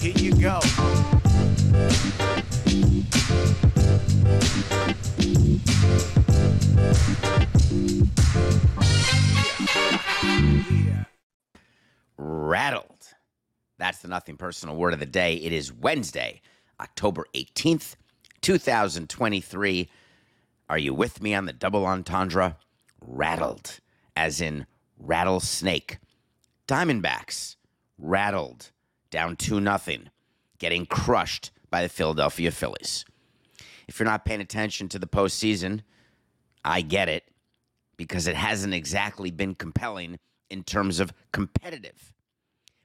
Here 0.00 0.12
you 0.16 0.34
go. 0.36 0.60
rattled. 12.48 13.14
That's 13.78 13.98
the 13.98 14.08
nothing 14.08 14.36
personal 14.36 14.76
word 14.76 14.92
of 14.92 15.00
the 15.00 15.06
day. 15.06 15.34
It 15.34 15.52
is 15.52 15.72
Wednesday, 15.72 16.40
October 16.80 17.26
18th, 17.34 17.94
2023. 18.40 19.88
Are 20.68 20.78
you 20.78 20.94
with 20.94 21.22
me 21.22 21.34
on 21.34 21.44
the 21.44 21.52
double 21.52 21.86
entendre? 21.86 22.56
Rattled, 23.00 23.80
as 24.16 24.40
in 24.40 24.66
rattlesnake. 24.98 25.98
Diamondbacks, 26.66 27.56
rattled, 27.98 28.70
down 29.10 29.36
2 29.36 29.60
nothing, 29.60 30.10
getting 30.58 30.86
crushed 30.86 31.50
by 31.70 31.82
the 31.82 31.88
Philadelphia 31.88 32.50
Phillies. 32.50 33.04
If 33.86 33.98
you're 33.98 34.08
not 34.08 34.24
paying 34.24 34.40
attention 34.40 34.88
to 34.90 34.98
the 34.98 35.06
postseason, 35.06 35.80
I 36.64 36.82
get 36.82 37.08
it 37.08 37.24
because 37.96 38.26
it 38.26 38.36
hasn't 38.36 38.74
exactly 38.74 39.30
been 39.30 39.54
compelling 39.54 40.18
in 40.50 40.62
terms 40.62 41.00
of 41.00 41.12
competitive, 41.32 42.12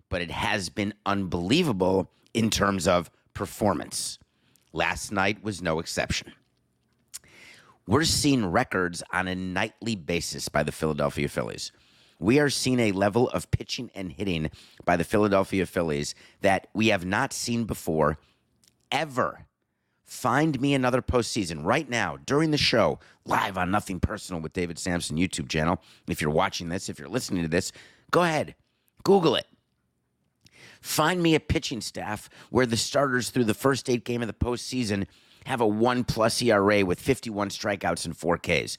but 0.10 0.22
it 0.22 0.32
has 0.32 0.70
been 0.70 0.94
unbelievable 1.06 2.10
in 2.34 2.50
terms 2.50 2.88
of 2.88 3.10
performance. 3.34 4.20
Last 4.72 5.12
night 5.12 5.44
was 5.44 5.62
no 5.62 5.80
exception. 5.80 6.34
We're 7.86 8.06
seeing 8.06 8.46
records 8.46 9.04
on 9.12 9.28
a 9.28 9.36
nightly 9.36 9.96
basis 9.96 10.50
by 10.50 10.64
the 10.64 10.72
Philadelphia 10.72 11.28
Phillies. 11.28 11.72
We 12.24 12.40
are 12.40 12.50
seeing 12.50 12.80
a 12.80 12.94
level 12.94 13.28
of 13.32 13.52
pitching 13.52 13.92
and 13.94 14.10
hitting 14.10 14.50
by 14.86 14.96
the 14.96 15.04
Philadelphia 15.04 15.66
Phillies 15.66 16.16
that 16.40 16.68
we 16.74 16.88
have 16.88 17.06
not 17.06 17.34
seen 17.34 17.66
before 17.66 18.18
ever. 18.94 19.46
Find 20.06 20.62
me 20.62 20.74
another 20.74 21.02
postseason 21.02 21.66
right 21.66 21.90
now 21.90 22.18
during 22.26 22.52
the 22.52 22.58
show, 22.58 23.00
live 23.26 23.58
on 23.58 23.72
Nothing 23.72 24.00
Personal 24.00 24.42
with 24.42 24.54
David 24.54 24.80
Samson 24.80 25.18
YouTube 25.18 25.50
channel. 25.50 25.82
If 26.08 26.22
you're 26.22 26.32
watching 26.32 26.70
this, 26.70 26.88
if 26.88 26.98
you're 26.98 27.10
listening 27.10 27.44
to 27.44 27.50
this, 27.50 27.74
go 28.10 28.24
ahead, 28.24 28.56
Google 29.04 29.36
it. 29.36 29.48
Find 30.80 31.22
me 31.22 31.36
a 31.36 31.42
pitching 31.42 31.82
staff 31.82 32.30
where 32.52 32.66
the 32.66 32.78
starters 32.78 33.32
through 33.32 33.46
the 33.46 33.54
first 33.54 33.90
eight 33.90 34.06
game 34.06 34.22
of 34.22 34.28
the 34.28 34.34
postseason 34.34 35.08
have 35.46 35.60
a 35.60 35.68
one 35.68 36.06
plus 36.06 36.42
ERA 36.42 36.86
with 36.86 37.02
51 37.02 37.50
strikeouts 37.50 38.06
and 38.06 38.16
four 38.16 38.38
Ks. 38.38 38.78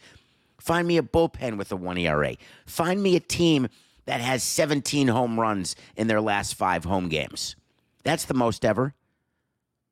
Find 0.65 0.89
me 0.89 0.97
a 0.97 1.03
bullpen 1.03 1.59
with 1.59 1.70
a 1.73 1.77
one 1.77 1.98
ERA. 1.98 2.37
Find 2.65 3.03
me 3.03 3.17
a 3.17 3.20
team 3.20 3.69
that 4.07 4.23
has 4.23 4.43
17 4.43 5.09
home 5.09 5.39
runs 5.39 5.77
in 5.95 6.07
their 6.07 6.23
last 6.23 6.55
five 6.55 6.87
home 6.87 7.11
games. 7.11 7.55
That's 8.03 8.25
the 8.25 8.33
most 8.33 8.65
ever. 8.65 8.95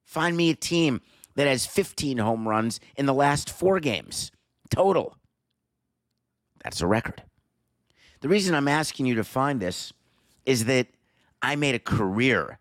Find 0.03 0.35
me 0.35 0.49
a 0.49 0.55
team 0.55 1.03
that 1.35 1.47
has 1.47 1.67
15 1.67 2.17
home 2.17 2.49
runs 2.49 2.81
in 2.97 3.05
the 3.05 3.13
last 3.13 3.51
four 3.51 3.81
games 3.81 4.33
total. 4.71 5.19
That's 6.65 6.81
a 6.81 6.87
record. 6.87 7.23
The 8.23 8.31
reason 8.31 8.55
I'm 8.55 8.67
asking 8.67 9.05
you 9.05 9.15
to 9.17 9.25
find 9.25 9.61
this 9.61 9.93
is 10.47 10.65
that 10.65 10.87
I 11.43 11.55
made 11.55 11.75
a 11.75 11.81
career 11.81 12.61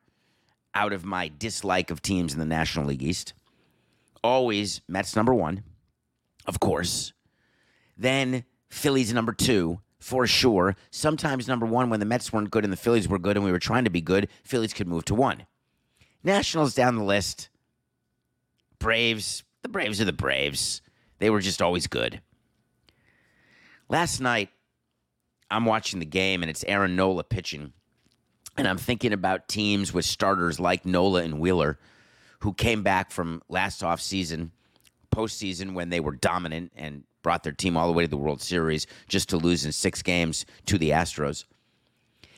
out 0.76 0.92
of 0.92 1.06
my 1.06 1.32
dislike 1.40 1.90
of 1.90 2.02
teams 2.02 2.34
in 2.34 2.40
the 2.40 2.46
National 2.46 2.88
League 2.88 3.04
East. 3.04 3.32
Always 4.22 4.82
Mets 4.90 5.16
number 5.16 5.34
one, 5.34 5.64
of 6.46 6.60
course. 6.60 7.14
Then 7.97 8.46
Phillies 8.69 9.13
number 9.13 9.34
two, 9.34 9.81
for 10.00 10.25
sure. 10.25 10.75
Sometimes 10.90 11.47
number 11.47 11.66
one 11.66 11.90
when 11.90 12.00
the 12.00 12.06
Mets 12.06 12.34
weren't 12.34 12.52
good 12.52 12.63
and 12.63 12.74
the 12.74 12.78
Phillies 12.78 13.07
were 13.07 13.19
good 13.19 13.38
and 13.38 13.46
we 13.46 13.52
were 13.52 13.59
trying 13.59 13.84
to 13.84 13.90
be 13.90 14.02
good, 14.02 14.28
Phillies 14.44 14.74
could 14.74 14.88
move 14.88 15.06
to 15.06 15.16
one. 15.16 15.46
Nationals 16.24 16.74
down 16.74 16.96
the 16.96 17.03
list. 17.03 17.50
Braves, 18.79 19.44
the 19.62 19.69
Braves 19.69 20.02
are 20.02 20.06
the 20.06 20.13
Braves. 20.13 20.81
They 21.19 21.29
were 21.29 21.41
just 21.41 21.62
always 21.62 21.88
good. 21.88 22.22
Last 23.90 24.19
night, 24.19 24.50
I'm 25.52 25.66
watching 25.66 26.00
the 26.00 26.06
game 26.06 26.41
and 26.41 26.50
it's 26.50 26.63
Aaron 26.68 26.96
Nola 26.96 27.23
pitching. 27.23 27.73
And 28.58 28.68
I'm 28.68 28.78
thinking 28.78 29.13
about 29.13 29.47
teams 29.47 29.94
with 29.94 30.06
starters 30.06 30.59
like 30.59 30.85
Nola 30.85 31.23
and 31.23 31.40
Wheeler 31.40 31.78
who 32.40 32.53
came 32.53 32.84
back 32.84 33.12
from 33.12 33.41
last 33.50 33.81
offseason, 33.81 34.50
postseason 35.16 35.73
when 35.73 35.90
they 35.90 36.00
were 36.00 36.16
dominant 36.16 36.72
and 36.75 37.03
brought 37.22 37.44
their 37.44 37.54
team 37.54 37.78
all 37.78 37.88
the 37.88 37.94
way 37.94 38.04
to 38.04 38.09
the 38.09 38.18
World 38.18 38.42
Series 38.42 38.88
just 39.08 39.30
to 39.30 39.38
lose 39.38 39.66
in 39.66 39.72
six 39.72 40.02
games 40.02 40.46
to 40.66 40.78
the 40.78 40.90
Astros. 40.90 41.46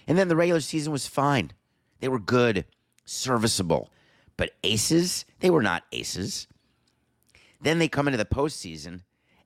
And 0.08 0.18
then 0.18 0.28
the 0.28 0.36
regular 0.36 0.62
season 0.62 0.92
was 0.92 1.08
fine. 1.08 1.52
They 2.00 2.08
were 2.08 2.20
good, 2.20 2.66
serviceable. 3.06 3.90
But 4.36 4.52
aces, 4.64 5.26
they 5.40 5.50
were 5.50 5.62
not 5.62 5.84
aces. 5.92 6.48
Then 7.62 7.80
they 7.80 7.88
come 7.88 8.08
into 8.08 8.18
the 8.18 8.26
postseason 8.26 9.02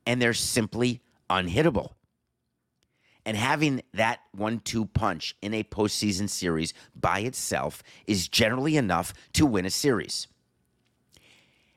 and 0.05 0.21
they're 0.21 0.33
simply 0.33 1.01
unhittable. 1.29 1.91
And 3.25 3.35
having 3.35 3.81
that 3.93 4.21
one 4.31 4.61
two 4.61 4.85
punch 4.85 5.35
in 5.41 5.53
a 5.53 5.63
postseason 5.63 6.29
series 6.29 6.73
by 6.95 7.19
itself 7.19 7.83
is 8.07 8.29
generally 8.29 8.77
enough 8.77 9.13
to 9.33 9.45
win 9.45 9.65
a 9.65 9.69
series. 9.69 10.27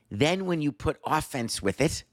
Then, 0.09 0.45
when 0.45 0.61
you 0.61 0.71
put 0.71 0.97
offense 1.05 1.61
with 1.61 1.79
it, 1.81 2.03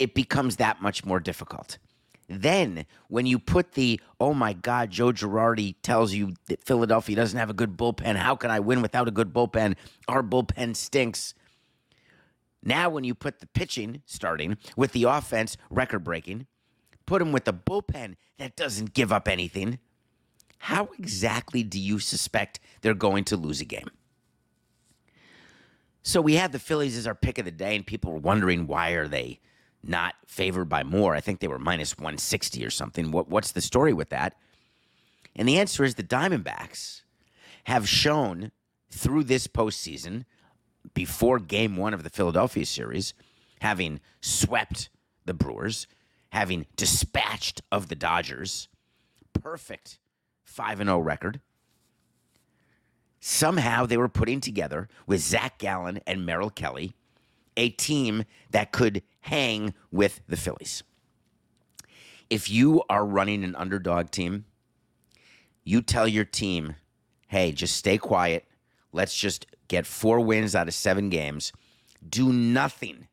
it 0.00 0.14
becomes 0.14 0.56
that 0.56 0.82
much 0.82 1.04
more 1.04 1.20
difficult. 1.20 1.78
Then, 2.26 2.86
when 3.08 3.26
you 3.26 3.38
put 3.38 3.72
the, 3.72 4.00
oh 4.18 4.32
my 4.32 4.54
God, 4.54 4.90
Joe 4.90 5.12
Girardi 5.12 5.74
tells 5.82 6.14
you 6.14 6.34
that 6.46 6.64
Philadelphia 6.64 7.14
doesn't 7.14 7.38
have 7.38 7.50
a 7.50 7.54
good 7.54 7.76
bullpen. 7.76 8.16
How 8.16 8.34
can 8.34 8.50
I 8.50 8.60
win 8.60 8.82
without 8.82 9.08
a 9.08 9.10
good 9.10 9.32
bullpen? 9.32 9.76
Our 10.08 10.22
bullpen 10.22 10.74
stinks. 10.74 11.34
Now, 12.62 12.88
when 12.88 13.04
you 13.04 13.14
put 13.14 13.40
the 13.40 13.46
pitching 13.48 14.02
starting 14.06 14.56
with 14.76 14.92
the 14.92 15.04
offense 15.04 15.56
record 15.70 16.04
breaking, 16.04 16.46
put 17.04 17.18
them 17.18 17.32
with 17.32 17.44
the 17.44 17.52
bullpen 17.54 18.16
that 18.38 18.56
doesn't 18.56 18.94
give 18.94 19.12
up 19.12 19.28
anything, 19.28 19.78
how 20.58 20.88
exactly 20.98 21.62
do 21.62 21.80
you 21.80 21.98
suspect 21.98 22.60
they're 22.80 22.94
going 22.94 23.24
to 23.24 23.36
lose 23.36 23.60
a 23.60 23.64
game? 23.64 23.90
So 26.02 26.20
we 26.22 26.34
had 26.34 26.52
the 26.52 26.58
Phillies 26.58 26.96
as 26.96 27.06
our 27.06 27.14
pick 27.14 27.38
of 27.38 27.44
the 27.44 27.50
day, 27.50 27.76
and 27.76 27.86
people 27.86 28.12
were 28.12 28.18
wondering 28.18 28.66
why 28.66 28.90
are 28.90 29.08
they 29.08 29.40
not 29.82 30.14
favored 30.26 30.68
by 30.68 30.82
more? 30.82 31.14
I 31.14 31.20
think 31.20 31.40
they 31.40 31.48
were 31.48 31.58
minus 31.58 31.96
160 31.96 32.64
or 32.64 32.70
something. 32.70 33.10
What, 33.10 33.28
what's 33.28 33.52
the 33.52 33.60
story 33.60 33.92
with 33.92 34.10
that? 34.10 34.34
And 35.36 35.48
the 35.48 35.58
answer 35.58 35.84
is 35.84 35.94
the 35.94 36.02
Diamondbacks 36.02 37.02
have 37.64 37.88
shown 37.88 38.52
through 38.90 39.24
this 39.24 39.46
postseason, 39.46 40.24
before 40.94 41.38
game 41.38 41.76
one 41.76 41.94
of 41.94 42.02
the 42.02 42.10
Philadelphia 42.10 42.66
series, 42.66 43.14
having 43.60 44.00
swept 44.20 44.88
the 45.26 45.34
Brewers, 45.34 45.86
having 46.30 46.66
dispatched 46.76 47.60
of 47.70 47.88
the 47.88 47.94
Dodgers, 47.94 48.68
perfect 49.32 49.98
5 50.44 50.78
0 50.78 50.98
record 50.98 51.40
somehow 53.20 53.84
they 53.84 53.98
were 53.98 54.08
putting 54.08 54.40
together 54.40 54.88
with 55.06 55.20
Zach 55.20 55.58
Gallen 55.58 56.00
and 56.06 56.26
Merrill 56.26 56.50
Kelly 56.50 56.94
a 57.60 57.68
team 57.68 58.24
that 58.50 58.72
could 58.72 59.02
hang 59.20 59.74
with 59.92 60.22
the 60.26 60.36
Phillies. 60.36 60.82
If 62.30 62.50
you 62.50 62.82
are 62.88 63.04
running 63.04 63.44
an 63.44 63.54
underdog 63.54 64.10
team, 64.10 64.46
you 65.62 65.82
tell 65.82 66.08
your 66.08 66.24
team, 66.24 66.76
hey, 67.28 67.52
just 67.52 67.76
stay 67.76 67.98
quiet. 67.98 68.46
Let's 68.92 69.14
just 69.14 69.46
get 69.68 69.86
four 69.86 70.20
wins 70.20 70.54
out 70.54 70.68
of 70.68 70.74
seven 70.74 71.10
games. 71.10 71.52
Do 72.08 72.32
nothing 72.32 73.08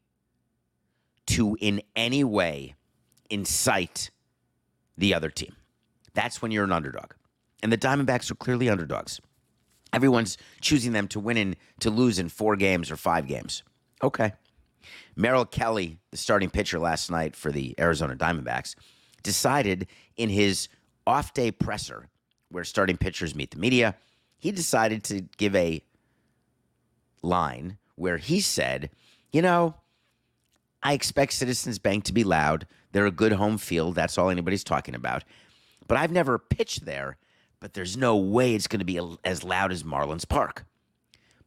to 1.28 1.58
in 1.60 1.82
any 1.96 2.24
way 2.24 2.76
incite 3.30 4.12
the 4.98 5.14
other 5.14 5.30
team. 5.30 5.56
That's 6.14 6.42
when 6.42 6.52
you're 6.52 6.64
an 6.64 6.72
underdog. 6.72 7.12
And 7.62 7.72
the 7.72 7.78
Diamondbacks 7.78 8.32
are 8.32 8.36
clearly 8.36 8.70
underdogs. 8.70 9.20
Everyone's 9.92 10.38
choosing 10.62 10.94
them 10.94 11.10
to 11.10 11.20
win 11.20 11.38
and 11.38 11.56
to 11.82 11.90
lose 11.90 12.18
in 12.18 12.30
four 12.30 12.56
games 12.56 12.90
or 12.90 12.96
five 12.96 13.28
games. 13.28 13.64
Okay. 14.04 14.34
Merrill 15.16 15.46
Kelly, 15.46 15.98
the 16.12 16.18
starting 16.18 16.50
pitcher 16.50 16.80
last 16.80 17.10
night 17.10 17.36
for 17.36 17.52
the 17.52 17.76
Arizona 17.80 18.16
Diamondbacks, 18.16 18.76
decided 19.24 19.88
in 20.16 20.30
his 20.30 20.68
off 21.06 21.34
day 21.34 21.52
presser 21.52 22.08
where 22.50 22.64
starting 22.64 22.98
pitchers 22.98 23.36
meet 23.36 23.52
the 23.52 23.60
media, 23.60 23.96
he 24.38 24.52
decided 24.52 25.04
to 25.06 25.22
give 25.38 25.56
a 25.56 25.82
line 27.22 27.78
where 27.96 28.18
he 28.18 28.40
said, 28.40 28.90
You 29.32 29.42
know, 29.42 29.76
I 30.84 30.94
expect 30.94 31.34
Citizens 31.34 31.80
Bank 31.80 32.04
to 32.06 32.14
be 32.14 32.24
loud. 32.24 32.68
They're 32.92 33.06
a 33.06 33.12
good 33.12 33.34
home 33.34 33.58
field. 33.58 33.96
That's 33.96 34.18
all 34.18 34.30
anybody's 34.30 34.64
talking 34.64 34.96
about. 34.96 35.24
But 35.88 35.98
I've 35.98 36.12
never 36.12 36.38
pitched 36.38 36.86
there, 36.86 37.18
but 37.60 37.74
there's 37.74 37.98
no 37.98 38.16
way 38.16 38.54
it's 38.54 38.68
going 38.68 38.80
to 38.80 38.86
be 38.86 39.00
as 39.24 39.44
loud 39.44 39.72
as 39.72 39.84
Marlins 39.84 40.28
Park. 40.28 40.66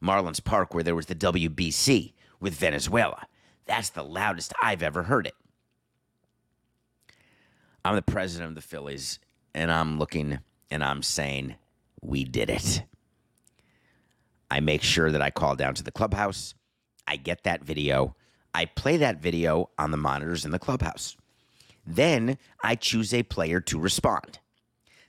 Marlins 0.03 0.43
Park, 0.43 0.73
where 0.73 0.83
there 0.83 0.95
was 0.95 1.05
the 1.05 1.15
WBC 1.15 2.13
with 2.41 2.55
Venezuela. 2.55 3.27
That's 3.65 3.89
the 3.89 4.03
loudest 4.03 4.53
I've 4.61 4.83
ever 4.83 5.03
heard 5.03 5.27
it. 5.27 5.35
I'm 7.85 7.95
the 7.95 8.01
president 8.01 8.49
of 8.49 8.55
the 8.55 8.61
Phillies, 8.61 9.19
and 9.55 9.71
I'm 9.71 9.97
looking 9.97 10.39
and 10.69 10.83
I'm 10.83 11.03
saying, 11.03 11.55
we 12.01 12.23
did 12.23 12.49
it. 12.49 12.83
I 14.49 14.59
make 14.59 14.83
sure 14.83 15.11
that 15.11 15.21
I 15.21 15.29
call 15.29 15.55
down 15.55 15.75
to 15.75 15.83
the 15.83 15.91
clubhouse. 15.91 16.55
I 17.07 17.15
get 17.15 17.43
that 17.43 17.63
video. 17.63 18.15
I 18.53 18.65
play 18.65 18.97
that 18.97 19.21
video 19.21 19.69
on 19.77 19.91
the 19.91 19.97
monitors 19.97 20.45
in 20.45 20.51
the 20.51 20.59
clubhouse. 20.59 21.15
Then 21.85 22.37
I 22.63 22.75
choose 22.75 23.13
a 23.13 23.23
player 23.23 23.59
to 23.61 23.79
respond. 23.79 24.39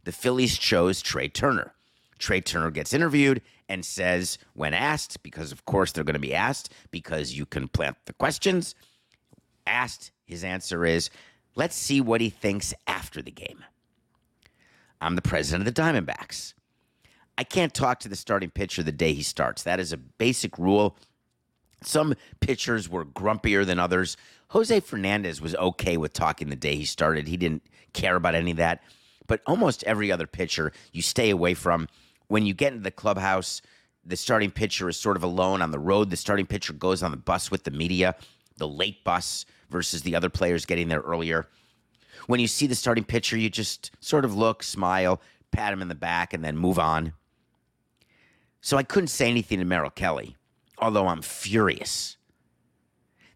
The 0.05 0.13
Phillies 0.13 0.59
chose 0.59 1.03
Trea 1.03 1.29
Turner. 1.29 1.75
Trea 2.23 2.41
Turner 2.41 2.71
gets 2.71 2.95
interviewed 2.95 3.43
and 3.69 3.85
says, 3.85 4.39
when 4.55 4.75
asked, 4.75 5.23
because 5.25 5.51
of 5.51 5.65
course 5.65 5.91
they're 5.91 6.05
going 6.05 6.15
to 6.15 6.21
be 6.21 6.35
asked, 6.35 6.73
because 6.93 7.37
you 7.37 7.45
can 7.45 7.67
plant 7.67 7.97
the 8.07 8.13
questions, 8.13 8.77
asked, 9.67 10.13
his 10.25 10.45
answer 10.45 10.87
is, 10.87 11.11
let's 11.57 11.75
see 11.75 12.01
what 12.01 12.21
he 12.21 12.31
thinks 12.31 12.73
after 12.87 13.21
the 13.21 13.33
game. 13.33 13.65
I'm 15.01 15.17
the 15.17 15.23
president 15.23 15.67
of 15.67 15.75
the 15.75 15.83
Diamondbacks. 15.83 16.55
I 17.37 17.43
can't 17.43 17.75
talk 17.75 17.99
to 18.01 18.09
the 18.09 18.15
starting 18.15 18.51
pitcher 18.51 18.85
the 18.85 18.93
day 18.93 19.15
he 19.15 19.23
starts. 19.25 19.65
That 19.65 19.81
is 19.81 19.93
a 19.93 19.97
basic 19.97 20.59
rule. 20.59 20.97
Some 21.83 22.15
pitchers 22.39 22.89
were 22.89 23.05
grumpier 23.05 23.67
than 23.67 23.81
others. 23.81 24.17
Jose 24.49 24.79
Fernandez 24.81 25.41
was 25.41 25.57
okay 25.57 25.97
with 25.97 26.13
talking 26.13 26.51
the 26.51 26.57
day 26.57 26.77
he 26.77 26.85
started. 26.85 27.27
He 27.27 27.37
didn't 27.37 27.65
care 27.95 28.15
about 28.15 28.37
any 28.37 28.53
of 28.53 28.59
that. 28.59 28.83
But 29.27 29.41
almost 29.47 29.83
every 29.85 30.13
other 30.13 30.29
pitcher 30.29 30.73
you 30.93 31.03
stay 31.03 31.31
away 31.31 31.55
from. 31.55 31.89
When 32.33 32.47
you 32.47 32.55
get 32.55 32.73
into 32.73 32.83
the 32.83 32.91
clubhouse, 32.91 33.61
the 34.07 34.17
starting 34.17 34.51
pitcher 34.51 34.89
is 34.89 34.97
sort 34.97 35.19
of 35.19 35.23
alone 35.23 35.61
on 35.61 35.71
the 35.71 35.79
road. 35.79 36.09
The 36.09 36.17
starting 36.17 36.47
pitcher 36.47 36.73
goes 36.73 37.03
on 37.03 37.11
the 37.11 37.19
bus 37.19 37.51
with 37.51 37.65
the 37.65 37.71
media, 37.71 38.15
the 38.57 38.67
late 38.67 39.05
bus 39.05 39.45
versus 39.69 40.01
the 40.01 40.17
other 40.17 40.31
players 40.31 40.65
getting 40.65 40.89
there 40.89 41.03
earlier. 41.03 41.47
When 42.29 42.41
you 42.41 42.47
see 42.47 42.67
the 42.67 42.75
starting 42.75 43.05
pitcher, 43.05 43.37
you 43.37 43.51
just 43.51 43.91
sort 44.01 44.25
of 44.25 44.35
look, 44.35 44.63
smile, 44.63 45.21
pat 45.51 45.75
him 45.75 45.83
in 45.83 45.89
the 45.89 45.95
back, 45.95 46.33
and 46.33 46.43
then 46.43 46.57
move 46.57 46.79
on. 46.79 47.13
So 48.63 48.79
I 48.79 48.83
couldn't 48.83 49.09
say 49.09 49.29
anything 49.29 49.59
to 49.59 49.67
Merrill 49.67 49.91
Kelly, 49.91 50.35
although 50.79 51.09
I'm 51.09 51.21
furious. 51.21 52.17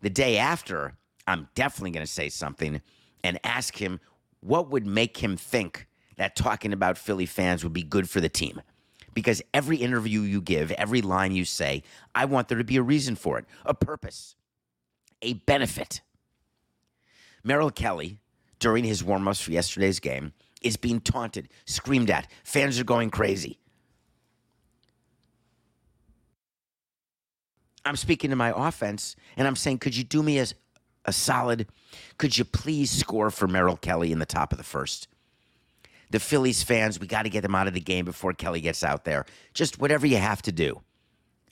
The 0.00 0.08
day 0.08 0.38
after, 0.38 0.94
I'm 1.26 1.50
definitely 1.54 1.90
going 1.90 2.06
to 2.06 2.10
say 2.10 2.30
something 2.30 2.80
and 3.22 3.38
ask 3.44 3.76
him 3.76 4.00
what 4.40 4.70
would 4.70 4.86
make 4.86 5.18
him 5.18 5.36
think 5.36 5.86
that 6.16 6.34
talking 6.34 6.72
about 6.72 6.96
Philly 6.96 7.26
fans 7.26 7.62
would 7.62 7.74
be 7.74 7.82
good 7.82 8.08
for 8.08 8.22
the 8.22 8.30
team 8.30 8.62
because 9.16 9.40
every 9.54 9.78
interview 9.78 10.20
you 10.20 10.42
give, 10.42 10.70
every 10.72 11.00
line 11.00 11.32
you 11.32 11.46
say, 11.46 11.82
I 12.14 12.26
want 12.26 12.48
there 12.48 12.58
to 12.58 12.64
be 12.64 12.76
a 12.76 12.82
reason 12.82 13.16
for 13.16 13.38
it, 13.38 13.46
a 13.64 13.72
purpose, 13.72 14.36
a 15.22 15.32
benefit. 15.32 16.02
Merrill 17.42 17.70
Kelly, 17.70 18.18
during 18.58 18.84
his 18.84 19.02
warm 19.02 19.26
ups 19.26 19.40
for 19.40 19.52
yesterday's 19.52 20.00
game, 20.00 20.34
is 20.60 20.76
being 20.76 21.00
taunted, 21.00 21.48
screamed 21.64 22.10
at. 22.10 22.30
Fans 22.44 22.78
are 22.78 22.84
going 22.84 23.08
crazy. 23.08 23.58
I'm 27.86 27.96
speaking 27.96 28.28
to 28.28 28.36
my 28.36 28.52
offense 28.54 29.16
and 29.38 29.48
I'm 29.48 29.56
saying, 29.56 29.78
could 29.78 29.96
you 29.96 30.04
do 30.04 30.22
me 30.22 30.40
a, 30.40 30.46
a 31.06 31.12
solid? 31.14 31.68
Could 32.18 32.36
you 32.36 32.44
please 32.44 32.90
score 32.90 33.30
for 33.30 33.48
Merrill 33.48 33.78
Kelly 33.78 34.12
in 34.12 34.18
the 34.18 34.26
top 34.26 34.52
of 34.52 34.58
the 34.58 34.64
first? 34.64 35.08
The 36.10 36.20
Phillies 36.20 36.62
fans, 36.62 37.00
we 37.00 37.06
got 37.06 37.22
to 37.22 37.30
get 37.30 37.42
them 37.42 37.54
out 37.54 37.66
of 37.66 37.74
the 37.74 37.80
game 37.80 38.04
before 38.04 38.32
Kelly 38.32 38.60
gets 38.60 38.84
out 38.84 39.04
there. 39.04 39.26
Just 39.54 39.80
whatever 39.80 40.06
you 40.06 40.18
have 40.18 40.42
to 40.42 40.52
do. 40.52 40.82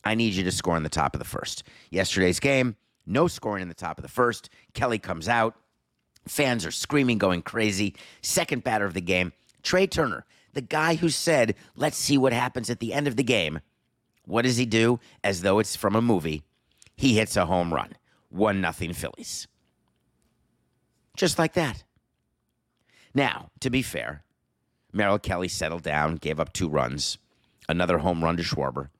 I 0.04 0.14
need 0.14 0.34
you 0.34 0.44
to 0.44 0.52
score 0.52 0.76
in 0.76 0.82
the 0.82 0.88
top 0.88 1.14
of 1.14 1.18
the 1.18 1.24
first. 1.24 1.64
Yesterday's 1.90 2.38
game, 2.38 2.76
no 3.06 3.26
scoring 3.26 3.62
in 3.62 3.68
the 3.68 3.74
top 3.74 3.98
of 3.98 4.02
the 4.02 4.08
first. 4.08 4.50
Kelly 4.74 4.98
comes 4.98 5.28
out. 5.28 5.56
Fans 6.28 6.64
are 6.64 6.70
screaming, 6.70 7.18
going 7.18 7.42
crazy. 7.42 7.94
Second 8.22 8.64
batter 8.64 8.84
of 8.84 8.94
the 8.94 9.00
game, 9.00 9.32
Trea 9.62 9.86
Turner, 9.86 10.24
the 10.52 10.60
guy 10.60 10.94
who 10.94 11.08
said, 11.08 11.54
let's 11.74 11.96
see 11.96 12.16
what 12.16 12.32
happens 12.32 12.70
at 12.70 12.80
the 12.80 12.92
end 12.92 13.08
of 13.08 13.16
the 13.16 13.24
game. 13.24 13.60
What 14.24 14.42
does 14.42 14.56
he 14.56 14.66
do? 14.66 15.00
As 15.22 15.42
though 15.42 15.58
it's 15.58 15.76
from 15.76 15.96
a 15.96 16.00
movie, 16.00 16.44
he 16.96 17.16
hits 17.16 17.36
a 17.36 17.46
home 17.46 17.74
run. 17.74 17.92
1 18.30 18.60
nothing 18.60 18.92
Phillies. 18.92 19.48
Just 21.16 21.38
like 21.38 21.54
that. 21.54 21.84
Now, 23.14 23.50
to 23.60 23.70
be 23.70 23.82
fair, 23.82 24.22
Merrill 24.94 25.18
Kelly 25.18 25.48
settled 25.48 25.82
down, 25.82 26.16
gave 26.16 26.38
up 26.38 26.52
two 26.52 26.68
runs, 26.68 27.18
another 27.68 27.98
home 27.98 28.22
run 28.22 28.36
to 28.36 28.44
Schwarber, 28.44 28.90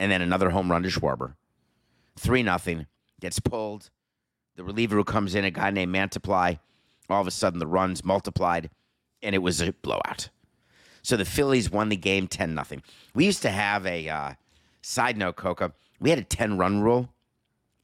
and 0.00 0.10
then 0.10 0.20
another 0.20 0.50
home 0.50 0.70
run 0.70 0.82
to 0.82 0.88
Schwarber. 0.88 1.34
Three 2.18 2.42
nothing. 2.42 2.86
Gets 3.20 3.40
pulled. 3.40 3.90
The 4.56 4.64
reliever 4.64 4.96
who 4.96 5.04
comes 5.04 5.34
in, 5.36 5.44
a 5.44 5.50
guy 5.52 5.70
named 5.70 5.94
Mantiply, 5.94 6.58
all 7.08 7.20
of 7.20 7.26
a 7.26 7.30
sudden 7.30 7.60
the 7.60 7.66
runs 7.66 8.04
multiplied, 8.04 8.70
and 9.22 9.34
it 9.34 9.38
was 9.38 9.60
a 9.60 9.72
blowout. 9.72 10.28
So 11.02 11.16
the 11.16 11.24
Phillies 11.24 11.70
won 11.70 11.88
the 11.88 11.96
game 11.96 12.26
10 12.26 12.54
nothing. 12.54 12.82
We 13.14 13.24
used 13.24 13.42
to 13.42 13.50
have 13.50 13.86
a 13.86 14.08
uh, 14.08 14.34
side 14.82 15.16
note, 15.16 15.36
Coca. 15.36 15.72
We 16.00 16.10
had 16.10 16.18
a 16.18 16.24
10 16.24 16.58
run 16.58 16.80
rule 16.80 17.08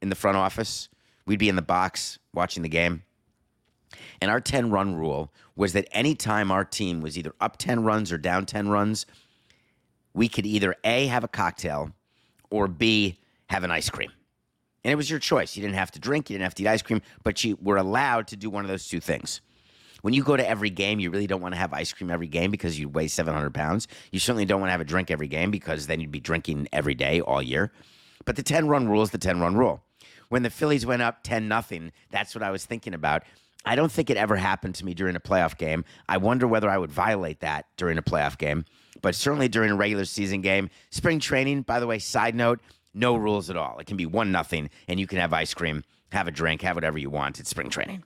in 0.01 0.09
the 0.09 0.15
front 0.15 0.37
office. 0.37 0.89
We'd 1.25 1.39
be 1.39 1.49
in 1.49 1.55
the 1.55 1.61
box 1.61 2.19
watching 2.33 2.63
the 2.63 2.69
game. 2.69 3.03
And 4.21 4.31
our 4.31 4.41
10 4.41 4.71
run 4.71 4.95
rule 4.95 5.31
was 5.55 5.73
that 5.73 5.87
anytime 5.91 6.51
our 6.51 6.65
team 6.65 7.01
was 7.01 7.17
either 7.17 7.33
up 7.39 7.57
10 7.57 7.83
runs 7.83 8.11
or 8.11 8.17
down 8.17 8.45
10 8.45 8.69
runs, 8.69 9.05
we 10.13 10.27
could 10.27 10.45
either 10.45 10.75
A, 10.83 11.07
have 11.07 11.23
a 11.23 11.27
cocktail 11.27 11.91
or 12.49 12.67
B, 12.67 13.19
have 13.49 13.63
an 13.63 13.71
ice 13.71 13.89
cream. 13.89 14.11
And 14.83 14.91
it 14.91 14.95
was 14.95 15.09
your 15.09 15.19
choice. 15.19 15.55
You 15.55 15.61
didn't 15.61 15.75
have 15.75 15.91
to 15.91 15.99
drink, 15.99 16.29
you 16.29 16.35
didn't 16.35 16.43
have 16.43 16.55
to 16.55 16.63
eat 16.63 16.67
ice 16.67 16.81
cream, 16.81 17.01
but 17.23 17.43
you 17.43 17.57
were 17.61 17.77
allowed 17.77 18.27
to 18.27 18.35
do 18.35 18.49
one 18.49 18.63
of 18.63 18.69
those 18.69 18.87
two 18.87 18.99
things. 18.99 19.41
When 20.01 20.13
you 20.13 20.23
go 20.23 20.37
to 20.37 20.47
every 20.47 20.69
game, 20.69 20.99
you 20.99 21.09
really 21.09 21.25
don't 21.25 21.41
want 21.41 21.55
to 21.55 21.59
have 21.59 21.73
ice 21.73 21.91
cream 21.91 22.11
every 22.11 22.27
game 22.27 22.51
because 22.51 22.79
you 22.79 22.87
weigh 22.87 23.07
700 23.07 23.53
pounds. 23.53 23.87
You 24.11 24.19
certainly 24.19 24.45
don't 24.45 24.59
want 24.59 24.67
to 24.67 24.71
have 24.71 24.81
a 24.81 24.85
drink 24.85 25.09
every 25.09 25.27
game 25.27 25.49
because 25.49 25.87
then 25.87 25.99
you'd 25.99 26.11
be 26.11 26.19
drinking 26.19 26.67
every 26.71 26.93
day 26.93 27.21
all 27.21 27.41
year. 27.41 27.71
But 28.23 28.35
the 28.35 28.43
10 28.43 28.67
run 28.67 28.87
rule 28.87 29.01
is 29.01 29.09
the 29.09 29.17
10 29.17 29.39
run 29.39 29.55
rule. 29.55 29.81
When 30.29 30.43
the 30.43 30.51
Phillies 30.51 30.85
went 30.85 31.01
up 31.01 31.23
10 31.23 31.47
nothing, 31.47 31.91
that's 32.11 32.35
what 32.35 32.43
I 32.43 32.51
was 32.51 32.65
thinking 32.65 32.93
about. 32.93 33.23
I 33.65 33.75
don't 33.75 33.91
think 33.91 34.09
it 34.09 34.17
ever 34.17 34.35
happened 34.35 34.75
to 34.75 34.85
me 34.85 34.93
during 34.93 35.15
a 35.15 35.19
playoff 35.19 35.57
game. 35.57 35.85
I 36.07 36.17
wonder 36.17 36.47
whether 36.47 36.69
I 36.69 36.77
would 36.77 36.91
violate 36.91 37.39
that 37.39 37.65
during 37.77 37.97
a 37.97 38.03
playoff 38.03 38.37
game, 38.37 38.65
but 39.01 39.15
certainly 39.15 39.47
during 39.47 39.71
a 39.71 39.75
regular 39.75 40.05
season 40.05 40.41
game. 40.41 40.69
Spring 40.91 41.19
training, 41.19 41.63
by 41.63 41.79
the 41.79 41.87
way, 41.87 41.99
side 41.99 42.35
note, 42.35 42.59
no 42.93 43.15
rules 43.15 43.49
at 43.49 43.57
all. 43.57 43.79
It 43.79 43.87
can 43.87 43.97
be 43.97 44.05
one 44.05 44.31
nothing, 44.31 44.69
and 44.87 44.99
you 44.99 45.07
can 45.07 45.19
have 45.19 45.33
ice 45.33 45.53
cream, 45.53 45.83
have 46.11 46.27
a 46.27 46.31
drink, 46.31 46.61
have 46.61 46.75
whatever 46.75 46.97
you 46.97 47.09
want. 47.09 47.39
It's 47.39 47.49
spring 47.49 47.69
training. 47.69 48.03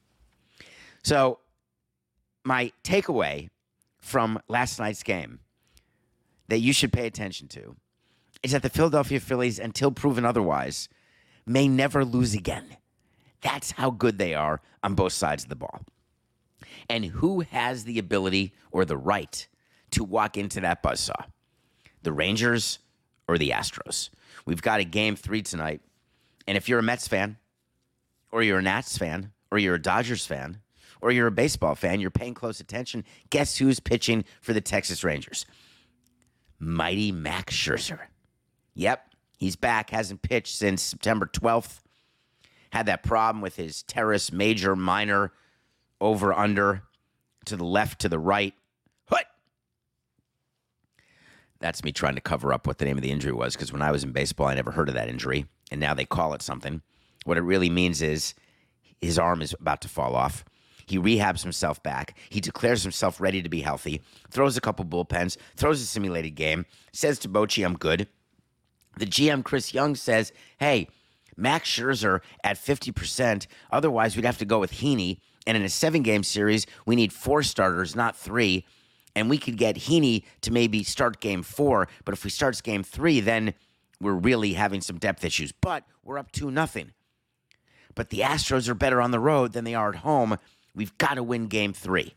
So, 1.03 1.39
my 2.43 2.71
takeaway 2.83 3.49
from 3.99 4.39
last 4.47 4.79
night's 4.79 5.03
game 5.03 5.39
that 6.47 6.59
you 6.59 6.73
should 6.73 6.91
pay 6.91 7.05
attention 7.05 7.47
to 7.49 7.75
is 8.41 8.53
that 8.53 8.63
the 8.63 8.69
Philadelphia 8.69 9.19
Phillies, 9.19 9.59
until 9.59 9.91
proven 9.91 10.25
otherwise, 10.25 10.89
may 11.45 11.67
never 11.67 12.05
lose 12.05 12.33
again. 12.33 12.77
That's 13.41 13.71
how 13.71 13.91
good 13.91 14.17
they 14.17 14.33
are 14.33 14.61
on 14.83 14.95
both 14.95 15.13
sides 15.13 15.43
of 15.43 15.49
the 15.49 15.55
ball. 15.55 15.81
And 16.89 17.05
who 17.05 17.41
has 17.41 17.83
the 17.83 17.99
ability 17.99 18.53
or 18.71 18.85
the 18.85 18.97
right 18.97 19.47
to 19.91 20.03
walk 20.03 20.37
into 20.37 20.61
that 20.61 20.83
buzzsaw? 20.83 21.25
The 22.03 22.11
Rangers 22.11 22.79
or 23.27 23.37
the 23.37 23.49
Astros? 23.51 24.09
We've 24.45 24.61
got 24.61 24.79
a 24.79 24.85
game 24.85 25.15
three 25.15 25.41
tonight. 25.41 25.81
And 26.47 26.57
if 26.57 26.67
you're 26.67 26.79
a 26.79 26.83
Mets 26.83 27.07
fan, 27.07 27.37
or 28.31 28.43
you're 28.43 28.59
a 28.59 28.63
Nats 28.63 28.97
fan, 28.97 29.31
or 29.51 29.59
you're 29.59 29.75
a 29.75 29.81
Dodgers 29.81 30.25
fan, 30.25 30.59
or 31.01 31.11
you're 31.11 31.27
a 31.27 31.31
baseball 31.31 31.75
fan, 31.75 31.99
you're 31.99 32.11
paying 32.11 32.33
close 32.33 32.59
attention. 32.59 33.05
Guess 33.29 33.57
who's 33.57 33.79
pitching 33.79 34.25
for 34.41 34.53
the 34.53 34.61
Texas 34.61 35.03
Rangers? 35.03 35.45
Mighty 36.59 37.11
Max 37.11 37.55
Scherzer. 37.55 37.99
Yep, 38.75 39.13
he's 39.37 39.55
back, 39.55 39.89
hasn't 39.89 40.21
pitched 40.21 40.55
since 40.55 40.81
September 40.81 41.25
12th 41.25 41.79
had 42.71 42.85
that 42.85 43.03
problem 43.03 43.41
with 43.41 43.55
his 43.55 43.83
teres 43.83 44.31
major 44.31 44.75
minor 44.75 45.31
over 46.01 46.33
under 46.33 46.83
to 47.45 47.55
the 47.55 47.65
left 47.65 47.99
to 48.01 48.09
the 48.09 48.19
right. 48.19 48.53
What? 49.07 49.25
That's 51.59 51.83
me 51.83 51.91
trying 51.91 52.15
to 52.15 52.21
cover 52.21 52.53
up 52.53 52.67
what 52.67 52.77
the 52.77 52.85
name 52.85 52.97
of 52.97 53.03
the 53.03 53.11
injury 53.11 53.33
was 53.33 53.55
because 53.55 53.73
when 53.73 53.81
I 53.81 53.91
was 53.91 54.03
in 54.03 54.11
baseball, 54.11 54.47
I 54.47 54.55
never 54.55 54.71
heard 54.71 54.89
of 54.89 54.95
that 54.95 55.09
injury. 55.09 55.45
And 55.71 55.79
now 55.79 55.93
they 55.93 56.05
call 56.05 56.33
it 56.33 56.41
something. 56.41 56.81
What 57.25 57.37
it 57.37 57.41
really 57.41 57.69
means 57.69 58.01
is 58.01 58.33
his 59.01 59.19
arm 59.19 59.41
is 59.41 59.53
about 59.59 59.81
to 59.81 59.89
fall 59.89 60.15
off. 60.15 60.43
He 60.85 60.97
rehabs 60.97 61.43
himself 61.43 61.83
back. 61.83 62.17
He 62.29 62.41
declares 62.41 62.81
himself 62.81 63.21
ready 63.21 63.43
to 63.43 63.49
be 63.49 63.61
healthy, 63.61 64.01
throws 64.31 64.57
a 64.57 64.61
couple 64.61 64.85
bullpens, 64.85 65.37
throws 65.55 65.81
a 65.81 65.85
simulated 65.85 66.33
game, 66.33 66.65
says 66.91 67.19
to 67.19 67.29
Bochy, 67.29 67.63
I'm 67.63 67.77
good. 67.77 68.07
The 68.97 69.05
GM, 69.05 69.43
Chris 69.43 69.73
Young, 69.73 69.93
says, 69.95 70.33
Hey, 70.57 70.89
Max 71.39 71.69
Scherzer 71.69 72.21
at 72.43 72.57
50%. 72.57 73.47
Otherwise, 73.71 74.15
we'd 74.15 74.25
have 74.25 74.37
to 74.39 74.45
go 74.45 74.59
with 74.59 74.73
Heaney. 74.73 75.19
And 75.47 75.57
in 75.57 75.63
a 75.63 75.69
seven 75.69 76.03
game 76.03 76.23
series, 76.23 76.65
we 76.85 76.95
need 76.95 77.13
four 77.13 77.43
starters, 77.43 77.95
not 77.95 78.15
three. 78.15 78.65
And 79.15 79.29
we 79.29 79.37
could 79.37 79.57
get 79.57 79.75
Heaney 79.75 80.23
to 80.41 80.51
maybe 80.51 80.83
start 80.83 81.19
game 81.19 81.41
four. 81.41 81.87
But 82.05 82.13
if 82.13 82.23
we 82.23 82.29
start 82.29 82.61
game 82.61 82.83
three, 82.83 83.19
then 83.19 83.53
we're 83.99 84.13
really 84.13 84.53
having 84.53 84.81
some 84.81 84.97
depth 84.97 85.25
issues. 85.25 85.51
But 85.51 85.83
we're 86.03 86.17
up 86.17 86.31
2 86.31 86.51
nothing. 86.51 86.91
But 87.95 88.09
the 88.09 88.19
Astros 88.19 88.69
are 88.69 88.75
better 88.75 89.01
on 89.01 89.11
the 89.11 89.19
road 89.19 89.53
than 89.53 89.63
they 89.63 89.75
are 89.75 89.89
at 89.89 89.97
home. 89.97 90.37
We've 90.75 90.97
got 90.97 91.15
to 91.15 91.23
win 91.23 91.47
game 91.47 91.73
three. 91.73 92.13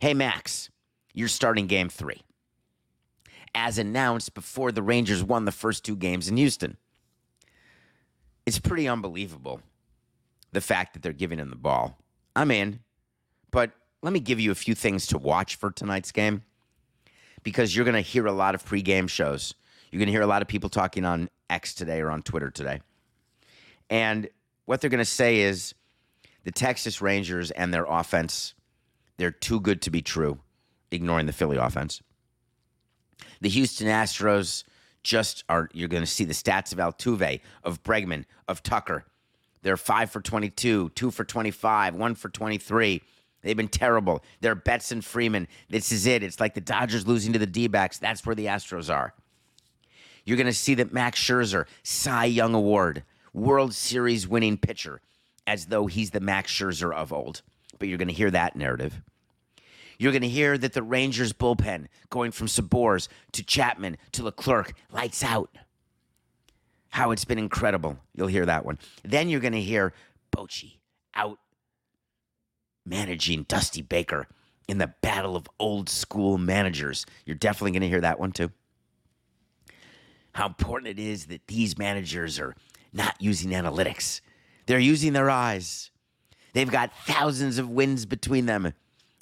Hey, 0.00 0.14
Max, 0.14 0.70
you're 1.12 1.28
starting 1.28 1.66
game 1.66 1.88
three. 1.88 2.22
As 3.54 3.78
announced 3.78 4.34
before 4.34 4.72
the 4.72 4.82
Rangers 4.82 5.22
won 5.22 5.44
the 5.44 5.52
first 5.52 5.84
two 5.84 5.96
games 5.96 6.28
in 6.28 6.36
Houston. 6.36 6.76
It's 8.50 8.58
pretty 8.58 8.88
unbelievable 8.88 9.62
the 10.50 10.60
fact 10.60 10.94
that 10.94 11.04
they're 11.04 11.12
giving 11.12 11.38
him 11.38 11.50
the 11.50 11.54
ball. 11.54 11.96
I'm 12.34 12.50
in, 12.50 12.80
but 13.52 13.70
let 14.02 14.12
me 14.12 14.18
give 14.18 14.40
you 14.40 14.50
a 14.50 14.56
few 14.56 14.74
things 14.74 15.06
to 15.06 15.18
watch 15.18 15.54
for 15.54 15.70
tonight's 15.70 16.10
game 16.10 16.42
because 17.44 17.76
you're 17.76 17.84
going 17.84 17.94
to 17.94 18.00
hear 18.00 18.26
a 18.26 18.32
lot 18.32 18.56
of 18.56 18.64
pregame 18.64 19.08
shows. 19.08 19.54
You're 19.92 20.00
going 20.00 20.08
to 20.08 20.12
hear 20.12 20.22
a 20.22 20.26
lot 20.26 20.42
of 20.42 20.48
people 20.48 20.68
talking 20.68 21.04
on 21.04 21.30
X 21.48 21.74
today 21.74 22.00
or 22.00 22.10
on 22.10 22.22
Twitter 22.22 22.50
today. 22.50 22.80
And 23.88 24.28
what 24.64 24.80
they're 24.80 24.90
going 24.90 24.98
to 24.98 25.04
say 25.04 25.42
is 25.42 25.72
the 26.42 26.50
Texas 26.50 27.00
Rangers 27.00 27.52
and 27.52 27.72
their 27.72 27.84
offense, 27.84 28.54
they're 29.16 29.30
too 29.30 29.60
good 29.60 29.80
to 29.82 29.90
be 29.90 30.02
true, 30.02 30.40
ignoring 30.90 31.26
the 31.26 31.32
Philly 31.32 31.56
offense. 31.56 32.02
The 33.40 33.48
Houston 33.48 33.86
Astros 33.86 34.64
just 35.02 35.44
are, 35.48 35.68
you're 35.72 35.88
going 35.88 36.02
to 36.02 36.06
see 36.06 36.24
the 36.24 36.34
stats 36.34 36.72
of 36.72 36.78
Altuve, 36.78 37.40
of 37.64 37.82
Bregman, 37.82 38.24
of 38.48 38.62
Tucker. 38.62 39.04
They're 39.62 39.76
five 39.76 40.10
for 40.10 40.20
22, 40.20 40.90
two 40.90 41.10
for 41.10 41.24
25, 41.24 41.94
one 41.94 42.14
for 42.14 42.28
23. 42.28 43.02
They've 43.42 43.56
been 43.56 43.68
terrible. 43.68 44.22
They're 44.40 44.54
Betts 44.54 44.92
and 44.92 45.04
Freeman. 45.04 45.48
This 45.68 45.92
is 45.92 46.06
it. 46.06 46.22
It's 46.22 46.40
like 46.40 46.54
the 46.54 46.60
Dodgers 46.60 47.06
losing 47.06 47.32
to 47.32 47.38
the 47.38 47.46
D 47.46 47.68
backs. 47.68 47.98
That's 47.98 48.24
where 48.26 48.34
the 48.34 48.46
Astros 48.46 48.94
are. 48.94 49.14
You're 50.24 50.36
going 50.36 50.46
to 50.46 50.52
see 50.52 50.74
that 50.74 50.92
Max 50.92 51.18
Scherzer, 51.18 51.66
Cy 51.82 52.26
Young 52.26 52.54
Award, 52.54 53.02
World 53.32 53.74
Series 53.74 54.28
winning 54.28 54.58
pitcher, 54.58 55.00
as 55.46 55.66
though 55.66 55.86
he's 55.86 56.10
the 56.10 56.20
Max 56.20 56.52
Scherzer 56.52 56.94
of 56.94 57.12
old. 57.12 57.42
But 57.78 57.88
you're 57.88 57.98
going 57.98 58.08
to 58.08 58.14
hear 58.14 58.30
that 58.30 58.56
narrative. 58.56 59.00
You're 60.00 60.12
going 60.12 60.22
to 60.22 60.28
hear 60.28 60.56
that 60.56 60.72
the 60.72 60.82
Rangers 60.82 61.34
bullpen 61.34 61.88
going 62.08 62.30
from 62.30 62.46
Sborz 62.46 63.08
to 63.32 63.44
Chapman 63.44 63.98
to 64.12 64.24
Leclerc 64.24 64.72
lights 64.90 65.22
out. 65.22 65.54
How 66.88 67.10
it's 67.10 67.26
been 67.26 67.38
incredible. 67.38 67.98
You'll 68.14 68.28
hear 68.28 68.46
that 68.46 68.64
one. 68.64 68.78
Then 69.04 69.28
you're 69.28 69.40
going 69.40 69.52
to 69.52 69.60
hear 69.60 69.92
Bochy 70.34 70.78
out 71.14 71.38
managing 72.86 73.42
Dusty 73.42 73.82
Baker 73.82 74.26
in 74.66 74.78
the 74.78 74.86
battle 75.02 75.36
of 75.36 75.46
old 75.58 75.90
school 75.90 76.38
managers. 76.38 77.04
You're 77.26 77.36
definitely 77.36 77.72
going 77.72 77.82
to 77.82 77.88
hear 77.88 78.00
that 78.00 78.18
one 78.18 78.32
too. 78.32 78.50
How 80.32 80.46
important 80.46 80.98
it 80.98 80.98
is 80.98 81.26
that 81.26 81.46
these 81.46 81.76
managers 81.76 82.38
are 82.38 82.56
not 82.94 83.16
using 83.20 83.50
analytics, 83.50 84.22
they're 84.64 84.78
using 84.78 85.12
their 85.12 85.28
eyes. 85.28 85.90
They've 86.54 86.70
got 86.70 86.90
thousands 87.04 87.58
of 87.58 87.68
wins 87.68 88.06
between 88.06 88.46
them. 88.46 88.72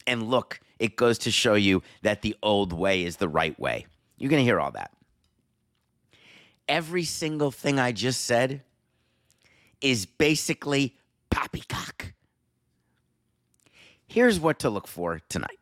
And 0.06 0.30
look, 0.30 0.61
it 0.78 0.97
goes 0.97 1.18
to 1.18 1.30
show 1.30 1.54
you 1.54 1.82
that 2.02 2.23
the 2.23 2.37
old 2.42 2.73
way 2.73 3.04
is 3.04 3.16
the 3.16 3.28
right 3.28 3.58
way. 3.58 3.87
You're 4.16 4.30
going 4.30 4.40
to 4.40 4.44
hear 4.44 4.61
all 4.61 4.73
that. 4.73 4.92
Every 6.68 7.04
single 7.04 7.50
thing 7.50 7.78
I 7.78 7.92
just 7.92 8.25
said 8.25 8.62
is 9.80 10.06
basically 10.06 10.97
poppycock. 11.30 12.12
Here's 14.06 14.40
what 14.40 14.58
to 14.61 14.70
look 14.70 14.87
for 14.87 15.20
tonight. 15.28 15.58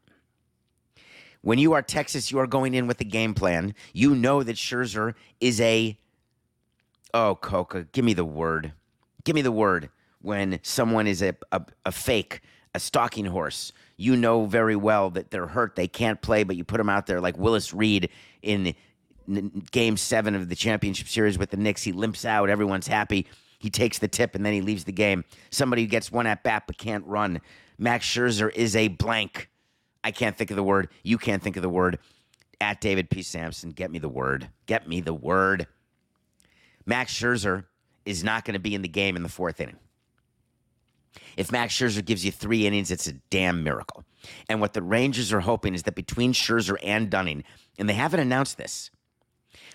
When 1.42 1.58
you 1.58 1.74
are 1.74 1.82
Texas, 1.82 2.30
you 2.30 2.38
are 2.38 2.46
going 2.46 2.74
in 2.74 2.86
with 2.86 3.00
a 3.00 3.04
game 3.04 3.34
plan. 3.34 3.74
You 3.92 4.14
know 4.14 4.42
that 4.42 4.56
Scherzer 4.56 5.14
is 5.40 5.60
a. 5.60 5.98
Oh, 7.14 7.36
Coca, 7.36 7.86
give 7.92 8.04
me 8.04 8.14
the 8.14 8.24
word. 8.24 8.72
Give 9.24 9.34
me 9.34 9.42
the 9.42 9.52
word. 9.52 9.90
When 10.22 10.58
someone 10.62 11.06
is 11.06 11.22
a, 11.22 11.36
a, 11.52 11.62
a 11.84 11.92
fake, 11.92 12.40
a 12.74 12.80
stalking 12.80 13.26
horse, 13.26 13.72
you 13.96 14.16
know 14.16 14.46
very 14.46 14.76
well 14.76 15.10
that 15.10 15.30
they're 15.30 15.46
hurt. 15.46 15.76
They 15.76 15.88
can't 15.88 16.20
play, 16.20 16.44
but 16.44 16.56
you 16.56 16.64
put 16.64 16.78
them 16.78 16.88
out 16.88 17.06
there 17.06 17.20
like 17.20 17.38
Willis 17.38 17.72
Reed 17.72 18.10
in 18.42 18.74
game 19.70 19.96
seven 19.96 20.34
of 20.34 20.48
the 20.48 20.54
championship 20.54 21.08
series 21.08 21.38
with 21.38 21.50
the 21.50 21.56
Knicks. 21.56 21.82
He 21.82 21.92
limps 21.92 22.24
out. 22.24 22.48
Everyone's 22.48 22.86
happy. 22.86 23.26
He 23.58 23.70
takes 23.70 23.98
the 23.98 24.08
tip 24.08 24.34
and 24.34 24.44
then 24.44 24.52
he 24.52 24.60
leaves 24.60 24.84
the 24.84 24.92
game. 24.92 25.24
Somebody 25.50 25.82
who 25.82 25.88
gets 25.88 26.12
one 26.12 26.26
at 26.26 26.42
bat 26.42 26.64
but 26.66 26.78
can't 26.78 27.04
run. 27.06 27.40
Max 27.78 28.06
Scherzer 28.06 28.52
is 28.54 28.76
a 28.76 28.88
blank. 28.88 29.50
I 30.04 30.10
can't 30.10 30.36
think 30.36 30.50
of 30.50 30.56
the 30.56 30.62
word. 30.62 30.88
You 31.02 31.18
can't 31.18 31.42
think 31.42 31.56
of 31.56 31.62
the 31.62 31.68
word. 31.68 31.98
At 32.60 32.80
David 32.80 33.10
P. 33.10 33.22
Samson, 33.22 33.70
get 33.70 33.90
me 33.90 33.98
the 33.98 34.08
word. 34.08 34.48
Get 34.66 34.88
me 34.88 35.00
the 35.00 35.12
word. 35.12 35.66
Max 36.86 37.12
Scherzer 37.12 37.64
is 38.06 38.24
not 38.24 38.44
going 38.44 38.54
to 38.54 38.60
be 38.60 38.74
in 38.74 38.82
the 38.82 38.88
game 38.88 39.16
in 39.16 39.22
the 39.22 39.28
fourth 39.28 39.60
inning. 39.60 39.76
If 41.36 41.52
Max 41.52 41.74
Scherzer 41.74 42.04
gives 42.04 42.24
you 42.24 42.32
three 42.32 42.66
innings, 42.66 42.90
it's 42.90 43.06
a 43.06 43.12
damn 43.30 43.62
miracle. 43.62 44.04
And 44.48 44.60
what 44.60 44.72
the 44.72 44.82
Rangers 44.82 45.32
are 45.32 45.40
hoping 45.40 45.74
is 45.74 45.84
that 45.84 45.94
between 45.94 46.32
Scherzer 46.32 46.76
and 46.82 47.10
Dunning, 47.10 47.44
and 47.78 47.88
they 47.88 47.94
haven't 47.94 48.20
announced 48.20 48.56
this, 48.56 48.90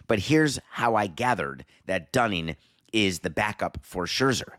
but 0.07 0.19
here's 0.19 0.59
how 0.71 0.95
I 0.95 1.07
gathered 1.07 1.65
that 1.85 2.11
Dunning 2.11 2.55
is 2.91 3.19
the 3.19 3.29
backup 3.29 3.77
for 3.81 4.05
Scherzer. 4.05 4.53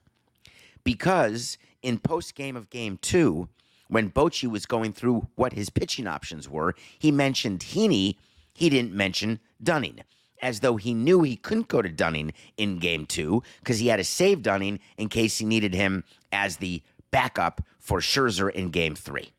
Because 0.84 1.58
in 1.82 1.98
post 1.98 2.34
game 2.34 2.56
of 2.56 2.70
game 2.70 2.98
two, 3.00 3.48
when 3.88 4.10
Bochy 4.10 4.50
was 4.50 4.64
going 4.64 4.92
through 4.92 5.28
what 5.34 5.52
his 5.52 5.68
pitching 5.68 6.06
options 6.06 6.48
were, 6.48 6.74
he 6.98 7.10
mentioned 7.10 7.60
Heaney. 7.60 8.16
He 8.54 8.70
didn't 8.70 8.94
mention 8.94 9.40
Dunning, 9.62 10.00
as 10.42 10.60
though 10.60 10.76
he 10.76 10.92
knew 10.92 11.22
he 11.22 11.36
couldn't 11.36 11.68
go 11.68 11.80
to 11.80 11.88
Dunning 11.88 12.32
in 12.56 12.78
game 12.78 13.06
two 13.06 13.42
because 13.60 13.78
he 13.78 13.88
had 13.88 13.96
to 13.96 14.04
save 14.04 14.42
Dunning 14.42 14.80
in 14.98 15.08
case 15.08 15.38
he 15.38 15.46
needed 15.46 15.72
him 15.72 16.04
as 16.32 16.56
the 16.56 16.82
backup 17.10 17.62
for 17.78 18.00
Scherzer 18.00 18.50
in 18.50 18.70
game 18.70 18.94
three. 18.94 19.30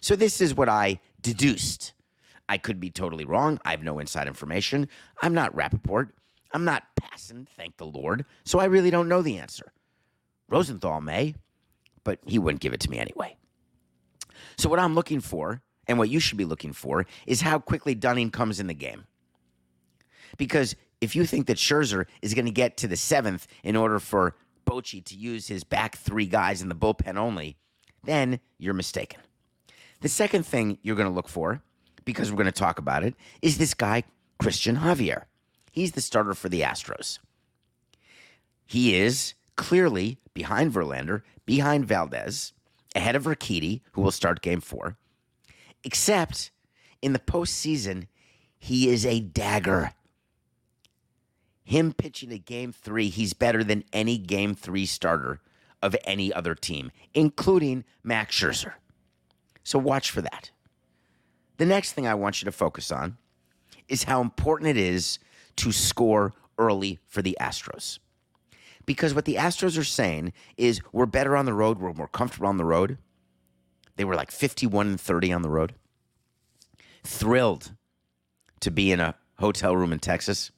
So 0.00 0.16
this 0.16 0.40
is 0.40 0.54
what 0.54 0.68
I 0.68 1.00
deduced. 1.22 1.94
I 2.48 2.58
could 2.58 2.78
be 2.78 2.90
totally 2.90 3.24
wrong. 3.24 3.58
I 3.64 3.70
have 3.70 3.82
no 3.82 3.98
inside 3.98 4.26
information. 4.26 4.88
I'm 5.22 5.34
not 5.34 5.54
Rapoport. 5.54 6.14
I'm 6.52 6.64
not 6.64 6.84
Passan, 7.00 7.46
thank 7.56 7.76
the 7.76 7.86
Lord. 7.86 8.24
So 8.44 8.58
I 8.58 8.66
really 8.66 8.90
don't 8.90 9.08
know 9.08 9.22
the 9.22 9.38
answer. 9.38 9.72
Rosenthal 10.48 11.00
may, 11.00 11.34
but 12.04 12.20
he 12.24 12.38
wouldn't 12.38 12.60
give 12.60 12.72
it 12.72 12.80
to 12.80 12.90
me 12.90 12.98
anyway. 12.98 13.36
So, 14.56 14.68
what 14.68 14.78
I'm 14.78 14.94
looking 14.94 15.20
for, 15.20 15.60
and 15.88 15.98
what 15.98 16.08
you 16.08 16.20
should 16.20 16.38
be 16.38 16.44
looking 16.44 16.72
for, 16.72 17.06
is 17.26 17.40
how 17.40 17.58
quickly 17.58 17.94
Dunning 17.94 18.30
comes 18.30 18.60
in 18.60 18.66
the 18.66 18.74
game. 18.74 19.06
Because 20.36 20.76
if 21.00 21.14
you 21.14 21.26
think 21.26 21.46
that 21.46 21.58
Scherzer 21.58 22.06
is 22.22 22.34
going 22.34 22.46
to 22.46 22.50
get 22.50 22.76
to 22.78 22.88
the 22.88 22.96
seventh 22.96 23.46
in 23.62 23.76
order 23.76 23.98
for 23.98 24.34
Bochy 24.66 25.04
to 25.04 25.16
use 25.16 25.48
his 25.48 25.64
back 25.64 25.96
three 25.96 26.26
guys 26.26 26.62
in 26.62 26.68
the 26.68 26.74
bullpen 26.74 27.16
only, 27.16 27.56
then 28.04 28.40
you're 28.58 28.74
mistaken. 28.74 29.20
The 30.00 30.08
second 30.08 30.44
thing 30.44 30.78
you're 30.82 30.96
going 30.96 31.08
to 31.08 31.14
look 31.14 31.28
for, 31.28 31.62
because 32.04 32.30
we're 32.30 32.36
going 32.36 32.46
to 32.46 32.52
talk 32.52 32.78
about 32.78 33.04
it, 33.04 33.14
is 33.42 33.58
this 33.58 33.74
guy, 33.74 34.04
Christian 34.38 34.76
Javier. 34.76 35.24
He's 35.72 35.92
the 35.92 36.00
starter 36.00 36.34
for 36.34 36.48
the 36.48 36.62
Astros. 36.62 37.18
He 38.66 38.96
is 38.96 39.34
clearly 39.56 40.18
behind 40.34 40.72
Verlander, 40.72 41.22
behind 41.44 41.86
Valdez, 41.86 42.52
ahead 42.94 43.16
of 43.16 43.24
Urquidy, 43.24 43.80
who 43.92 44.02
will 44.02 44.10
start 44.10 44.42
game 44.42 44.60
four. 44.60 44.96
Except 45.84 46.50
in 47.02 47.12
the 47.12 47.18
postseason, 47.18 48.06
he 48.58 48.88
is 48.88 49.06
a 49.06 49.20
dagger. 49.20 49.92
Him 51.66 51.92
pitching 51.92 52.32
a 52.32 52.38
game 52.38 52.72
three, 52.72 53.08
he's 53.08 53.34
better 53.34 53.62
than 53.62 53.84
any 53.92 54.18
game 54.18 54.54
three 54.54 54.86
starter 54.86 55.40
of 55.82 55.94
any 56.04 56.32
other 56.32 56.54
team, 56.54 56.90
including 57.12 57.84
Max 58.02 58.34
Scherzer. 58.34 58.74
So 59.64 59.78
watch 59.78 60.10
for 60.10 60.22
that. 60.22 60.50
The 61.58 61.66
next 61.66 61.92
thing 61.92 62.06
I 62.06 62.14
want 62.14 62.40
you 62.40 62.46
to 62.46 62.52
focus 62.52 62.90
on 62.90 63.16
is 63.88 64.04
how 64.04 64.20
important 64.20 64.70
it 64.70 64.76
is 64.76 65.18
to 65.56 65.72
score 65.72 66.32
early 66.56 67.00
for 67.06 67.20
the 67.20 67.36
Astros 67.40 67.98
because 68.86 69.12
what 69.12 69.24
the 69.24 69.34
Astros 69.34 69.78
are 69.78 69.84
saying 69.84 70.32
is 70.56 70.80
we're 70.92 71.06
better 71.06 71.36
on 71.36 71.44
the 71.44 71.52
road, 71.52 71.78
we're 71.78 71.92
more 71.92 72.08
comfortable 72.08 72.46
on 72.46 72.56
the 72.56 72.64
road. 72.64 72.98
They 73.96 74.04
were 74.04 74.14
like 74.14 74.30
51 74.30 74.86
and 74.86 75.00
30 75.00 75.32
on 75.32 75.42
the 75.42 75.50
road. 75.50 75.74
Thrilled 77.04 77.72
to 78.60 78.70
be 78.70 78.92
in 78.92 79.00
a 79.00 79.16
hotel 79.38 79.76
room 79.76 79.92
in 79.92 79.98
Texas. 79.98 80.50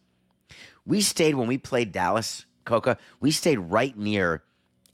We 0.88 1.02
stayed 1.02 1.34
when 1.34 1.46
we 1.46 1.58
played 1.58 1.92
Dallas, 1.92 2.46
Coca. 2.64 2.96
We 3.20 3.30
stayed 3.30 3.58
right 3.58 3.96
near 3.96 4.42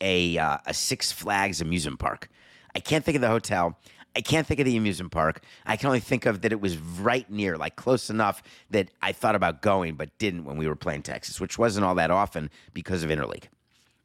a 0.00 0.36
uh, 0.36 0.58
a 0.66 0.74
Six 0.74 1.12
Flags 1.12 1.60
amusement 1.60 2.00
park. 2.00 2.28
I 2.74 2.80
can't 2.80 3.04
think 3.04 3.14
of 3.14 3.22
the 3.22 3.28
hotel. 3.28 3.78
I 4.16 4.20
can't 4.20 4.44
think 4.44 4.58
of 4.58 4.66
the 4.66 4.76
amusement 4.76 5.12
park. 5.12 5.44
I 5.64 5.76
can 5.76 5.86
only 5.86 6.00
think 6.00 6.26
of 6.26 6.42
that 6.42 6.50
it 6.50 6.60
was 6.60 6.76
right 6.76 7.30
near, 7.30 7.56
like 7.56 7.76
close 7.76 8.10
enough 8.10 8.42
that 8.70 8.90
I 9.02 9.12
thought 9.12 9.36
about 9.36 9.62
going, 9.62 9.94
but 9.94 10.18
didn't 10.18 10.44
when 10.44 10.56
we 10.56 10.66
were 10.66 10.74
playing 10.74 11.02
Texas, 11.02 11.40
which 11.40 11.58
wasn't 11.58 11.86
all 11.86 11.94
that 11.94 12.10
often 12.10 12.50
because 12.72 13.04
of 13.04 13.10
interleague. 13.10 13.44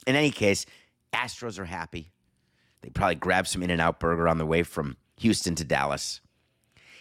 In 0.05 0.15
any 0.15 0.29
case, 0.29 0.67
Astros 1.11 1.57
are 1.57 1.65
happy. 1.65 2.11
They 2.81 2.89
probably 2.89 3.15
grabbed 3.15 3.47
some 3.47 3.63
In 3.63 3.71
N 3.71 3.79
Out 3.79 3.99
burger 3.99 4.27
on 4.27 4.37
the 4.37 4.45
way 4.45 4.61
from 4.61 4.95
Houston 5.17 5.55
to 5.55 5.63
Dallas. 5.63 6.21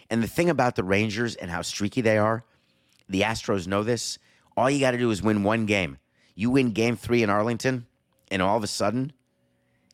And 0.09 0.23
the 0.23 0.29
thing 0.29 0.49
about 0.49 0.77
the 0.77 0.85
Rangers 0.85 1.35
and 1.35 1.51
how 1.51 1.61
streaky 1.61 2.01
they 2.01 2.17
are, 2.17 2.43
the 3.07 3.21
Astros 3.21 3.67
know 3.67 3.83
this. 3.83 4.19
All 4.59 4.69
you 4.69 4.81
got 4.81 4.91
to 4.91 4.99
do 4.99 5.13
is 5.13 5.23
win 5.23 5.45
one 5.45 5.67
game. 5.67 5.99
You 6.35 6.51
win 6.51 6.73
game 6.73 6.97
three 6.97 7.23
in 7.23 7.31
Arlington, 7.31 7.87
and 8.29 8.43
all 8.43 8.57
of 8.57 8.65
a 8.65 8.67
sudden, 8.67 9.13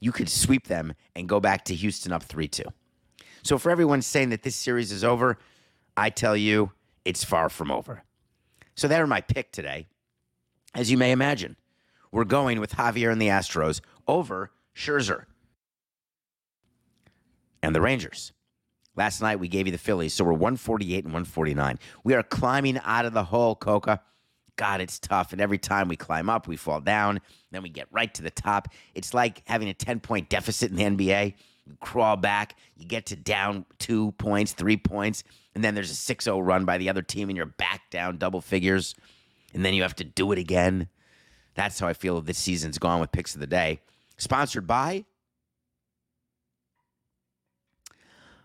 you 0.00 0.10
could 0.10 0.30
sweep 0.30 0.68
them 0.68 0.94
and 1.14 1.28
go 1.28 1.38
back 1.38 1.66
to 1.66 1.74
Houston 1.74 2.12
up 2.12 2.22
3 2.22 2.48
2. 2.48 2.62
So 3.42 3.58
for 3.58 3.70
everyone 3.70 4.00
saying 4.00 4.30
that 4.30 4.42
this 4.42 4.56
series 4.56 4.90
is 4.90 5.04
over, 5.04 5.38
I 5.98 6.08
tell 6.08 6.34
you, 6.34 6.72
it's 7.04 7.22
far 7.22 7.50
from 7.50 7.70
over. 7.70 8.04
So 8.74 8.88
they're 8.88 9.06
my 9.06 9.20
pick 9.20 9.52
today. 9.52 9.86
As 10.74 10.90
you 10.90 10.96
may 10.96 11.12
imagine, 11.12 11.56
we're 12.10 12.24
going 12.24 12.58
with 12.58 12.72
Javier 12.72 13.12
and 13.12 13.20
the 13.20 13.28
Astros 13.28 13.82
over 14.08 14.50
Scherzer 14.74 15.26
and 17.62 17.74
the 17.74 17.82
Rangers. 17.82 18.32
Last 18.96 19.20
night 19.20 19.40
we 19.40 19.48
gave 19.48 19.66
you 19.66 19.72
the 19.72 19.78
Phillies, 19.78 20.14
so 20.14 20.24
we're 20.24 20.32
148 20.32 21.04
and 21.04 21.12
149. 21.12 21.78
We 22.02 22.14
are 22.14 22.22
climbing 22.22 22.80
out 22.82 23.04
of 23.04 23.12
the 23.12 23.24
hole, 23.24 23.56
Coca. 23.56 24.00
God, 24.56 24.80
it's 24.80 24.98
tough. 24.98 25.32
And 25.32 25.40
every 25.40 25.58
time 25.58 25.88
we 25.88 25.96
climb 25.96 26.30
up, 26.30 26.46
we 26.46 26.56
fall 26.56 26.80
down. 26.80 27.20
Then 27.50 27.62
we 27.62 27.68
get 27.68 27.88
right 27.90 28.12
to 28.14 28.22
the 28.22 28.30
top. 28.30 28.68
It's 28.94 29.12
like 29.12 29.42
having 29.46 29.68
a 29.68 29.74
10 29.74 30.00
point 30.00 30.28
deficit 30.28 30.70
in 30.70 30.76
the 30.76 30.84
NBA. 30.84 31.34
You 31.66 31.76
crawl 31.80 32.16
back, 32.16 32.56
you 32.76 32.84
get 32.84 33.06
to 33.06 33.16
down 33.16 33.64
two 33.78 34.12
points, 34.12 34.52
three 34.52 34.76
points, 34.76 35.24
and 35.54 35.64
then 35.64 35.74
there's 35.74 35.90
a 35.90 35.94
6 35.94 36.24
0 36.24 36.40
run 36.40 36.66
by 36.66 36.76
the 36.76 36.90
other 36.90 37.00
team, 37.00 37.30
and 37.30 37.36
you're 37.36 37.46
back 37.46 37.90
down 37.90 38.18
double 38.18 38.42
figures. 38.42 38.94
And 39.54 39.64
then 39.64 39.72
you 39.72 39.82
have 39.82 39.96
to 39.96 40.04
do 40.04 40.30
it 40.32 40.38
again. 40.38 40.88
That's 41.54 41.78
how 41.78 41.86
I 41.86 41.94
feel 41.94 42.20
this 42.20 42.38
season's 42.38 42.78
gone 42.78 43.00
with 43.00 43.12
picks 43.12 43.34
of 43.34 43.40
the 43.40 43.46
day. 43.46 43.80
Sponsored 44.18 44.66
by. 44.66 45.04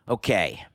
Okay. 0.07 0.65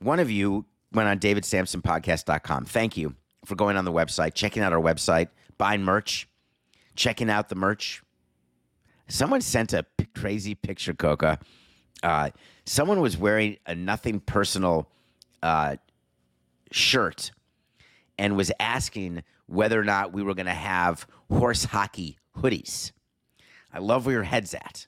One 0.00 0.20
of 0.20 0.30
you 0.30 0.66
went 0.92 1.08
on 1.08 1.18
davidsamsonpodcast.com. 1.18 2.66
Thank 2.66 2.96
you 2.96 3.14
for 3.46 3.54
going 3.54 3.76
on 3.76 3.84
the 3.84 3.92
website, 3.92 4.34
checking 4.34 4.62
out 4.62 4.72
our 4.72 4.80
website, 4.80 5.28
buying 5.56 5.82
merch, 5.82 6.28
checking 6.96 7.30
out 7.30 7.48
the 7.48 7.54
merch. 7.54 8.02
Someone 9.08 9.40
sent 9.40 9.72
a 9.72 9.84
p- 9.96 10.06
crazy 10.14 10.54
picture, 10.54 10.92
Coca. 10.92 11.38
Uh, 12.02 12.30
someone 12.64 13.00
was 13.00 13.16
wearing 13.16 13.56
a 13.66 13.74
nothing 13.74 14.20
personal 14.20 14.90
uh, 15.42 15.76
shirt 16.72 17.30
and 18.18 18.36
was 18.36 18.50
asking 18.58 19.22
whether 19.46 19.80
or 19.80 19.84
not 19.84 20.12
we 20.12 20.22
were 20.22 20.34
going 20.34 20.46
to 20.46 20.52
have 20.52 21.06
horse 21.30 21.64
hockey 21.64 22.18
hoodies. 22.36 22.92
I 23.72 23.78
love 23.78 24.06
where 24.06 24.14
your 24.14 24.22
head's 24.24 24.54
at. 24.54 24.86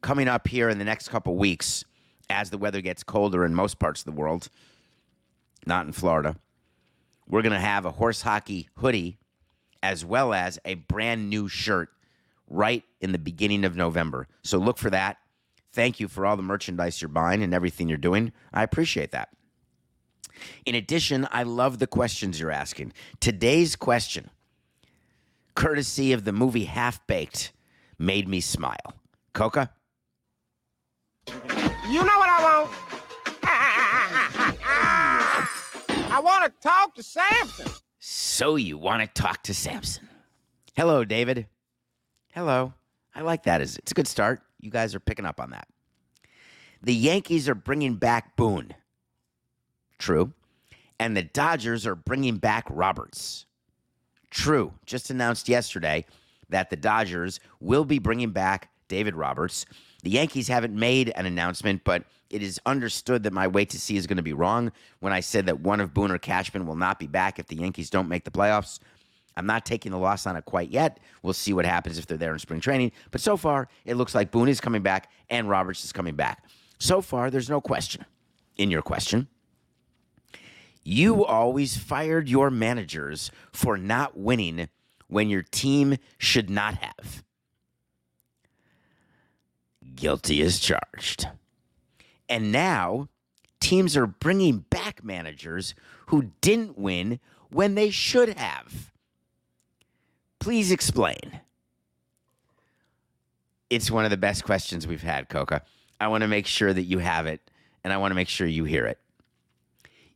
Coming 0.00 0.28
up 0.28 0.48
here 0.48 0.68
in 0.68 0.78
the 0.78 0.84
next 0.84 1.08
couple 1.08 1.36
weeks, 1.36 1.84
as 2.28 2.50
the 2.50 2.58
weather 2.58 2.80
gets 2.80 3.02
colder 3.02 3.44
in 3.44 3.54
most 3.54 3.78
parts 3.78 4.00
of 4.00 4.06
the 4.06 4.12
world, 4.12 4.48
not 5.66 5.86
in 5.86 5.92
Florida, 5.92 6.36
we're 7.30 7.42
going 7.42 7.52
to 7.52 7.60
have 7.60 7.86
a 7.86 7.92
horse 7.92 8.22
hockey 8.22 8.68
hoodie 8.76 9.18
as 9.82 10.04
well 10.04 10.34
as 10.34 10.58
a 10.64 10.74
brand 10.74 11.30
new 11.30 11.48
shirt 11.48 11.88
right 12.48 12.84
in 13.00 13.12
the 13.12 13.18
beginning 13.18 13.64
of 13.64 13.76
November. 13.76 14.26
So 14.42 14.58
look 14.58 14.76
for 14.76 14.90
that. 14.90 15.16
Thank 15.72 16.00
you 16.00 16.08
for 16.08 16.26
all 16.26 16.36
the 16.36 16.42
merchandise 16.42 17.00
you're 17.00 17.08
buying 17.08 17.42
and 17.42 17.54
everything 17.54 17.88
you're 17.88 17.96
doing. 17.96 18.32
I 18.52 18.64
appreciate 18.64 19.12
that. 19.12 19.28
In 20.66 20.74
addition, 20.74 21.28
I 21.30 21.44
love 21.44 21.78
the 21.78 21.86
questions 21.86 22.40
you're 22.40 22.50
asking. 22.50 22.92
Today's 23.20 23.76
question, 23.76 24.30
courtesy 25.54 26.12
of 26.12 26.24
the 26.24 26.32
movie 26.32 26.64
Half 26.64 27.06
Baked, 27.06 27.52
made 27.98 28.26
me 28.26 28.40
smile. 28.40 28.94
Coca? 29.32 29.70
You 31.28 32.04
know 32.04 32.18
what 32.18 32.28
I 32.28 32.64
want? 32.66 33.09
I 36.10 36.20
want 36.20 36.44
to 36.44 36.60
talk 36.60 36.94
to 36.96 37.02
Samson. 37.02 37.66
So 38.00 38.56
you 38.56 38.76
want 38.76 39.02
to 39.02 39.22
talk 39.22 39.44
to 39.44 39.54
Samson. 39.54 40.08
Hello, 40.74 41.04
David. 41.04 41.46
Hello. 42.32 42.74
I 43.14 43.20
like 43.20 43.44
that. 43.44 43.60
It's 43.60 43.78
a 43.90 43.94
good 43.94 44.08
start. 44.08 44.42
You 44.60 44.70
guys 44.70 44.94
are 44.94 45.00
picking 45.00 45.24
up 45.24 45.40
on 45.40 45.50
that. 45.50 45.68
The 46.82 46.94
Yankees 46.94 47.48
are 47.48 47.54
bringing 47.54 47.94
back 47.94 48.36
Boone. 48.36 48.74
True. 49.98 50.32
And 50.98 51.16
the 51.16 51.22
Dodgers 51.22 51.86
are 51.86 51.94
bringing 51.94 52.36
back 52.38 52.66
Roberts. 52.68 53.46
True. 54.30 54.72
Just 54.86 55.10
announced 55.10 55.48
yesterday 55.48 56.06
that 56.48 56.70
the 56.70 56.76
Dodgers 56.76 57.38
will 57.60 57.84
be 57.84 57.98
bringing 57.98 58.30
back 58.30 58.70
David 58.88 59.14
Roberts. 59.14 59.66
The 60.02 60.10
Yankees 60.10 60.48
haven't 60.48 60.74
made 60.74 61.10
an 61.10 61.26
announcement, 61.26 61.82
but 61.84 62.04
it 62.30 62.42
is 62.42 62.60
understood 62.64 63.24
that 63.24 63.32
my 63.32 63.48
wait 63.48 63.70
to 63.70 63.80
see 63.80 63.96
is 63.96 64.06
going 64.06 64.16
to 64.16 64.22
be 64.22 64.32
wrong 64.32 64.72
when 65.00 65.12
I 65.12 65.20
said 65.20 65.46
that 65.46 65.60
one 65.60 65.80
of 65.80 65.92
Boone 65.92 66.10
or 66.10 66.18
Cashman 66.18 66.66
will 66.66 66.76
not 66.76 66.98
be 66.98 67.06
back 67.06 67.38
if 67.38 67.46
the 67.48 67.56
Yankees 67.56 67.90
don't 67.90 68.08
make 68.08 68.24
the 68.24 68.30
playoffs. 68.30 68.78
I'm 69.36 69.46
not 69.46 69.64
taking 69.64 69.92
the 69.92 69.98
loss 69.98 70.26
on 70.26 70.36
it 70.36 70.44
quite 70.44 70.70
yet. 70.70 70.98
We'll 71.22 71.32
see 71.32 71.52
what 71.52 71.64
happens 71.64 71.98
if 71.98 72.06
they're 72.06 72.16
there 72.16 72.32
in 72.32 72.38
spring 72.38 72.60
training. 72.60 72.92
But 73.10 73.20
so 73.20 73.36
far, 73.36 73.68
it 73.84 73.94
looks 73.94 74.14
like 74.14 74.30
Boone 74.30 74.48
is 74.48 74.60
coming 74.60 74.82
back 74.82 75.10
and 75.28 75.48
Roberts 75.48 75.84
is 75.84 75.92
coming 75.92 76.14
back. 76.14 76.44
So 76.78 77.00
far, 77.00 77.30
there's 77.30 77.50
no 77.50 77.60
question 77.60 78.04
in 78.56 78.70
your 78.70 78.82
question. 78.82 79.28
You 80.82 81.24
always 81.24 81.76
fired 81.76 82.28
your 82.28 82.50
managers 82.50 83.30
for 83.52 83.76
not 83.76 84.16
winning 84.16 84.68
when 85.08 85.28
your 85.28 85.42
team 85.42 85.96
should 86.18 86.48
not 86.48 86.74
have. 86.76 87.22
Guilty 89.94 90.40
as 90.42 90.58
charged. 90.58 91.28
And 92.30 92.52
now 92.52 93.08
teams 93.58 93.96
are 93.96 94.06
bringing 94.06 94.60
back 94.70 95.04
managers 95.04 95.74
who 96.06 96.30
didn't 96.40 96.78
win 96.78 97.18
when 97.50 97.74
they 97.74 97.90
should 97.90 98.38
have. 98.38 98.92
Please 100.38 100.70
explain. 100.70 101.40
It's 103.68 103.90
one 103.90 104.04
of 104.04 104.10
the 104.10 104.16
best 104.16 104.44
questions 104.44 104.86
we've 104.86 105.02
had, 105.02 105.28
Coca. 105.28 105.62
I 106.00 106.08
want 106.08 106.22
to 106.22 106.28
make 106.28 106.46
sure 106.46 106.72
that 106.72 106.84
you 106.84 106.98
have 106.98 107.26
it, 107.26 107.40
and 107.84 107.92
I 107.92 107.98
want 107.98 108.12
to 108.12 108.16
make 108.16 108.28
sure 108.28 108.46
you 108.46 108.64
hear 108.64 108.86
it. 108.86 108.98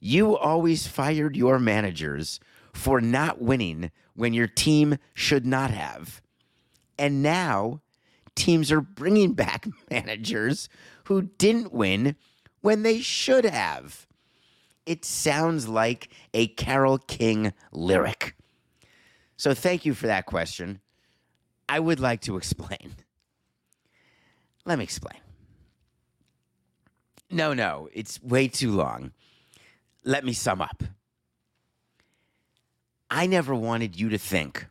You 0.01 0.37
always 0.37 0.87
fired 0.87 1.37
your 1.37 1.59
managers 1.59 2.41
for 2.73 3.01
not 3.01 3.41
winning 3.41 3.91
when 4.15 4.33
your 4.33 4.47
team 4.47 4.99
should 5.15 5.47
not 5.47 5.71
have. 5.71 6.23
And 6.99 7.23
now 7.23 7.81
teams 8.35 8.71
are 8.73 8.81
bringing 8.81 9.33
back 9.33 9.67
managers 9.91 10.69
who 11.05 11.23
didn't 11.23 11.73
win 11.73 12.17
when 12.61 12.83
they 12.83 13.01
should 13.01 13.45
have. 13.45 14.07
It 14.87 15.05
sounds 15.05 15.69
like 15.69 16.09
a 16.33 16.49
Carole 16.49 16.99
King 16.99 17.53
lyric. 17.73 18.35
So 19.37 19.55
thank 19.55 19.85
you 19.85 19.95
for 19.95 20.07
that 20.07 20.27
question. 20.27 20.81
I 21.69 21.81
would 21.81 22.01
like 22.01 22.21
to 22.23 22.37
explain. 22.37 22.95
Let 24.65 24.79
me 24.79 24.85
explain. 24.85 25.21
No, 27.31 27.55
no, 27.55 27.89
it's 27.93 28.23
way 28.23 28.49
too 28.49 28.71
long. 28.71 29.13
Let 30.05 30.25
me 30.25 30.33
sum 30.33 30.61
up. 30.61 30.85
I 33.11 33.27
never 33.27 33.55
wanted 33.55 33.99
you 33.99 34.09
to 34.11 34.19
think 34.19 34.67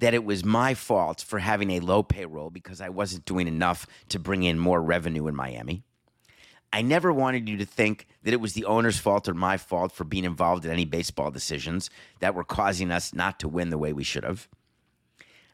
that 0.00 0.14
it 0.14 0.24
was 0.24 0.44
my 0.44 0.74
fault 0.74 1.20
for 1.20 1.38
having 1.38 1.70
a 1.72 1.80
low 1.80 2.02
payroll 2.02 2.50
because 2.50 2.80
I 2.80 2.88
wasn't 2.88 3.24
doing 3.24 3.48
enough 3.48 3.86
to 4.10 4.18
bring 4.18 4.42
in 4.42 4.58
more 4.58 4.80
revenue 4.80 5.26
in 5.26 5.34
Miami. 5.34 5.82
I 6.72 6.82
never 6.82 7.12
wanted 7.12 7.48
you 7.48 7.56
to 7.56 7.64
think 7.64 8.06
that 8.22 8.34
it 8.34 8.40
was 8.40 8.52
the 8.52 8.66
owner's 8.66 8.98
fault 8.98 9.28
or 9.28 9.34
my 9.34 9.56
fault 9.56 9.92
for 9.92 10.04
being 10.04 10.24
involved 10.24 10.64
in 10.64 10.70
any 10.70 10.84
baseball 10.84 11.30
decisions 11.30 11.88
that 12.20 12.34
were 12.34 12.44
causing 12.44 12.90
us 12.90 13.14
not 13.14 13.40
to 13.40 13.48
win 13.48 13.70
the 13.70 13.78
way 13.78 13.92
we 13.92 14.04
should 14.04 14.24
have. 14.24 14.48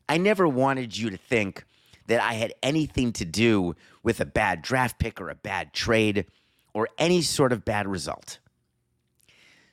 I 0.09 0.18
never 0.18 0.48
wanted 0.48 0.96
you 0.96 1.11
to 1.11 1.16
think 1.16 1.64
that 2.07 2.20
I 2.20 2.35
had 2.35 2.52
anything 2.62 3.12
to 3.14 3.24
do 3.24 3.76
with 4.02 4.20
a 4.20 4.26
bad 4.26 4.61
draft 4.61 4.98
pick 4.98 5.20
or 5.20 5.30
a 5.30 5.35
bad 5.35 5.72
trade 5.72 6.26
or 6.74 6.88
any 6.98 7.22
sort 7.22 7.52
of 7.52 7.64
bad 7.64 7.87
result. 7.87 8.38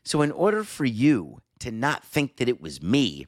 So, 0.03 0.21
in 0.21 0.31
order 0.31 0.63
for 0.63 0.86
you 0.86 1.41
to 1.60 1.71
not 1.71 2.03
think 2.03 2.38
that 2.38 2.49
it 2.49 2.62
was 2.62 2.81
me, 2.81 3.27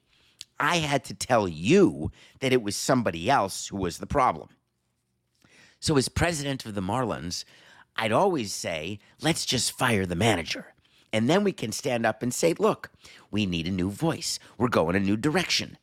I 0.64 0.78
had 0.78 1.04
to 1.06 1.14
tell 1.14 1.46
you 1.46 2.10
that 2.40 2.54
it 2.54 2.64
was 2.64 2.78
somebody 2.78 3.30
else 3.30 3.68
who 3.68 3.76
was 3.76 3.98
the 3.98 4.08
problem. 4.08 4.48
So, 5.82 5.98
as 5.98 6.08
president 6.08 6.66
of 6.66 6.74
the 6.74 6.82
Marlins, 6.82 7.44
I'd 7.98 8.14
always 8.14 8.54
say, 8.54 9.00
let's 9.22 9.46
just 9.46 9.78
fire 9.78 10.06
the 10.06 10.16
manager. 10.16 10.74
And 11.12 11.30
then 11.30 11.44
we 11.44 11.52
can 11.52 11.74
stand 11.74 12.06
up 12.06 12.24
and 12.24 12.34
say, 12.34 12.54
look, 12.54 12.90
we 13.30 13.46
need 13.46 13.68
a 13.68 13.72
new 13.72 13.90
voice. 13.92 14.40
We're 14.58 14.70
going 14.70 14.96
a 14.96 15.02
new 15.02 15.18
direction. 15.18 15.78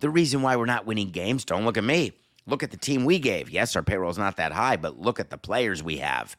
The 0.00 0.10
reason 0.10 0.42
why 0.42 0.56
we're 0.56 0.66
not 0.66 0.84
winning 0.84 1.10
games, 1.10 1.46
don't 1.46 1.64
look 1.64 1.78
at 1.78 1.84
me. 1.84 2.12
Look 2.46 2.62
at 2.62 2.70
the 2.70 2.76
team 2.76 3.06
we 3.06 3.18
gave. 3.18 3.48
Yes, 3.48 3.74
our 3.76 3.82
payroll's 3.82 4.18
not 4.18 4.36
that 4.36 4.52
high, 4.52 4.76
but 4.76 5.00
look 5.00 5.20
at 5.20 5.30
the 5.30 5.38
players 5.38 5.82
we 5.82 5.96
have. 5.98 6.36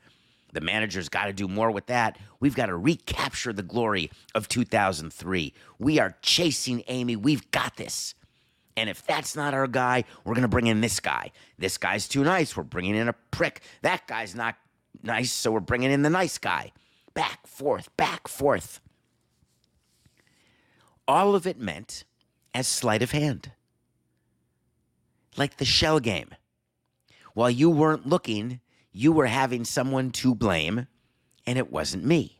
The 0.53 0.61
manager's 0.61 1.09
got 1.09 1.25
to 1.25 1.33
do 1.33 1.47
more 1.47 1.71
with 1.71 1.87
that. 1.87 2.17
We've 2.39 2.55
got 2.55 2.67
to 2.67 2.77
recapture 2.77 3.51
the 3.53 3.63
glory 3.63 4.11
of 4.35 4.47
2003. 4.47 5.53
We 5.79 5.99
are 5.99 6.15
chasing 6.21 6.83
Amy. 6.87 7.15
We've 7.15 7.49
got 7.51 7.75
this. 7.75 8.13
And 8.77 8.89
if 8.89 9.05
that's 9.05 9.35
not 9.35 9.53
our 9.53 9.67
guy, 9.67 10.03
we're 10.23 10.33
going 10.33 10.43
to 10.43 10.47
bring 10.47 10.67
in 10.67 10.81
this 10.81 10.99
guy. 10.99 11.31
This 11.57 11.77
guy's 11.77 12.07
too 12.07 12.23
nice. 12.23 12.55
We're 12.55 12.63
bringing 12.63 12.95
in 12.95 13.09
a 13.09 13.13
prick. 13.31 13.61
That 13.81 14.07
guy's 14.07 14.35
not 14.35 14.55
nice, 15.03 15.31
so 15.31 15.51
we're 15.51 15.59
bringing 15.59 15.91
in 15.91 16.03
the 16.03 16.09
nice 16.09 16.37
guy. 16.37 16.71
Back, 17.13 17.45
forth, 17.45 17.95
back, 17.97 18.27
forth. 18.27 18.79
All 21.07 21.35
of 21.35 21.45
it 21.45 21.59
meant 21.59 22.03
as 22.53 22.67
sleight 22.67 23.01
of 23.01 23.11
hand. 23.11 23.51
Like 25.35 25.57
the 25.57 25.65
shell 25.65 25.99
game. 25.99 26.29
While 27.33 27.49
you 27.49 27.69
weren't 27.69 28.07
looking, 28.07 28.59
you 28.93 29.11
were 29.11 29.25
having 29.25 29.65
someone 29.65 30.11
to 30.11 30.33
blame, 30.33 30.87
and 31.45 31.57
it 31.57 31.71
wasn't 31.71 32.05
me. 32.05 32.39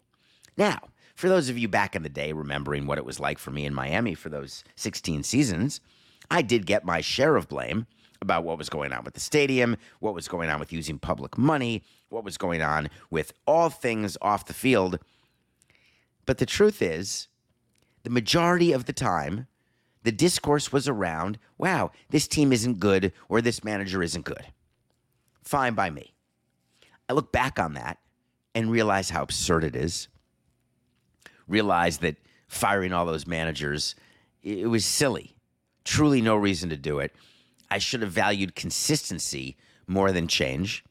Now, 0.56 0.80
for 1.16 1.28
those 1.28 1.50
of 1.50 1.58
you 1.58 1.68
back 1.68 1.96
in 1.96 2.04
the 2.04 2.10
day 2.10 2.32
remembering 2.32 2.86
what 2.86 2.98
it 2.98 3.06
was 3.06 3.20
like 3.20 3.40
for 3.40 3.52
me 3.52 3.66
in 3.66 3.74
Miami 3.74 4.14
for 4.16 4.30
those 4.30 4.64
16 4.76 5.24
seasons, 5.24 5.82
I 6.32 6.42
did 6.42 6.66
get 6.66 6.86
my 6.86 7.02
share 7.02 7.36
of 7.36 7.50
blame 7.50 7.88
about 8.22 8.44
what 8.44 8.58
was 8.58 8.70
going 8.70 8.94
on 8.94 9.04
with 9.04 9.14
the 9.14 9.20
stadium, 9.20 9.76
what 10.00 10.14
was 10.14 10.28
going 10.28 10.50
on 10.50 10.60
with 10.60 10.72
using 10.72 10.98
public 10.98 11.38
money, 11.38 11.84
what 12.10 12.24
was 12.24 12.38
going 12.38 12.62
on 12.62 12.90
with 13.10 13.34
all 13.46 13.70
things 13.70 14.18
off 14.22 14.46
the 14.46 14.54
field. 14.54 15.00
But 16.26 16.38
the 16.38 16.46
truth 16.46 16.82
is, 16.82 17.28
the 18.04 18.10
majority 18.10 18.72
of 18.72 18.86
the 18.86 18.94
time, 18.94 19.48
the 20.04 20.12
discourse 20.12 20.72
was 20.72 20.88
around 20.88 21.38
wow, 21.58 21.92
this 22.10 22.28
team 22.28 22.52
isn't 22.52 22.80
good 22.80 23.14
or 23.30 23.42
this 23.42 23.64
manager 23.64 24.04
isn't 24.04 24.26
good. 24.26 24.46
Fine 25.44 25.74
by 25.74 25.90
me. 25.90 26.13
I 27.14 27.16
look 27.16 27.32
back 27.32 27.60
on 27.60 27.76
that 27.76 28.00
and 28.56 28.72
realize 28.72 29.12
how 29.12 29.22
absurd 29.22 29.64
it 29.64 29.76
is. 29.76 30.08
Realize 31.48 32.00
that 32.00 32.16
firing 32.48 32.92
all 32.92 33.06
those 33.06 33.28
managers, 33.28 33.94
it 34.42 34.68
was 34.68 34.84
silly. 34.84 35.36
Truly 35.86 36.24
no 36.24 36.36
reason 36.36 36.72
to 36.72 36.76
do 36.76 36.98
it. 36.98 37.14
I 37.70 37.78
should 37.78 38.02
have 38.02 38.12
valued 38.12 38.56
consistency 38.56 39.58
more 39.86 40.12
than 40.12 40.28
change. 40.28 40.84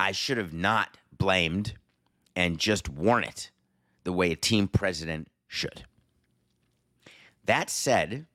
I 0.00 0.10
should 0.10 0.36
have 0.36 0.52
not 0.52 0.98
blamed 1.16 1.74
and 2.34 2.58
just 2.58 2.88
worn 2.88 3.22
it 3.22 3.52
the 4.02 4.12
way 4.12 4.32
a 4.32 4.36
team 4.36 4.66
president 4.66 5.28
should. 5.46 5.84
That 7.44 7.70
said, 7.70 8.26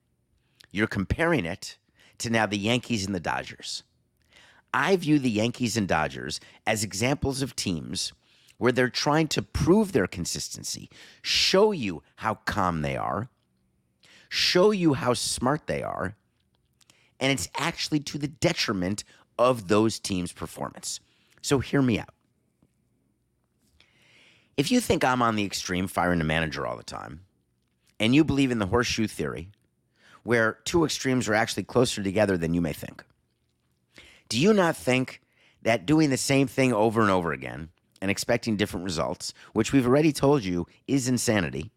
you're 0.71 0.87
comparing 0.87 1.43
it 1.43 1.77
to 2.19 2.29
now 2.29 2.45
the 2.45 2.57
Yankees 2.57 3.05
and 3.05 3.13
the 3.13 3.19
Dodgers. 3.19 3.83
I 4.75 4.97
view 4.97 5.19
the 5.19 5.31
Yankees 5.31 5.77
and 5.77 5.87
Dodgers 5.87 6.41
as 6.67 6.83
examples 6.83 7.41
of 7.41 7.55
teams 7.55 8.11
where 8.57 8.73
they're 8.73 8.89
trying 8.89 9.29
to 9.29 9.41
prove 9.41 9.93
their 9.93 10.05
consistency, 10.05 10.89
show 11.21 11.71
you 11.71 12.03
how 12.17 12.35
calm 12.43 12.81
they 12.81 12.97
are, 12.97 13.29
show 14.27 14.71
you 14.71 14.93
how 14.93 15.13
smart 15.13 15.67
they 15.67 15.81
are, 15.81 16.17
and 17.21 17.31
it's 17.31 17.47
actually 17.55 18.01
to 18.01 18.17
the 18.17 18.27
detriment 18.27 19.05
of 19.39 19.69
those 19.69 19.97
teams' 19.97 20.33
performance. 20.33 20.99
So 21.41 21.59
hear 21.59 21.81
me 21.81 21.97
out. 21.97 22.13
If 24.57 24.71
you 24.71 24.81
think 24.81 25.05
I'm 25.05 25.21
on 25.21 25.37
the 25.37 25.45
extreme 25.45 25.87
firing 25.87 26.19
a 26.19 26.25
manager 26.25 26.67
all 26.67 26.75
the 26.75 26.83
time, 26.83 27.21
and 27.97 28.13
you 28.13 28.25
believe 28.25 28.51
in 28.51 28.59
the 28.59 28.67
horseshoe 28.67 29.07
theory, 29.07 29.47
where 30.23 30.59
two 30.65 30.83
extremes 30.83 31.29
are 31.29 31.33
actually 31.33 31.63
closer 31.63 32.03
together 32.03 32.37
than 32.37 32.53
you 32.53 32.59
may 32.59 32.73
think, 32.73 33.05
do 34.29 34.39
you 34.39 34.53
not 34.53 34.75
think 34.75 35.21
that 35.61 35.85
doing 35.85 36.09
the 36.09 36.17
same 36.17 36.47
thing 36.47 36.73
over 36.73 37.01
and 37.01 37.11
over 37.11 37.31
again 37.31 37.69
and 38.01 38.11
expecting 38.11 38.55
different 38.55 38.83
results, 38.83 39.33
which 39.53 39.71
we've 39.71 39.87
already 39.87 40.11
told 40.11 40.43
you 40.43 40.67
is 40.87 41.07
insanity, 41.07 41.71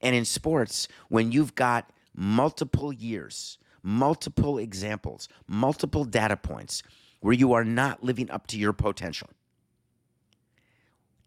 and 0.00 0.16
in 0.16 0.24
sports, 0.24 0.88
when 1.08 1.32
you've 1.32 1.54
got 1.54 1.90
multiple 2.14 2.92
years, 2.92 3.58
multiple 3.82 4.58
examples, 4.58 5.28
multiple 5.46 6.04
data 6.04 6.36
points 6.36 6.82
where 7.20 7.34
you 7.34 7.52
are 7.52 7.64
not 7.64 8.02
living 8.02 8.30
up 8.30 8.46
to 8.48 8.58
your 8.58 8.72
potential, 8.72 9.30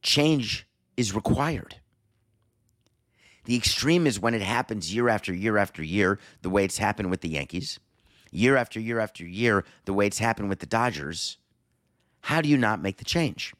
change 0.01 0.67
is 0.97 1.13
required. 1.15 1.75
The 3.45 3.55
extreme 3.55 4.07
is 4.07 4.19
when 4.19 4.33
it 4.33 4.41
happens 4.41 4.93
year 4.93 5.07
after 5.07 5.33
year 5.33 5.57
after 5.57 5.83
year, 5.83 6.19
the 6.41 6.49
way 6.49 6.65
it's 6.65 6.79
happened 6.79 7.11
with 7.11 7.21
the 7.21 7.29
Yankees, 7.29 7.79
year 8.35 8.57
after 8.57 8.79
year 8.79 8.99
after 8.99 9.25
year, 9.25 9.63
the 9.85 9.93
way 9.93 10.07
it's 10.07 10.19
happened 10.19 10.49
with 10.49 10.59
the 10.59 10.65
Dodgers. 10.65 11.37
How 12.21 12.41
do 12.41 12.49
you 12.49 12.57
not 12.57 12.81
make 12.81 12.97
the 12.97 13.05
change? 13.05 13.53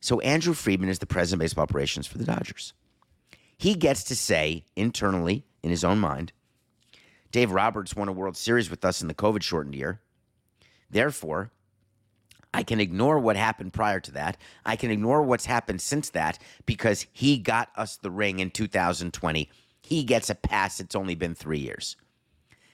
So, 0.00 0.20
Andrew 0.20 0.54
Friedman 0.54 0.88
is 0.88 1.00
the 1.00 1.06
president 1.06 1.40
of 1.40 1.44
baseball 1.44 1.64
operations 1.64 2.06
for 2.06 2.18
the 2.18 2.24
Dodgers. 2.24 2.72
He 3.56 3.74
gets 3.74 4.04
to 4.04 4.14
say 4.16 4.64
internally, 4.76 5.44
in 5.62 5.70
his 5.70 5.82
own 5.82 5.98
mind, 5.98 6.32
Dave 7.32 7.50
Roberts 7.50 7.96
won 7.96 8.08
a 8.08 8.12
World 8.12 8.36
Series 8.36 8.70
with 8.70 8.84
us 8.84 9.02
in 9.02 9.08
the 9.08 9.14
COVID 9.14 9.42
shortened 9.42 9.74
year. 9.74 10.00
Therefore, 10.88 11.50
I 12.54 12.62
can 12.62 12.80
ignore 12.80 13.18
what 13.18 13.36
happened 13.36 13.72
prior 13.72 14.00
to 14.00 14.12
that. 14.12 14.38
I 14.64 14.76
can 14.76 14.90
ignore 14.90 15.22
what's 15.22 15.44
happened 15.44 15.80
since 15.80 16.10
that 16.10 16.38
because 16.64 17.06
he 17.12 17.36
got 17.38 17.68
us 17.76 17.96
the 17.96 18.10
ring 18.10 18.38
in 18.38 18.50
2020. 18.50 19.50
He 19.82 20.04
gets 20.04 20.30
a 20.30 20.34
pass. 20.34 20.80
It's 20.80 20.94
only 20.94 21.14
been 21.14 21.34
three 21.34 21.58
years. 21.58 21.96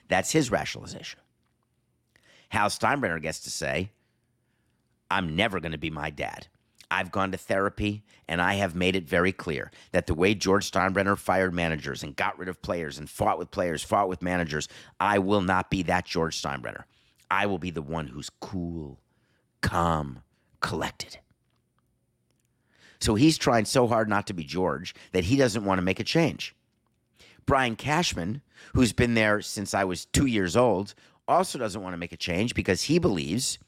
That's 0.07 0.31
his 0.31 0.51
rationalization. 0.51 1.19
Hal 2.49 2.69
Steinbrenner 2.69 3.21
gets 3.21 3.39
to 3.41 3.49
say, 3.49 3.91
I'm 5.09 5.35
never 5.35 5.59
going 5.59 5.71
to 5.71 5.77
be 5.77 5.89
my 5.89 6.09
dad. 6.09 6.47
I've 6.91 7.11
gone 7.11 7.31
to 7.31 7.37
therapy 7.37 8.03
and 8.27 8.41
I 8.41 8.55
have 8.55 8.75
made 8.75 8.95
it 8.95 9.07
very 9.07 9.31
clear 9.31 9.71
that 9.91 10.07
the 10.07 10.13
way 10.13 10.35
George 10.35 10.71
Steinbrenner 10.71 11.17
fired 11.17 11.53
managers 11.53 12.03
and 12.03 12.15
got 12.15 12.37
rid 12.37 12.47
of 12.47 12.61
players 12.61 12.97
and 12.97 13.09
fought 13.09 13.39
with 13.39 13.51
players, 13.51 13.83
fought 13.83 14.07
with 14.07 14.21
managers, 14.21 14.67
I 14.99 15.19
will 15.19 15.41
not 15.41 15.69
be 15.69 15.83
that 15.83 16.05
George 16.05 16.41
Steinbrenner. 16.41 16.83
I 17.29 17.47
will 17.47 17.57
be 17.57 17.71
the 17.71 17.81
one 17.81 18.07
who's 18.07 18.29
cool, 18.29 18.99
calm, 19.61 20.21
collected. 20.59 21.17
So 22.99 23.15
he's 23.15 23.37
trying 23.37 23.65
so 23.65 23.87
hard 23.87 24.07
not 24.07 24.27
to 24.27 24.33
be 24.33 24.43
George 24.43 24.95
that 25.11 25.25
he 25.25 25.35
doesn't 25.35 25.65
want 25.65 25.79
to 25.79 25.83
make 25.83 25.99
a 25.99 26.03
change. 26.03 26.55
Brian 27.45 27.75
Cashman, 27.75 28.41
who's 28.73 28.93
been 28.93 29.13
there 29.13 29.41
since 29.41 29.73
I 29.73 29.83
was 29.83 30.05
two 30.05 30.25
years 30.25 30.55
old, 30.55 30.93
also 31.27 31.57
doesn't 31.59 31.81
want 31.81 31.93
to 31.93 31.97
make 31.97 32.13
a 32.13 32.17
change 32.17 32.53
because 32.53 32.83
he 32.83 32.99
believes 32.99 33.59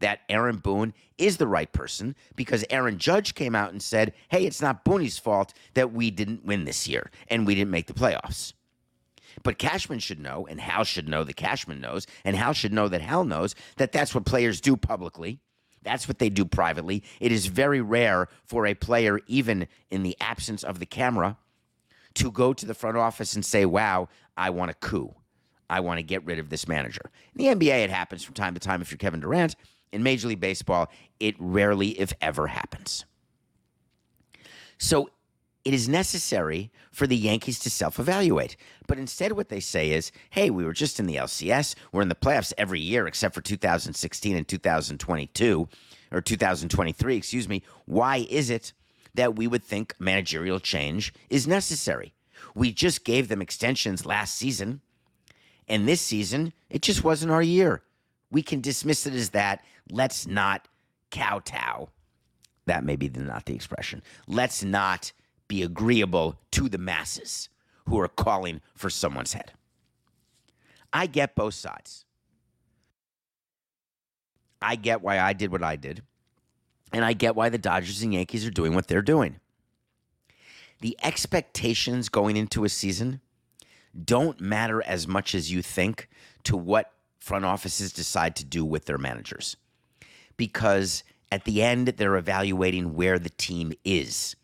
that 0.00 0.20
Aaron 0.28 0.56
Boone 0.56 0.92
is 1.16 1.36
the 1.36 1.46
right 1.46 1.72
person 1.72 2.14
because 2.36 2.64
Aaron 2.68 2.98
Judge 2.98 3.34
came 3.34 3.54
out 3.54 3.70
and 3.72 3.82
said, 3.82 4.12
hey, 4.28 4.44
it's 4.44 4.60
not 4.60 4.84
Boone's 4.84 5.18
fault 5.18 5.54
that 5.74 5.92
we 5.92 6.10
didn't 6.10 6.44
win 6.44 6.64
this 6.64 6.88
year 6.88 7.10
and 7.28 7.46
we 7.46 7.54
didn't 7.54 7.70
make 7.70 7.86
the 7.86 7.94
playoffs. 7.94 8.52
But 9.42 9.58
Cashman 9.58 9.98
should 9.98 10.20
know, 10.20 10.46
and 10.46 10.60
Hal 10.60 10.84
should 10.84 11.08
know 11.08 11.24
that 11.24 11.36
Cashman 11.36 11.80
knows, 11.80 12.06
and 12.24 12.36
Hal 12.36 12.52
should 12.52 12.72
know 12.72 12.88
that 12.88 13.00
Hal 13.00 13.24
knows 13.24 13.54
that 13.76 13.92
that's 13.92 14.14
what 14.14 14.24
players 14.24 14.60
do 14.60 14.76
publicly. 14.76 15.40
That's 15.82 16.06
what 16.08 16.18
they 16.18 16.30
do 16.30 16.44
privately. 16.44 17.02
It 17.20 17.32
is 17.32 17.46
very 17.46 17.80
rare 17.80 18.28
for 18.44 18.66
a 18.66 18.74
player, 18.74 19.20
even 19.26 19.66
in 19.90 20.02
the 20.02 20.16
absence 20.20 20.62
of 20.62 20.78
the 20.78 20.86
camera, 20.86 21.36
to 22.14 22.30
go 22.30 22.52
to 22.52 22.66
the 22.66 22.74
front 22.74 22.96
office 22.96 23.34
and 23.34 23.44
say, 23.44 23.64
wow, 23.64 24.08
I 24.36 24.50
want 24.50 24.70
a 24.70 24.74
coup. 24.74 25.14
I 25.68 25.80
want 25.80 25.98
to 25.98 26.02
get 26.02 26.24
rid 26.24 26.38
of 26.38 26.50
this 26.50 26.68
manager. 26.68 27.10
In 27.34 27.58
the 27.58 27.66
NBA, 27.66 27.84
it 27.84 27.90
happens 27.90 28.22
from 28.22 28.34
time 28.34 28.54
to 28.54 28.60
time 28.60 28.82
if 28.82 28.90
you're 28.90 28.98
Kevin 28.98 29.20
Durant. 29.20 29.56
In 29.92 30.02
Major 30.02 30.28
League 30.28 30.40
Baseball, 30.40 30.90
it 31.20 31.36
rarely, 31.38 31.90
if 32.00 32.12
ever, 32.20 32.48
happens. 32.48 33.04
So 34.78 35.08
it 35.64 35.72
is 35.72 35.88
necessary 35.88 36.70
for 36.92 37.06
the 37.06 37.16
Yankees 37.16 37.58
to 37.60 37.70
self 37.70 37.98
evaluate. 37.98 38.56
But 38.86 38.98
instead, 38.98 39.32
what 39.32 39.48
they 39.48 39.60
say 39.60 39.92
is, 39.92 40.12
hey, 40.30 40.50
we 40.50 40.64
were 40.64 40.72
just 40.72 41.00
in 41.00 41.06
the 41.06 41.16
LCS. 41.16 41.74
We're 41.92 42.02
in 42.02 42.08
the 42.08 42.14
playoffs 42.14 42.52
every 42.58 42.80
year 42.80 43.06
except 43.06 43.34
for 43.34 43.40
2016 43.40 44.36
and 44.36 44.46
2022, 44.46 45.68
or 46.12 46.20
2023, 46.20 47.16
excuse 47.16 47.48
me. 47.48 47.62
Why 47.86 48.26
is 48.28 48.50
it 48.50 48.72
that 49.14 49.36
we 49.36 49.46
would 49.46 49.64
think 49.64 49.94
managerial 49.98 50.60
change 50.60 51.12
is 51.30 51.46
necessary? 51.46 52.14
We 52.54 52.72
just 52.72 53.04
gave 53.04 53.28
them 53.28 53.42
extensions 53.42 54.06
last 54.06 54.36
season, 54.36 54.80
and 55.68 55.88
this 55.88 56.00
season, 56.00 56.52
it 56.68 56.82
just 56.82 57.04
wasn't 57.04 57.32
our 57.32 57.42
year. 57.42 57.82
We 58.30 58.42
can 58.42 58.60
dismiss 58.60 59.06
it 59.06 59.14
as 59.14 59.30
that. 59.30 59.64
Let's 59.90 60.26
not 60.26 60.68
kowtow. 61.10 61.88
That 62.66 62.84
may 62.84 62.96
be 62.96 63.08
the, 63.08 63.20
not 63.20 63.46
the 63.46 63.54
expression. 63.54 64.02
Let's 64.26 64.62
not 64.62 65.12
be 65.48 65.62
agreeable 65.62 66.38
to 66.52 66.68
the 66.68 66.78
masses 66.78 67.48
who 67.86 68.00
are 68.00 68.08
calling 68.08 68.60
for 68.74 68.90
someone's 68.90 69.34
head. 69.34 69.52
I 70.92 71.06
get 71.06 71.34
both 71.34 71.54
sides. 71.54 72.04
I 74.62 74.76
get 74.76 75.02
why 75.02 75.18
I 75.18 75.34
did 75.34 75.52
what 75.52 75.62
I 75.62 75.76
did, 75.76 76.02
and 76.94 77.04
I 77.04 77.12
get 77.12 77.34
why 77.34 77.48
the 77.48 77.58
Dodgers 77.58 78.02
and 78.02 78.14
Yankees 78.14 78.46
are 78.46 78.50
doing 78.50 78.74
what 78.74 78.86
they're 78.86 79.02
doing. 79.02 79.40
The 80.80 80.96
expectations 81.02 82.08
going 82.08 82.36
into 82.36 82.64
a 82.64 82.68
season 82.68 83.20
don't 84.04 84.40
matter 84.40 84.82
as 84.82 85.08
much 85.08 85.34
as 85.34 85.50
you 85.50 85.60
think 85.60 86.08
to 86.44 86.56
what 86.56 86.92
front 87.18 87.44
offices 87.44 87.92
decide 87.92 88.36
to 88.36 88.44
do 88.44 88.64
with 88.64 88.84
their 88.84 88.98
managers. 88.98 89.56
Because 90.36 91.04
at 91.32 91.44
the 91.44 91.62
end, 91.62 91.88
they're 91.88 92.16
evaluating 92.16 92.94
where 92.94 93.18
the 93.18 93.30
team 93.30 93.72
is. 93.84 94.36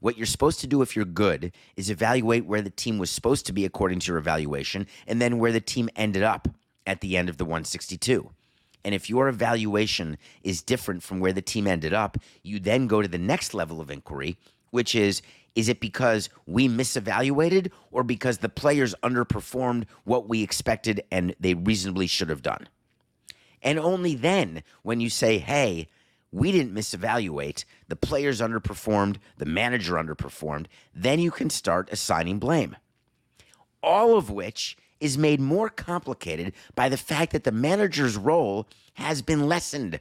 What 0.00 0.16
you're 0.16 0.26
supposed 0.26 0.60
to 0.60 0.66
do 0.66 0.82
if 0.82 0.96
you're 0.96 1.04
good 1.04 1.52
is 1.76 1.88
evaluate 1.88 2.46
where 2.46 2.62
the 2.62 2.70
team 2.70 2.98
was 2.98 3.10
supposed 3.10 3.46
to 3.46 3.52
be 3.52 3.64
according 3.64 4.00
to 4.00 4.12
your 4.12 4.18
evaluation, 4.18 4.86
and 5.06 5.20
then 5.20 5.38
where 5.38 5.52
the 5.52 5.60
team 5.60 5.88
ended 5.96 6.22
up 6.22 6.48
at 6.86 7.00
the 7.00 7.16
end 7.16 7.28
of 7.28 7.36
the 7.36 7.44
162. 7.44 8.30
And 8.84 8.94
if 8.94 9.10
your 9.10 9.28
evaluation 9.28 10.18
is 10.42 10.62
different 10.62 11.02
from 11.02 11.20
where 11.20 11.32
the 11.32 11.42
team 11.42 11.66
ended 11.66 11.92
up, 11.92 12.16
you 12.42 12.58
then 12.58 12.86
go 12.86 13.02
to 13.02 13.08
the 13.08 13.18
next 13.18 13.54
level 13.54 13.80
of 13.80 13.90
inquiry, 13.90 14.36
which 14.70 14.94
is 14.94 15.22
is 15.56 15.68
it 15.68 15.80
because 15.80 16.28
we 16.46 16.68
misevaluated 16.68 17.72
or 17.90 18.04
because 18.04 18.38
the 18.38 18.48
players 18.48 18.94
underperformed 19.02 19.84
what 20.04 20.28
we 20.28 20.42
expected 20.42 21.02
and 21.10 21.34
they 21.40 21.54
reasonably 21.54 22.06
should 22.06 22.28
have 22.28 22.42
done? 22.42 22.68
And 23.62 23.78
only 23.78 24.14
then, 24.14 24.62
when 24.82 25.00
you 25.00 25.10
say, 25.10 25.38
hey, 25.38 25.88
we 26.32 26.52
didn't 26.52 26.74
misevaluate, 26.74 27.64
the 27.88 27.96
players 27.96 28.40
underperformed, 28.40 29.16
the 29.38 29.44
manager 29.44 29.94
underperformed, 29.94 30.66
then 30.94 31.18
you 31.18 31.30
can 31.30 31.50
start 31.50 31.88
assigning 31.92 32.38
blame. 32.38 32.76
All 33.82 34.16
of 34.16 34.30
which 34.30 34.76
is 35.00 35.16
made 35.16 35.40
more 35.40 35.68
complicated 35.68 36.52
by 36.74 36.88
the 36.88 36.96
fact 36.96 37.32
that 37.32 37.44
the 37.44 37.52
manager's 37.52 38.16
role 38.16 38.68
has 38.94 39.22
been 39.22 39.48
lessened. 39.48 40.00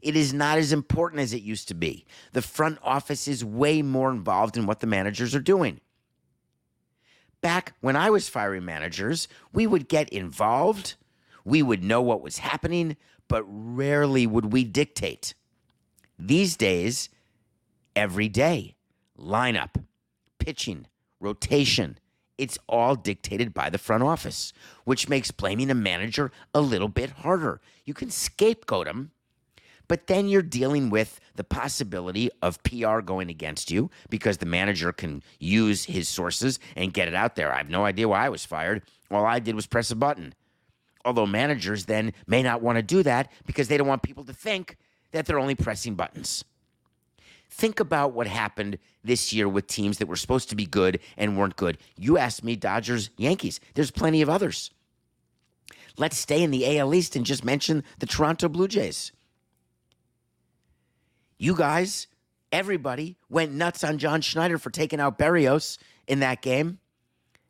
It 0.00 0.16
is 0.16 0.32
not 0.32 0.58
as 0.58 0.72
important 0.72 1.22
as 1.22 1.32
it 1.32 1.42
used 1.42 1.66
to 1.68 1.74
be. 1.74 2.04
The 2.32 2.42
front 2.42 2.78
office 2.82 3.26
is 3.26 3.44
way 3.44 3.82
more 3.82 4.10
involved 4.10 4.56
in 4.56 4.66
what 4.66 4.80
the 4.80 4.86
managers 4.86 5.34
are 5.34 5.40
doing. 5.40 5.80
Back 7.40 7.74
when 7.80 7.96
I 7.96 8.10
was 8.10 8.28
firing 8.28 8.64
managers, 8.64 9.28
we 9.52 9.66
would 9.66 9.88
get 9.88 10.08
involved, 10.10 10.94
we 11.44 11.62
would 11.62 11.82
know 11.82 12.00
what 12.00 12.22
was 12.22 12.38
happening, 12.38 12.96
but 13.28 13.44
rarely 13.46 14.26
would 14.26 14.52
we 14.52 14.64
dictate. 14.64 15.34
These 16.18 16.56
days, 16.56 17.08
every 17.96 18.28
day, 18.28 18.76
lineup, 19.18 19.84
pitching, 20.38 20.86
rotation, 21.20 21.98
it's 22.38 22.58
all 22.68 22.96
dictated 22.96 23.54
by 23.54 23.70
the 23.70 23.78
front 23.78 24.02
office, 24.02 24.52
which 24.84 25.08
makes 25.08 25.30
blaming 25.30 25.70
a 25.70 25.74
manager 25.74 26.30
a 26.54 26.60
little 26.60 26.88
bit 26.88 27.10
harder. 27.10 27.60
You 27.84 27.94
can 27.94 28.10
scapegoat 28.10 28.86
him, 28.86 29.12
but 29.86 30.06
then 30.06 30.28
you're 30.28 30.42
dealing 30.42 30.90
with 30.90 31.20
the 31.36 31.44
possibility 31.44 32.30
of 32.42 32.62
PR 32.62 33.00
going 33.00 33.30
against 33.30 33.70
you 33.70 33.90
because 34.08 34.38
the 34.38 34.46
manager 34.46 34.92
can 34.92 35.22
use 35.38 35.84
his 35.84 36.08
sources 36.08 36.58
and 36.74 36.94
get 36.94 37.08
it 37.08 37.14
out 37.14 37.36
there. 37.36 37.52
I 37.52 37.58
have 37.58 37.70
no 37.70 37.84
idea 37.84 38.08
why 38.08 38.26
I 38.26 38.30
was 38.30 38.44
fired. 38.44 38.82
All 39.10 39.24
I 39.24 39.38
did 39.38 39.54
was 39.54 39.66
press 39.66 39.90
a 39.90 39.96
button. 39.96 40.34
Although 41.04 41.26
managers 41.26 41.84
then 41.84 42.14
may 42.26 42.42
not 42.42 42.62
want 42.62 42.76
to 42.76 42.82
do 42.82 43.02
that 43.02 43.30
because 43.46 43.68
they 43.68 43.76
don't 43.76 43.86
want 43.86 44.02
people 44.02 44.24
to 44.24 44.32
think 44.32 44.76
that 45.12 45.26
they're 45.26 45.38
only 45.38 45.54
pressing 45.54 45.94
buttons. 45.94 46.44
Think 47.50 47.78
about 47.80 48.12
what 48.12 48.26
happened 48.26 48.78
this 49.04 49.32
year 49.32 49.48
with 49.48 49.66
teams 49.66 49.98
that 49.98 50.06
were 50.06 50.16
supposed 50.16 50.48
to 50.50 50.56
be 50.56 50.66
good 50.66 50.98
and 51.16 51.38
weren't 51.38 51.56
good. 51.56 51.78
You 51.96 52.18
asked 52.18 52.42
me 52.42 52.56
Dodgers, 52.56 53.10
Yankees. 53.16 53.60
There's 53.74 53.90
plenty 53.90 54.22
of 54.22 54.28
others. 54.28 54.70
Let's 55.96 56.16
stay 56.16 56.42
in 56.42 56.50
the 56.50 56.78
AL 56.78 56.94
East 56.94 57.14
and 57.14 57.24
just 57.24 57.44
mention 57.44 57.84
the 58.00 58.06
Toronto 58.06 58.48
Blue 58.48 58.66
Jays. 58.66 59.12
You 61.38 61.54
guys, 61.54 62.08
everybody 62.50 63.16
went 63.28 63.52
nuts 63.52 63.84
on 63.84 63.98
John 63.98 64.20
Schneider 64.20 64.58
for 64.58 64.70
taking 64.70 64.98
out 64.98 65.18
Berrios 65.18 65.78
in 66.06 66.20
that 66.20 66.42
game. 66.42 66.78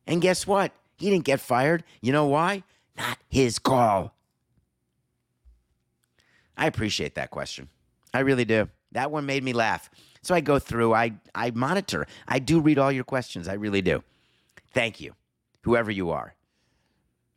And 0.06 0.20
guess 0.20 0.46
what? 0.46 0.72
He 0.96 1.10
didn't 1.10 1.24
get 1.24 1.40
fired. 1.40 1.84
You 2.02 2.12
know 2.12 2.26
why? 2.26 2.62
Not 2.96 3.18
his 3.28 3.58
call. 3.58 4.14
I 6.56 6.66
appreciate 6.66 7.14
that 7.16 7.30
question. 7.30 7.68
I 8.12 8.20
really 8.20 8.44
do. 8.44 8.68
That 8.94 9.10
one 9.10 9.26
made 9.26 9.44
me 9.44 9.52
laugh. 9.52 9.90
So 10.22 10.34
I 10.34 10.40
go 10.40 10.58
through, 10.58 10.94
I, 10.94 11.12
I 11.34 11.50
monitor, 11.50 12.06
I 12.26 12.38
do 12.38 12.60
read 12.60 12.78
all 12.78 12.90
your 12.90 13.04
questions. 13.04 13.46
I 13.46 13.54
really 13.54 13.82
do. 13.82 14.02
Thank 14.72 15.00
you, 15.00 15.12
whoever 15.62 15.90
you 15.90 16.10
are. 16.10 16.34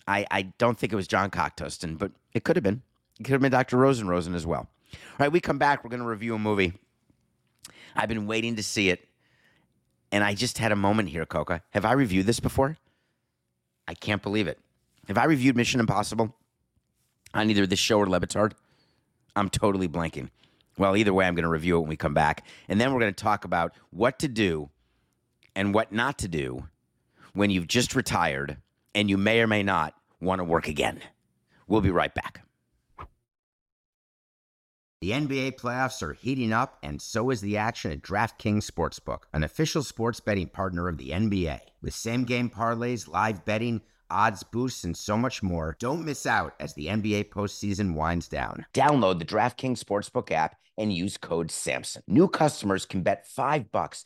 I, 0.07 0.25
I 0.31 0.41
don't 0.57 0.77
think 0.77 0.93
it 0.93 0.95
was 0.95 1.07
John 1.07 1.29
Cocktoaston, 1.29 1.97
but 1.97 2.11
it 2.33 2.45
could 2.45 2.55
have 2.55 2.63
been. 2.63 2.81
It 3.19 3.23
could 3.23 3.33
have 3.33 3.41
been 3.41 3.51
Dr. 3.51 3.77
Rosen 3.77 4.07
Rosen 4.07 4.35
as 4.35 4.45
well. 4.45 4.69
All 4.93 4.99
right, 5.19 5.31
we 5.31 5.41
come 5.41 5.57
back. 5.57 5.83
We're 5.83 5.89
going 5.89 6.01
to 6.01 6.07
review 6.07 6.35
a 6.35 6.39
movie. 6.39 6.73
I've 7.95 8.07
been 8.07 8.27
waiting 8.27 8.55
to 8.55 8.63
see 8.63 8.89
it, 8.89 9.07
and 10.11 10.23
I 10.23 10.33
just 10.33 10.59
had 10.59 10.71
a 10.71 10.75
moment 10.75 11.09
here, 11.09 11.25
Coca. 11.25 11.63
Have 11.71 11.83
I 11.83 11.91
reviewed 11.93 12.27
this 12.27 12.39
before? 12.39 12.77
I 13.87 13.95
can't 13.95 14.21
believe 14.21 14.47
it. 14.47 14.59
Have 15.07 15.17
I 15.17 15.25
reviewed 15.25 15.57
Mission 15.57 15.79
Impossible 15.79 16.33
on 17.33 17.49
either 17.49 17.65
this 17.65 17.79
show 17.79 17.97
or 17.97 18.07
Le 18.07 18.19
Batard? 18.19 18.53
I'm 19.35 19.49
totally 19.49 19.87
blanking. 19.87 20.29
Well, 20.77 20.95
either 20.95 21.13
way, 21.13 21.25
I'm 21.25 21.35
going 21.35 21.43
to 21.43 21.49
review 21.49 21.77
it 21.77 21.81
when 21.81 21.89
we 21.89 21.97
come 21.97 22.13
back. 22.13 22.45
And 22.69 22.79
then 22.79 22.93
we're 22.93 22.99
going 22.99 23.13
to 23.13 23.23
talk 23.23 23.45
about 23.45 23.73
what 23.89 24.19
to 24.19 24.27
do 24.27 24.69
and 25.55 25.73
what 25.73 25.91
not 25.91 26.19
to 26.19 26.27
do 26.27 26.67
when 27.33 27.49
you've 27.49 27.67
just 27.67 27.95
retired 27.95 28.57
and 28.93 29.09
you 29.09 29.17
may 29.17 29.41
or 29.41 29.47
may 29.47 29.63
not 29.63 29.95
want 30.19 30.39
to 30.39 30.43
work 30.43 30.67
again. 30.67 31.01
We'll 31.67 31.81
be 31.81 31.91
right 31.91 32.13
back. 32.13 32.41
The 34.99 35.11
NBA 35.11 35.59
playoffs 35.59 36.01
are 36.01 36.13
heating 36.13 36.51
up, 36.51 36.79
and 36.81 36.99
so 36.99 37.29
is 37.29 37.41
the 37.41 37.57
action 37.57 37.91
at 37.91 38.01
DraftKings 38.01 38.65
Sportsbook, 38.65 39.23
an 39.31 39.43
official 39.43 39.83
sports 39.83 40.19
betting 40.19 40.47
partner 40.47 40.87
of 40.87 40.97
the 40.97 41.11
NBA. 41.11 41.59
With 41.83 41.93
same 41.93 42.23
game 42.23 42.49
parlays, 42.49 43.07
live 43.07 43.45
betting, 43.45 43.81
odds 44.09 44.43
boosts, 44.43 44.83
and 44.83 44.95
so 44.95 45.17
much 45.17 45.43
more, 45.43 45.75
don't 45.79 46.05
miss 46.05 46.25
out 46.25 46.53
as 46.59 46.73
the 46.73 46.87
NBA 46.87 47.29
postseason 47.29 47.93
winds 47.93 48.27
down. 48.27 48.65
Download 48.73 49.19
the 49.19 49.25
DraftKings 49.25 49.83
Sportsbook 49.83 50.31
app 50.31 50.55
and 50.77 50.93
use 50.93 51.17
code 51.17 51.47
SAMSON. 51.47 52.01
New 52.07 52.27
customers 52.27 52.85
can 52.85 53.01
bet 53.01 53.27
5 53.27 53.71
bucks 53.71 54.05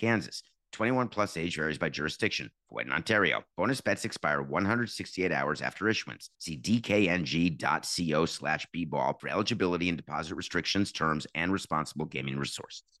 Kansas. 0.01 0.41
21 0.71 1.09
plus 1.09 1.37
age 1.37 1.57
varies 1.57 1.77
by 1.77 1.89
jurisdiction. 1.89 2.49
Void 2.71 2.87
in 2.87 2.91
Ontario. 2.91 3.43
Bonus 3.55 3.81
bets 3.81 4.03
expire 4.03 4.41
168 4.41 5.31
hours 5.31 5.61
after 5.61 5.87
issuance. 5.87 6.31
See 6.39 6.57
dkng.co 6.57 8.25
slash 8.25 8.67
bball 8.75 9.19
for 9.19 9.27
eligibility 9.27 9.89
and 9.89 9.97
deposit 9.97 10.33
restrictions, 10.35 10.91
terms, 10.91 11.27
and 11.35 11.53
responsible 11.53 12.05
gaming 12.05 12.39
resources. 12.39 13.00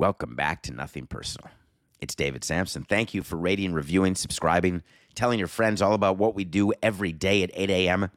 Welcome 0.00 0.34
back 0.34 0.62
to 0.62 0.72
Nothing 0.72 1.06
Personal. 1.06 1.50
It's 2.00 2.14
David 2.14 2.42
Samson. 2.42 2.86
Thank 2.88 3.12
you 3.12 3.22
for 3.22 3.36
rating, 3.36 3.74
reviewing, 3.74 4.14
subscribing, 4.14 4.82
telling 5.14 5.38
your 5.38 5.46
friends 5.46 5.82
all 5.82 5.92
about 5.92 6.16
what 6.16 6.34
we 6.34 6.42
do 6.42 6.72
every 6.82 7.12
day 7.12 7.42
at 7.42 7.50
8 7.52 7.68
a.m. 7.68 8.10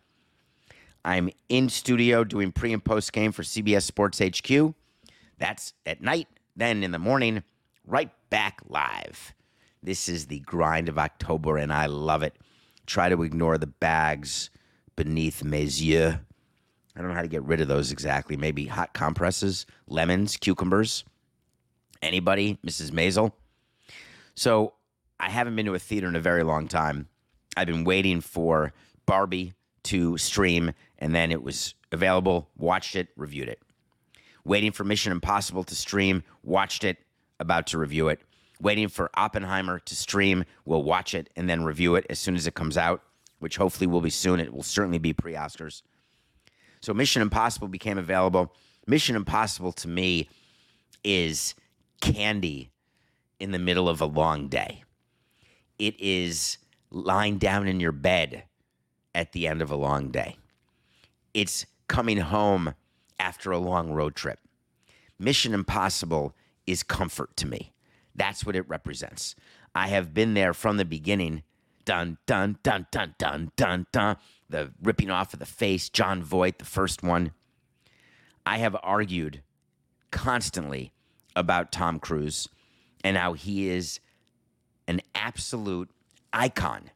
I'm 1.04 1.30
in 1.50 1.68
studio 1.68 2.24
doing 2.24 2.54
pre 2.54 2.72
and 2.72 2.82
post 2.82 3.12
game 3.12 3.34
for 3.34 3.44
CBS 3.44 3.82
Sports 3.82 4.20
HQ. 4.20 4.74
That's 5.40 5.74
at 5.86 6.00
night. 6.00 6.30
Then 6.56 6.86
in 6.86 6.92
the 6.92 7.00
morning, 7.00 7.44
right 7.86 8.12
back 8.30 8.62
live. 8.70 9.34
This 9.84 10.08
is 10.08 10.28
the 10.28 10.40
grind 10.40 10.88
of 10.88 10.98
October, 10.98 11.58
and 11.58 11.74
I 11.74 11.88
love 11.88 12.24
it. 12.24 12.38
Try 12.86 13.10
to 13.10 13.24
ignore 13.24 13.58
the 13.58 13.68
bags 13.68 14.50
beneath 14.96 15.44
mes 15.44 15.82
yeux. 15.82 16.18
I 16.96 17.00
don't 17.02 17.10
know 17.10 17.16
how 17.16 17.24
to 17.24 17.28
get 17.28 17.44
rid 17.44 17.60
of 17.60 17.68
those 17.68 17.92
exactly. 17.92 18.38
Maybe 18.38 18.68
hot 18.68 18.94
compresses, 18.94 19.66
lemons, 19.86 20.38
cucumbers. 20.38 21.04
Anybody, 22.04 22.60
Mrs. 22.66 22.92
Maisel? 22.92 23.32
So 24.36 24.74
I 25.20 25.30
haven't 25.30 25.56
been 25.56 25.66
to 25.68 25.74
a 25.74 25.80
theater 25.80 26.08
in 26.08 26.16
a 26.16 26.20
very 26.22 26.44
long 26.44 26.68
time. 26.68 27.08
I've 27.56 27.68
been 27.68 27.86
waiting 27.86 28.20
for 28.20 28.74
Barbie 29.06 29.54
to 29.84 30.18
stream, 30.18 30.74
and 31.00 31.16
then 31.16 31.32
it 31.32 31.44
was 31.44 31.76
available, 31.92 32.50
watched 32.58 32.96
it, 32.96 33.10
reviewed 33.16 33.48
it. 33.48 33.62
Waiting 34.44 34.72
for 34.72 34.84
Mission 34.84 35.14
Impossible 35.14 35.64
to 35.64 35.76
stream, 35.76 36.24
watched 36.44 36.84
it, 36.84 36.98
about 37.40 37.68
to 37.68 37.78
review 37.78 38.10
it. 38.10 38.20
Waiting 38.60 38.90
for 38.90 39.10
Oppenheimer 39.14 39.80
to 39.80 39.96
stream, 39.96 40.44
we'll 40.66 40.84
watch 40.84 41.14
it 41.16 41.30
and 41.36 41.50
then 41.50 41.64
review 41.64 41.96
it 41.96 42.06
as 42.10 42.20
soon 42.20 42.36
as 42.36 42.48
it 42.48 42.54
comes 42.54 42.78
out, 42.78 43.02
which 43.40 43.56
hopefully 43.56 43.88
will 43.88 44.02
be 44.02 44.10
soon. 44.10 44.40
It 44.40 44.54
will 44.54 44.64
certainly 44.64 45.00
be 45.00 45.14
pre 45.14 45.34
Oscars. 45.34 45.82
So 46.82 46.94
Mission 46.94 47.22
Impossible 47.22 47.70
became 47.70 47.98
available. 47.98 48.54
Mission 48.88 49.16
Impossible 49.16 49.72
to 49.74 49.88
me 49.88 50.30
is 51.04 51.56
candy 52.04 52.70
in 53.40 53.52
the 53.52 53.60
middle 53.60 53.88
of 53.88 54.02
a 54.02 54.06
long 54.06 54.50
day. 54.50 54.84
It 55.80 55.98
is 56.02 56.58
lying 56.92 57.38
down 57.38 57.66
in 57.66 57.80
your 57.80 57.94
bed 57.94 58.44
at 59.16 59.32
the 59.32 59.48
end 59.48 59.62
of 59.62 59.72
a 59.72 59.78
long 59.78 60.12
day. 60.12 60.36
It's 61.34 61.66
coming 61.88 62.18
home 62.18 62.76
after 63.20 63.52
a 63.52 63.58
long 63.58 63.92
road 63.92 64.16
trip. 64.16 64.40
Mission 65.18 65.54
Impossible 65.54 66.36
is 66.68 66.84
comfort 66.84 67.38
to 67.38 67.48
me. 67.48 67.72
That's 68.14 68.46
what 68.46 68.58
it 68.58 68.68
represents. 68.68 69.34
I 69.74 69.88
have 69.88 70.14
been 70.14 70.34
there 70.34 70.54
from 70.54 70.76
the 70.76 70.86
beginning. 70.86 71.44
Dun, 71.86 72.18
dun, 72.26 72.58
dun, 72.64 72.86
dun, 72.92 73.16
dun, 73.18 73.52
dun, 73.56 73.88
dun. 73.94 74.18
The 74.50 74.74
ripping 74.82 75.10
off 75.10 75.34
of 75.34 75.40
the 75.40 75.46
face, 75.46 75.88
Jon 75.88 76.22
Voight, 76.22 76.60
the 76.60 76.66
first 76.66 77.02
one. 77.02 77.32
I 78.46 78.58
have 78.58 78.76
argued 78.84 79.42
constantly 80.12 80.92
about 81.36 81.72
Tom 81.72 82.00
Cruise 82.00 82.48
and 83.04 83.18
how 83.18 83.34
he 83.34 83.70
is 83.70 84.00
an 84.88 85.02
absolute 85.16 85.90
icon. 86.32 86.90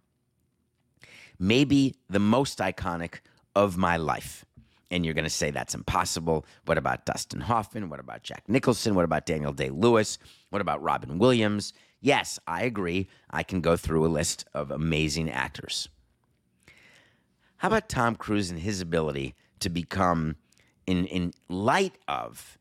Maybe 1.39 1.95
the 2.09 2.19
most 2.19 2.59
iconic 2.59 3.19
of 3.55 3.77
my 3.77 3.97
life. 3.97 4.45
And 4.89 5.03
you're 5.03 5.13
going 5.13 5.25
to 5.25 5.29
say 5.29 5.51
that's 5.51 5.75
impossible. 5.75 6.45
What 6.65 6.77
about 6.77 7.05
Dustin 7.05 7.41
Hoffman? 7.41 7.89
What 7.89 7.99
about 7.99 8.23
Jack 8.23 8.43
Nicholson? 8.47 8.95
What 8.95 9.05
about 9.05 9.25
Daniel 9.25 9.51
Day 9.51 9.69
Lewis? 9.69 10.17
What 10.49 10.61
about 10.61 10.81
Robin 10.81 11.19
Williams? 11.19 11.73
Yes, 11.99 12.39
I 12.47 12.63
agree. 12.63 13.07
I 13.29 13.43
can 13.43 13.59
go 13.59 13.75
through 13.75 14.05
a 14.05 14.07
list 14.07 14.45
of 14.53 14.71
amazing 14.71 15.29
actors. 15.29 15.89
How 17.57 17.67
about 17.67 17.89
Tom 17.89 18.15
Cruise 18.15 18.49
and 18.49 18.59
his 18.59 18.81
ability 18.81 19.35
to 19.59 19.69
become, 19.69 20.35
in, 20.85 21.05
in 21.05 21.33
light 21.49 21.97
of, 22.07 22.57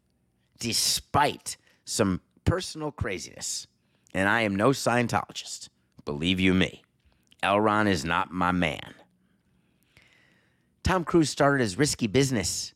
despite 0.58 1.56
some 1.86 2.20
personal 2.44 2.90
craziness, 2.90 3.66
and 4.12 4.28
I 4.28 4.42
am 4.42 4.54
no 4.54 4.70
Scientologist, 4.70 5.70
believe 6.04 6.38
you 6.38 6.52
me, 6.52 6.82
L. 7.42 7.60
Ron 7.60 7.86
is 7.86 8.04
not 8.04 8.30
my 8.30 8.52
man. 8.52 8.94
Tom 10.82 11.04
Cruise 11.04 11.30
started 11.30 11.62
as 11.62 11.78
risky 11.78 12.06
business. 12.06 12.74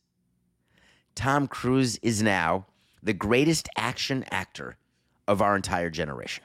Tom 1.14 1.46
Cruise 1.46 1.98
is 2.02 2.22
now 2.22 2.66
the 3.02 3.12
greatest 3.12 3.68
action 3.76 4.24
actor 4.30 4.76
of 5.28 5.42
our 5.42 5.54
entire 5.54 5.90
generation. 5.90 6.44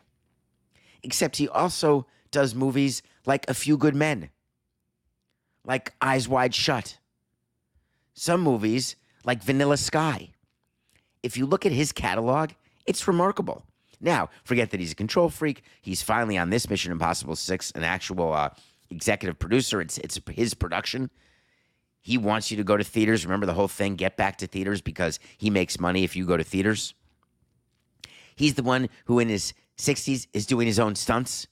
Except 1.04 1.38
he 1.38 1.48
also 1.48 2.08
does 2.32 2.56
movies 2.56 3.02
like 3.26 3.50
A 3.50 3.54
Few 3.54 3.78
Good 3.78 3.96
Men, 3.96 4.30
like 5.66 5.94
Eyes 6.02 6.28
Wide 6.28 6.54
Shut, 6.54 7.00
some 8.14 8.42
movies 8.42 8.96
like 9.24 9.44
Vanilla 9.44 9.78
Sky. 9.78 10.35
If 11.26 11.38
you 11.38 11.48
look 11.48 11.66
at 11.66 11.72
his 11.72 11.92
catalog, 11.92 12.52
it's 12.86 13.08
remarkable. 13.08 13.64
Now, 14.00 14.30
forget 14.44 14.70
that 14.70 14.80
he's 14.80 14.92
a 14.92 14.96
control 14.96 15.30
freak. 15.30 15.64
He's 15.82 16.04
finally 16.04 16.38
on 16.38 16.52
this 16.52 16.70
Mission 16.70 16.92
Impossible 16.92 17.36
6, 17.36 17.72
an 17.72 17.84
actual 17.84 18.32
uh, 18.32 18.52
executive 18.92 19.40
producer. 19.40 19.82
It's, 19.82 19.98
it's 19.98 20.20
his 20.30 20.54
production. 20.54 21.10
He 22.04 22.20
wants 22.20 22.52
you 22.52 22.58
to 22.58 22.64
go 22.64 22.78
to 22.78 22.84
theaters. 22.84 23.26
Remember 23.26 23.48
the 23.48 23.56
whole 23.56 23.68
thing 23.68 23.96
get 23.96 24.18
back 24.18 24.38
to 24.38 24.48
theaters 24.48 24.82
because 24.82 25.20
he 25.40 25.50
makes 25.50 25.80
money 25.80 26.04
if 26.04 26.16
you 26.16 26.28
go 26.28 26.38
to 26.38 26.44
theaters. 26.44 26.94
He's 28.36 28.54
the 28.54 28.62
one 28.62 28.88
who, 29.06 29.18
in 29.18 29.28
his 29.28 29.56
60s, 29.80 30.28
is 30.32 30.46
doing 30.46 30.68
his 30.68 30.78
own 30.78 30.94
stunts, 30.94 31.48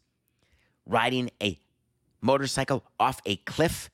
riding 0.86 1.32
a 1.42 1.58
motorcycle 2.22 2.84
off 3.00 3.20
a 3.26 3.38
cliff 3.38 3.90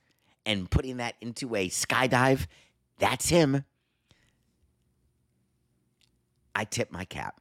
and 0.46 0.70
putting 0.70 0.98
that 0.98 1.15
into 1.22 1.56
a 1.56 1.70
skydive. 1.70 2.48
That's 2.98 3.30
him. 3.30 3.63
I 6.60 6.65
tip 6.65 6.91
my 6.91 7.06
cap. 7.06 7.39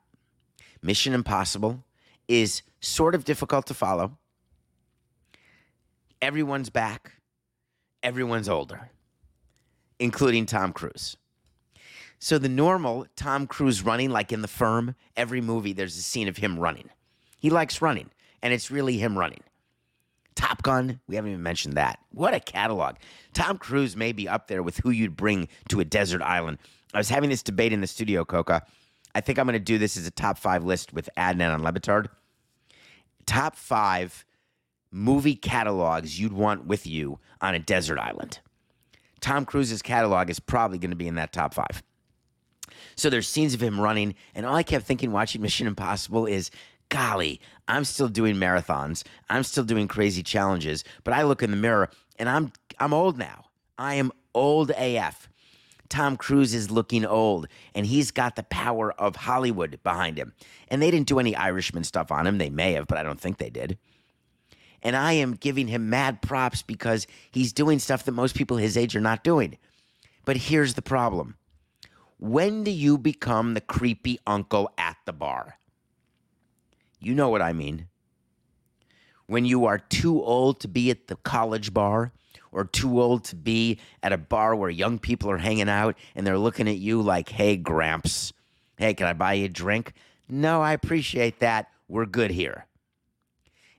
Mission 0.80 1.12
Impossible 1.12 1.82
is 2.28 2.62
sort 2.80 3.16
of 3.16 3.24
difficult 3.24 3.66
to 3.66 3.74
follow. 3.74 4.16
Everyone's 6.22 6.70
back, 6.70 7.14
everyone's 8.02 8.48
older 8.48 8.90
including 9.98 10.46
Tom 10.46 10.72
Cruise. 10.72 11.16
So 12.18 12.38
the 12.38 12.48
normal 12.48 13.06
Tom 13.16 13.46
Cruise 13.46 13.82
running, 13.82 14.10
like 14.10 14.32
in 14.32 14.42
The 14.42 14.48
Firm, 14.48 14.94
every 15.16 15.40
movie 15.40 15.72
there's 15.72 15.96
a 15.96 16.02
scene 16.02 16.28
of 16.28 16.36
him 16.36 16.58
running. 16.58 16.90
He 17.38 17.50
likes 17.50 17.80
running, 17.80 18.10
and 18.42 18.52
it's 18.52 18.70
really 18.70 18.98
him 18.98 19.16
running. 19.16 19.42
Top 20.34 20.62
Gun, 20.62 21.00
we 21.08 21.16
haven't 21.16 21.32
even 21.32 21.42
mentioned 21.42 21.74
that. 21.74 21.98
What 22.12 22.34
a 22.34 22.40
catalog. 22.40 22.96
Tom 23.34 23.58
Cruise 23.58 23.96
may 23.96 24.12
be 24.12 24.28
up 24.28 24.46
there 24.46 24.62
with 24.62 24.78
who 24.78 24.90
you'd 24.90 25.16
bring 25.16 25.48
to 25.68 25.80
a 25.80 25.84
desert 25.84 26.22
island. 26.22 26.58
I 26.94 26.98
was 26.98 27.08
having 27.08 27.30
this 27.30 27.42
debate 27.42 27.72
in 27.72 27.80
the 27.80 27.86
studio, 27.86 28.24
Coca. 28.24 28.64
I 29.18 29.20
think 29.20 29.36
I'm 29.36 29.46
going 29.46 29.54
to 29.54 29.58
do 29.58 29.78
this 29.78 29.96
as 29.96 30.06
a 30.06 30.12
top 30.12 30.38
five 30.38 30.62
list 30.62 30.92
with 30.92 31.10
Adnan 31.16 31.52
on 31.52 31.64
Le 31.64 31.72
Batard. 31.72 32.06
Top 33.26 33.56
five 33.56 34.24
movie 34.92 35.34
catalogs 35.34 36.20
you'd 36.20 36.32
want 36.32 36.66
with 36.66 36.86
you 36.86 37.18
on 37.40 37.52
a 37.52 37.58
desert 37.58 37.98
island. 37.98 38.38
Tom 39.20 39.44
Cruise's 39.44 39.82
catalog 39.82 40.30
is 40.30 40.38
probably 40.38 40.78
going 40.78 40.92
to 40.92 40.96
be 40.96 41.08
in 41.08 41.16
that 41.16 41.32
top 41.32 41.52
five. 41.52 41.82
So 42.94 43.10
there's 43.10 43.26
scenes 43.26 43.54
of 43.54 43.60
him 43.60 43.80
running, 43.80 44.14
and 44.36 44.46
all 44.46 44.54
I 44.54 44.62
kept 44.62 44.86
thinking 44.86 45.10
watching 45.10 45.42
Mission 45.42 45.66
Impossible 45.66 46.24
is, 46.24 46.52
golly, 46.88 47.40
I'm 47.66 47.82
still 47.82 48.08
doing 48.08 48.36
marathons. 48.36 49.02
I'm 49.28 49.42
still 49.42 49.64
doing 49.64 49.88
crazy 49.88 50.22
challenges, 50.22 50.84
but 51.02 51.12
I 51.12 51.24
look 51.24 51.42
in 51.42 51.50
the 51.50 51.56
mirror 51.56 51.90
and 52.20 52.28
I'm 52.28 52.52
I'm 52.78 52.94
old 52.94 53.18
now. 53.18 53.46
I 53.76 53.94
am 53.94 54.12
old 54.32 54.70
AF. 54.70 55.27
Tom 55.88 56.16
Cruise 56.16 56.54
is 56.54 56.70
looking 56.70 57.04
old, 57.04 57.48
and 57.74 57.86
he's 57.86 58.10
got 58.10 58.36
the 58.36 58.42
power 58.44 58.92
of 58.92 59.16
Hollywood 59.16 59.80
behind 59.82 60.18
him. 60.18 60.32
And 60.68 60.82
they 60.82 60.90
didn't 60.90 61.08
do 61.08 61.18
any 61.18 61.34
Irishman 61.34 61.84
stuff 61.84 62.12
on 62.12 62.26
him. 62.26 62.38
They 62.38 62.50
may 62.50 62.72
have, 62.72 62.86
but 62.86 62.98
I 62.98 63.02
don't 63.02 63.20
think 63.20 63.38
they 63.38 63.50
did. 63.50 63.78
And 64.82 64.94
I 64.94 65.12
am 65.14 65.34
giving 65.34 65.68
him 65.68 65.90
mad 65.90 66.22
props 66.22 66.62
because 66.62 67.06
he's 67.30 67.52
doing 67.52 67.78
stuff 67.78 68.04
that 68.04 68.12
most 68.12 68.36
people 68.36 68.56
his 68.56 68.76
age 68.76 68.94
are 68.94 69.00
not 69.00 69.24
doing. 69.24 69.58
But 70.24 70.36
here's 70.36 70.74
the 70.74 70.82
problem 70.82 71.36
when 72.18 72.64
do 72.64 72.70
you 72.70 72.98
become 72.98 73.54
the 73.54 73.60
creepy 73.60 74.18
uncle 74.26 74.70
at 74.76 74.96
the 75.06 75.12
bar? 75.12 75.58
You 77.00 77.14
know 77.14 77.28
what 77.28 77.42
I 77.42 77.52
mean. 77.52 77.88
When 79.26 79.44
you 79.44 79.66
are 79.66 79.78
too 79.78 80.22
old 80.22 80.60
to 80.60 80.68
be 80.68 80.90
at 80.90 81.06
the 81.06 81.16
college 81.16 81.72
bar 81.72 82.12
or 82.52 82.64
too 82.64 83.00
old 83.00 83.24
to 83.24 83.36
be 83.36 83.78
at 84.02 84.12
a 84.12 84.18
bar 84.18 84.54
where 84.54 84.70
young 84.70 84.98
people 84.98 85.30
are 85.30 85.38
hanging 85.38 85.68
out 85.68 85.96
and 86.14 86.26
they're 86.26 86.38
looking 86.38 86.68
at 86.68 86.78
you 86.78 87.02
like, 87.02 87.28
hey, 87.28 87.56
Gramps, 87.56 88.32
hey, 88.78 88.94
can 88.94 89.06
I 89.06 89.12
buy 89.12 89.34
you 89.34 89.46
a 89.46 89.48
drink? 89.48 89.92
No, 90.28 90.60
I 90.60 90.72
appreciate 90.72 91.40
that. 91.40 91.68
We're 91.88 92.06
good 92.06 92.30
here. 92.30 92.66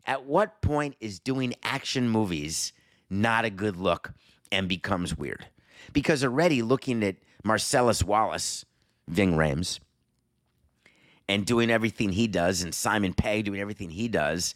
At 0.05 0.25
what 0.25 0.62
point 0.62 0.95
is 0.99 1.19
doing 1.19 1.53
action 1.62 2.10
movies 2.10 2.73
not 3.10 3.45
a 3.45 3.49
good 3.49 3.77
look 3.77 4.13
and 4.51 4.67
becomes 4.67 5.17
weird? 5.17 5.45
Because 5.93 6.23
already 6.23 6.62
looking 6.62 7.03
at 7.03 7.17
Marcellus 7.43 8.03
Wallace, 8.03 8.65
Ving 9.08 9.34
Rhames, 9.34 9.79
and 11.27 11.45
doing 11.45 11.69
everything 11.69 12.12
he 12.12 12.27
does, 12.27 12.63
and 12.63 12.73
Simon 12.73 13.13
Pegg 13.13 13.45
doing 13.45 13.62
everything 13.62 13.91
he 13.91 14.08
does, 14.08 14.55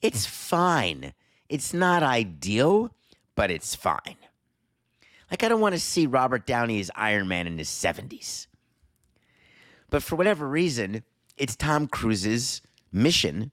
it's 0.00 0.24
fine. 0.24 1.12
It's 1.48 1.74
not 1.74 2.02
ideal, 2.02 2.94
but 3.34 3.50
it's 3.50 3.74
fine. 3.74 4.16
Like, 5.30 5.42
I 5.42 5.48
don't 5.48 5.60
want 5.60 5.74
to 5.74 5.80
see 5.80 6.06
Robert 6.06 6.46
Downey 6.46 6.78
as 6.80 6.90
Iron 6.94 7.26
Man 7.28 7.46
in 7.46 7.58
his 7.58 7.68
70s. 7.68 8.46
But 9.88 10.02
for 10.02 10.16
whatever 10.16 10.48
reason, 10.48 11.02
it's 11.36 11.56
Tom 11.56 11.86
Cruise's 11.86 12.60
mission 12.92 13.50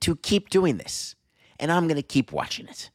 to 0.00 0.16
keep 0.16 0.48
doing 0.48 0.78
this. 0.78 1.14
And 1.58 1.70
I'm 1.70 1.86
going 1.86 1.96
to 1.96 2.02
keep 2.02 2.32
watching 2.32 2.66
it. 2.66 2.90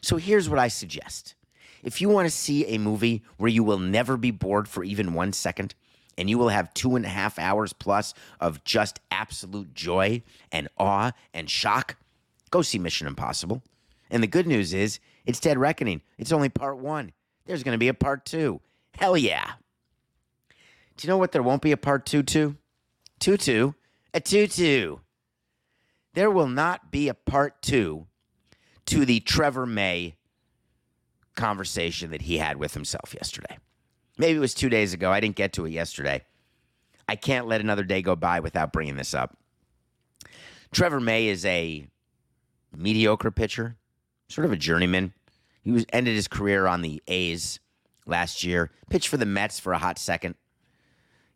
So 0.00 0.16
here's 0.16 0.48
what 0.48 0.58
I 0.58 0.68
suggest. 0.68 1.34
If 1.82 2.00
you 2.00 2.08
want 2.08 2.26
to 2.26 2.30
see 2.30 2.66
a 2.66 2.78
movie 2.78 3.22
where 3.36 3.50
you 3.50 3.64
will 3.64 3.78
never 3.78 4.16
be 4.16 4.30
bored 4.30 4.68
for 4.68 4.84
even 4.84 5.14
one 5.14 5.32
second, 5.32 5.74
and 6.16 6.30
you 6.30 6.38
will 6.38 6.48
have 6.48 6.72
two 6.74 6.96
and 6.96 7.04
a 7.04 7.08
half 7.08 7.38
hours 7.38 7.72
plus 7.72 8.14
of 8.40 8.62
just 8.64 9.00
absolute 9.10 9.74
joy 9.74 10.22
and 10.52 10.68
awe 10.78 11.12
and 11.32 11.50
shock, 11.50 11.96
go 12.50 12.62
see 12.62 12.78
Mission 12.78 13.06
Impossible. 13.06 13.62
And 14.10 14.22
the 14.22 14.28
good 14.28 14.46
news 14.46 14.72
is, 14.72 15.00
it's 15.24 15.40
Dead 15.40 15.58
Reckoning. 15.58 16.02
It's 16.18 16.32
only 16.32 16.48
part 16.48 16.78
one. 16.78 17.12
There's 17.46 17.62
going 17.62 17.74
to 17.74 17.78
be 17.78 17.88
a 17.88 17.94
part 17.94 18.24
two. 18.24 18.60
Hell 18.96 19.16
yeah. 19.16 19.52
Do 20.96 21.06
you 21.06 21.10
know 21.10 21.18
what 21.18 21.32
there 21.32 21.42
won't 21.42 21.62
be 21.62 21.72
a 21.72 21.76
part 21.76 22.06
two 22.06 22.22
to? 22.22 22.56
Tutu, 23.18 23.72
a 24.12 24.20
tutu. 24.20 24.98
there 26.14 26.30
will 26.30 26.48
not 26.48 26.90
be 26.90 27.08
a 27.08 27.14
part 27.14 27.62
two 27.62 28.06
to 28.86 29.04
the 29.04 29.20
Trevor 29.20 29.66
May 29.66 30.16
conversation 31.34 32.10
that 32.10 32.22
he 32.22 32.38
had 32.38 32.56
with 32.58 32.74
himself 32.74 33.14
yesterday. 33.14 33.58
Maybe 34.18 34.36
it 34.36 34.40
was 34.40 34.54
two 34.54 34.68
days 34.68 34.92
ago. 34.92 35.10
I 35.10 35.20
didn't 35.20 35.36
get 35.36 35.54
to 35.54 35.64
it 35.64 35.70
yesterday. 35.70 36.22
I 37.08 37.16
can't 37.16 37.46
let 37.48 37.60
another 37.60 37.82
day 37.82 38.02
go 38.02 38.14
by 38.14 38.40
without 38.40 38.72
bringing 38.72 38.96
this 38.96 39.14
up. 39.14 39.36
Trevor 40.72 41.00
May 41.00 41.28
is 41.28 41.44
a 41.44 41.86
mediocre 42.76 43.30
pitcher, 43.30 43.76
sort 44.28 44.44
of 44.44 44.52
a 44.52 44.56
journeyman. 44.56 45.12
He 45.62 45.70
was 45.70 45.86
ended 45.92 46.14
his 46.14 46.28
career 46.28 46.66
on 46.66 46.82
the 46.82 47.02
A's 47.06 47.60
last 48.06 48.44
year, 48.44 48.70
pitched 48.90 49.08
for 49.08 49.16
the 49.16 49.26
Mets 49.26 49.58
for 49.58 49.72
a 49.72 49.78
hot 49.78 49.98
second. 49.98 50.34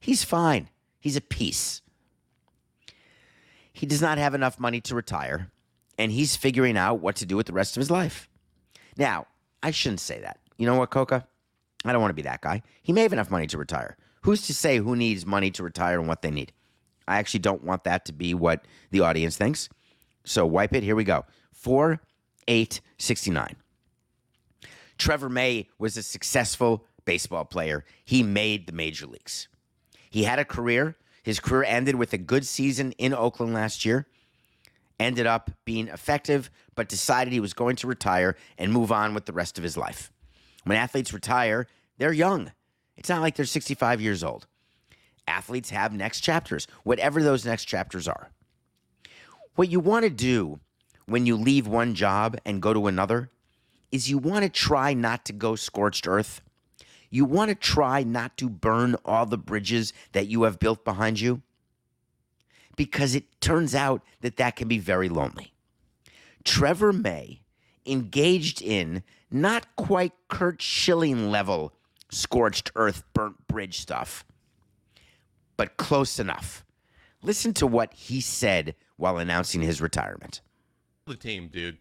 He's 0.01 0.24
fine. 0.24 0.68
He's 1.01 1.16
a 1.16 1.20
piece. 1.20 1.82
He 3.72 3.86
does 3.86 4.03
not 4.03 4.18
have 4.18 4.34
enough 4.34 4.59
money 4.59 4.80
to 4.82 4.95
retire, 4.95 5.51
and 5.99 6.11
he's 6.11 6.36
figuring 6.36 6.76
out 6.76 7.01
what 7.01 7.16
to 7.16 7.26
do 7.26 7.36
with 7.36 7.47
the 7.47 7.53
rest 7.53 7.76
of 7.76 7.80
his 7.80 7.91
life. 7.91 8.28
Now, 8.97 9.26
I 9.62 9.70
shouldn't 9.70 10.01
say 10.01 10.20
that. 10.20 10.41
You 10.57 10.66
know 10.66 10.76
what, 10.76 10.91
Coca? 10.91 11.26
I 11.84 11.93
don't 11.93 12.01
want 12.01 12.11
to 12.11 12.14
be 12.14 12.22
that 12.22 12.41
guy. 12.41 12.62
He 12.82 12.93
may 12.93 13.03
have 13.03 13.12
enough 13.12 13.30
money 13.30 13.47
to 13.47 13.59
retire. 13.59 13.97
Who's 14.22 14.47
to 14.49 14.55
say 14.55 14.78
who 14.78 14.97
needs 14.97 15.24
money 15.24 15.51
to 15.53 15.62
retire 15.62 15.99
and 15.99 16.09
what 16.09 16.22
they 16.22 16.30
need? 16.30 16.53
I 17.07 17.18
actually 17.18 17.41
don't 17.41 17.64
want 17.64 17.84
that 17.84 18.05
to 18.07 18.12
be 18.12 18.34
what 18.34 18.66
the 18.91 19.01
audience 19.01 19.36
thinks. 19.36 19.68
So 20.24 20.45
wipe 20.45 20.74
it. 20.74 20.82
Here 20.82 20.97
we 20.97 21.05
go. 21.05 21.24
4 21.53 22.01
8 22.49 22.80
69. 22.99 23.55
Trevor 24.99 25.28
May 25.28 25.68
was 25.78 25.96
a 25.96 26.03
successful 26.03 26.84
baseball 27.05 27.44
player. 27.44 27.84
He 28.05 28.24
made 28.24 28.66
the 28.66 28.72
major 28.72 29.07
leagues. 29.07 29.46
He 30.11 30.24
had 30.24 30.40
a 30.40 30.44
career. 30.44 30.96
His 31.22 31.38
career 31.38 31.64
ended 31.64 31.94
with 31.94 32.12
a 32.12 32.18
good 32.18 32.44
season 32.44 32.92
in 32.92 33.14
Oakland 33.14 33.55
last 33.55 33.84
year. 33.84 34.07
Ended 34.99 35.26
up 35.26 35.51
being 35.64 35.86
effective, 35.88 36.51
but 36.74 36.88
decided 36.88 37.32
he 37.32 37.38
was 37.38 37.55
going 37.55 37.76
to 37.76 37.86
retire 37.86 38.34
and 38.57 38.72
move 38.72 38.90
on 38.90 39.14
with 39.14 39.26
the 39.26 39.32
rest 39.32 39.57
of 39.57 39.62
his 39.62 39.76
life. 39.76 40.11
When 40.64 40.76
athletes 40.76 41.12
retire, 41.12 41.68
they're 41.99 42.12
young. 42.12 42.51
It's 42.96 43.09
not 43.09 43.20
like 43.20 43.36
they're 43.36 43.46
65 43.46 44.01
years 44.01 44.24
old. 44.24 44.46
Athletes 45.28 45.70
have 45.70 45.92
next 45.92 46.20
chapters, 46.20 46.66
whatever 46.82 47.22
those 47.22 47.46
next 47.46 47.66
chapters 47.66 48.09
are. 48.09 48.30
What 49.55 49.70
you 49.70 49.78
want 49.78 50.05
to 50.05 50.11
do 50.11 50.59
when 51.09 51.27
you 51.27 51.37
leave 51.37 51.67
one 51.67 51.95
job 51.95 52.37
and 52.45 52.63
go 52.63 52.75
to 52.75 52.87
another 52.87 53.31
is 53.91 54.11
you 54.11 54.19
want 54.19 54.43
to 54.43 54.51
try 54.51 54.93
not 54.93 55.25
to 55.25 55.33
go 55.33 55.57
scorched 55.57 56.07
earth. 56.07 56.43
You 57.11 57.25
want 57.25 57.49
to 57.49 57.55
try 57.55 58.03
not 58.03 58.37
to 58.37 58.51
burn 58.51 58.95
all 59.05 59.25
the 59.25 59.39
bridges 59.39 59.95
that 60.13 60.27
you 60.27 60.43
have 60.43 60.59
built 60.59 60.85
behind 60.85 61.19
you 61.19 61.41
because 62.77 63.15
it 63.15 63.41
turns 63.41 63.75
out 63.75 64.03
that 64.21 64.37
that 64.37 64.57
can 64.57 64.69
be 64.69 64.79
very 64.79 65.09
lonely. 65.09 65.53
Trevor 66.45 66.93
May 66.93 67.41
engaged 67.87 68.61
in 68.61 69.03
not 69.31 69.75
quite 69.77 70.13
Curt 70.29 70.61
Schilling 70.61 71.31
level 71.31 71.73
scorched 72.11 72.71
earth, 72.77 73.03
burnt 73.15 73.47
bridge 73.49 73.81
stuff, 73.81 74.25
but 75.57 75.77
close 75.79 76.19
enough. 76.19 76.65
Listen 77.23 77.53
to 77.55 77.67
what 77.67 77.93
he 77.95 78.21
said 78.21 78.75
while 78.97 79.19
announcing 79.19 79.63
his 79.63 79.81
retirement. 79.81 80.41
The 81.09 81.17
team, 81.17 81.49
dude. 81.49 81.79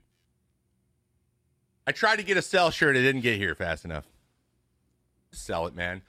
I 1.85 1.91
tried 1.91 2.15
to 2.15 2.23
get 2.23 2.37
a 2.37 2.41
sell 2.41 2.71
shirt. 2.71 2.95
It 2.95 3.01
didn't 3.01 3.21
get 3.21 3.37
here 3.37 3.55
fast 3.55 3.83
enough. 3.83 4.05
Sell 5.31 5.67
it, 5.67 5.75
man. 5.75 6.01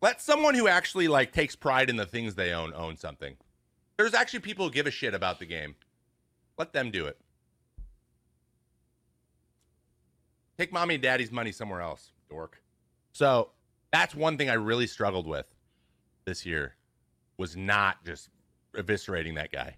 Let 0.00 0.20
someone 0.20 0.54
who 0.54 0.68
actually 0.68 1.08
like 1.08 1.32
takes 1.32 1.56
pride 1.56 1.90
in 1.90 1.96
the 1.96 2.06
things 2.06 2.34
they 2.34 2.52
own 2.52 2.72
own 2.74 2.96
something. 2.96 3.36
There's 3.96 4.14
actually 4.14 4.40
people 4.40 4.66
who 4.66 4.72
give 4.72 4.86
a 4.86 4.90
shit 4.90 5.14
about 5.14 5.40
the 5.40 5.46
game. 5.46 5.74
Let 6.56 6.72
them 6.72 6.90
do 6.90 7.06
it. 7.06 7.18
Take 10.56 10.72
mommy 10.72 10.94
and 10.94 11.02
daddy's 11.02 11.32
money 11.32 11.52
somewhere 11.52 11.80
else, 11.80 12.12
dork. 12.28 12.62
So 13.12 13.50
that's 13.92 14.14
one 14.14 14.38
thing 14.38 14.48
I 14.48 14.54
really 14.54 14.86
struggled 14.86 15.26
with 15.26 15.46
this 16.24 16.46
year 16.46 16.76
was 17.36 17.56
not 17.56 18.04
just 18.04 18.28
eviscerating 18.74 19.34
that 19.34 19.50
guy. 19.50 19.76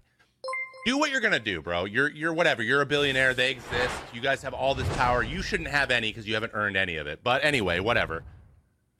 Do 0.85 0.97
what 0.97 1.11
you're 1.11 1.21
gonna 1.21 1.39
do, 1.39 1.61
bro. 1.61 1.85
You're 1.85 2.09
you're 2.09 2.33
whatever. 2.33 2.61
You're 2.61 2.81
a 2.81 2.85
billionaire. 2.85 3.33
They 3.33 3.51
exist. 3.51 3.95
You 4.13 4.19
guys 4.19 4.41
have 4.43 4.53
all 4.53 4.75
this 4.75 4.87
power. 4.97 5.23
You 5.23 5.41
shouldn't 5.41 5.69
have 5.69 5.91
any 5.91 6.09
because 6.09 6.27
you 6.27 6.33
haven't 6.33 6.51
earned 6.53 6.75
any 6.75 6.97
of 6.97 7.07
it. 7.07 7.21
But 7.23 7.43
anyway, 7.45 7.79
whatever. 7.79 8.23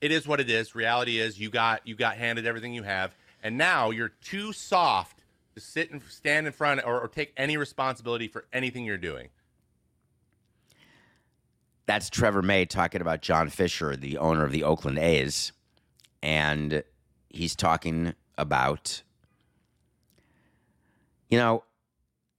It 0.00 0.10
is 0.10 0.26
what 0.26 0.40
it 0.40 0.48
is. 0.48 0.74
Reality 0.74 1.18
is 1.18 1.38
you 1.38 1.50
got 1.50 1.86
you 1.86 1.94
got 1.94 2.16
handed 2.16 2.46
everything 2.46 2.72
you 2.72 2.84
have, 2.84 3.14
and 3.42 3.58
now 3.58 3.90
you're 3.90 4.12
too 4.22 4.52
soft 4.52 5.22
to 5.54 5.60
sit 5.60 5.90
and 5.90 6.02
stand 6.08 6.46
in 6.46 6.52
front 6.52 6.80
or, 6.84 7.00
or 7.00 7.08
take 7.08 7.32
any 7.36 7.56
responsibility 7.56 8.28
for 8.28 8.46
anything 8.52 8.84
you're 8.84 8.96
doing. 8.96 9.28
That's 11.86 12.08
Trevor 12.08 12.42
May 12.42 12.64
talking 12.64 13.00
about 13.00 13.20
John 13.20 13.50
Fisher, 13.50 13.94
the 13.94 14.18
owner 14.18 14.44
of 14.44 14.52
the 14.52 14.64
Oakland 14.64 14.98
A's. 14.98 15.52
And 16.22 16.82
he's 17.28 17.54
talking 17.54 18.14
about, 18.38 19.02
you 21.28 21.36
know, 21.36 21.62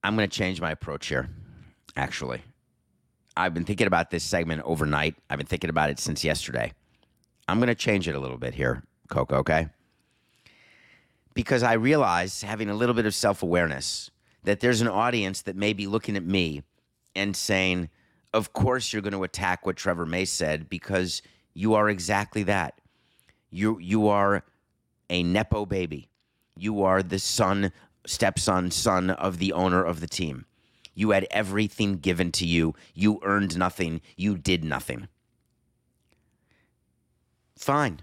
I'm 0.06 0.14
going 0.14 0.28
to 0.30 0.38
change 0.38 0.60
my 0.60 0.70
approach 0.70 1.08
here, 1.08 1.28
actually. 1.96 2.40
I've 3.36 3.52
been 3.54 3.64
thinking 3.64 3.88
about 3.88 4.08
this 4.08 4.22
segment 4.22 4.62
overnight. 4.64 5.16
I've 5.28 5.38
been 5.38 5.48
thinking 5.48 5.68
about 5.68 5.90
it 5.90 5.98
since 5.98 6.22
yesterday. 6.22 6.72
I'm 7.48 7.58
going 7.58 7.66
to 7.66 7.74
change 7.74 8.06
it 8.06 8.14
a 8.14 8.20
little 8.20 8.36
bit 8.38 8.54
here, 8.54 8.84
Coco, 9.08 9.38
okay? 9.38 9.66
Because 11.34 11.64
I 11.64 11.72
realize, 11.72 12.40
having 12.42 12.70
a 12.70 12.74
little 12.74 12.94
bit 12.94 13.04
of 13.04 13.16
self 13.16 13.42
awareness, 13.42 14.12
that 14.44 14.60
there's 14.60 14.80
an 14.80 14.86
audience 14.86 15.42
that 15.42 15.56
may 15.56 15.72
be 15.72 15.88
looking 15.88 16.16
at 16.16 16.24
me 16.24 16.62
and 17.16 17.34
saying, 17.34 17.88
of 18.32 18.52
course 18.52 18.92
you're 18.92 19.02
going 19.02 19.12
to 19.12 19.24
attack 19.24 19.66
what 19.66 19.74
Trevor 19.74 20.06
May 20.06 20.24
said 20.24 20.68
because 20.68 21.20
you 21.52 21.74
are 21.74 21.88
exactly 21.88 22.44
that. 22.44 22.80
You 23.50 23.80
you 23.80 24.06
are 24.06 24.44
a 25.10 25.24
nepo 25.24 25.66
baby. 25.66 26.10
You 26.56 26.84
are 26.84 27.02
the 27.02 27.18
son, 27.18 27.72
stepson, 28.06 28.70
son 28.70 29.10
of 29.10 29.38
the 29.38 29.52
owner 29.52 29.84
of 29.84 30.00
the 30.00 30.06
team. 30.06 30.46
You 30.94 31.10
had 31.10 31.26
everything 31.30 31.98
given 31.98 32.32
to 32.32 32.46
you. 32.46 32.74
You 32.94 33.20
earned 33.22 33.58
nothing. 33.58 34.00
You 34.16 34.38
did 34.38 34.64
nothing. 34.64 35.08
Fine. 37.56 38.00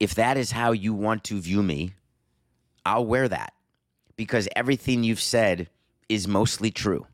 If 0.00 0.14
that 0.14 0.36
is 0.36 0.52
how 0.52 0.72
you 0.72 0.94
want 0.94 1.24
to 1.24 1.40
view 1.40 1.62
me, 1.62 1.92
I'll 2.86 3.04
wear 3.04 3.28
that 3.28 3.52
because 4.16 4.48
everything 4.56 5.04
you've 5.04 5.20
said 5.20 5.68
is 6.08 6.26
mostly 6.26 6.70
true. 6.70 7.06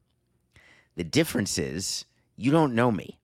The 0.96 1.04
difference 1.04 1.58
is 1.58 2.04
you 2.36 2.50
don't 2.50 2.74
know 2.74 2.92
me. 2.92 3.18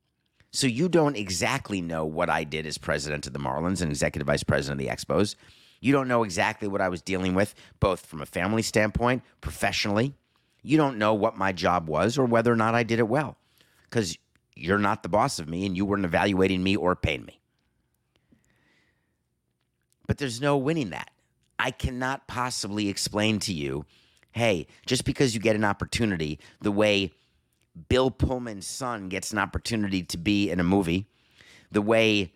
So 0.52 0.66
you 0.66 0.88
don't 0.88 1.16
exactly 1.16 1.80
know 1.80 2.04
what 2.04 2.28
I 2.28 2.42
did 2.42 2.66
as 2.66 2.76
president 2.76 3.26
of 3.26 3.32
the 3.32 3.38
Marlins 3.38 3.82
and 3.82 3.90
executive 3.90 4.26
vice 4.26 4.42
president 4.42 4.80
of 4.80 4.86
the 4.86 4.92
Expos. 4.92 5.36
You 5.80 5.92
don't 5.92 6.08
know 6.08 6.24
exactly 6.24 6.68
what 6.68 6.80
I 6.80 6.88
was 6.88 7.02
dealing 7.02 7.34
with, 7.34 7.54
both 7.80 8.04
from 8.04 8.20
a 8.20 8.26
family 8.26 8.62
standpoint, 8.62 9.22
professionally. 9.40 10.14
You 10.62 10.76
don't 10.76 10.98
know 10.98 11.14
what 11.14 11.38
my 11.38 11.52
job 11.52 11.88
was 11.88 12.18
or 12.18 12.26
whether 12.26 12.52
or 12.52 12.56
not 12.56 12.74
I 12.74 12.82
did 12.82 12.98
it 12.98 13.08
well 13.08 13.36
because 13.84 14.16
you're 14.54 14.78
not 14.78 15.02
the 15.02 15.08
boss 15.08 15.38
of 15.38 15.48
me 15.48 15.64
and 15.64 15.76
you 15.76 15.86
weren't 15.86 16.04
evaluating 16.04 16.62
me 16.62 16.76
or 16.76 16.94
paying 16.94 17.24
me. 17.24 17.40
But 20.06 20.18
there's 20.18 20.40
no 20.40 20.58
winning 20.58 20.90
that. 20.90 21.10
I 21.58 21.70
cannot 21.70 22.26
possibly 22.26 22.88
explain 22.88 23.38
to 23.40 23.52
you 23.52 23.84
hey, 24.32 24.66
just 24.86 25.04
because 25.04 25.34
you 25.34 25.40
get 25.40 25.56
an 25.56 25.64
opportunity 25.64 26.38
the 26.60 26.70
way 26.70 27.12
Bill 27.88 28.10
Pullman's 28.10 28.66
son 28.66 29.08
gets 29.08 29.32
an 29.32 29.38
opportunity 29.38 30.02
to 30.04 30.18
be 30.18 30.50
in 30.50 30.60
a 30.60 30.64
movie, 30.64 31.06
the 31.70 31.82
way 31.82 32.32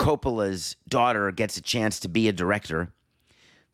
Coppola's 0.00 0.76
daughter 0.88 1.30
gets 1.30 1.58
a 1.58 1.60
chance 1.60 2.00
to 2.00 2.08
be 2.08 2.26
a 2.26 2.32
director, 2.32 2.90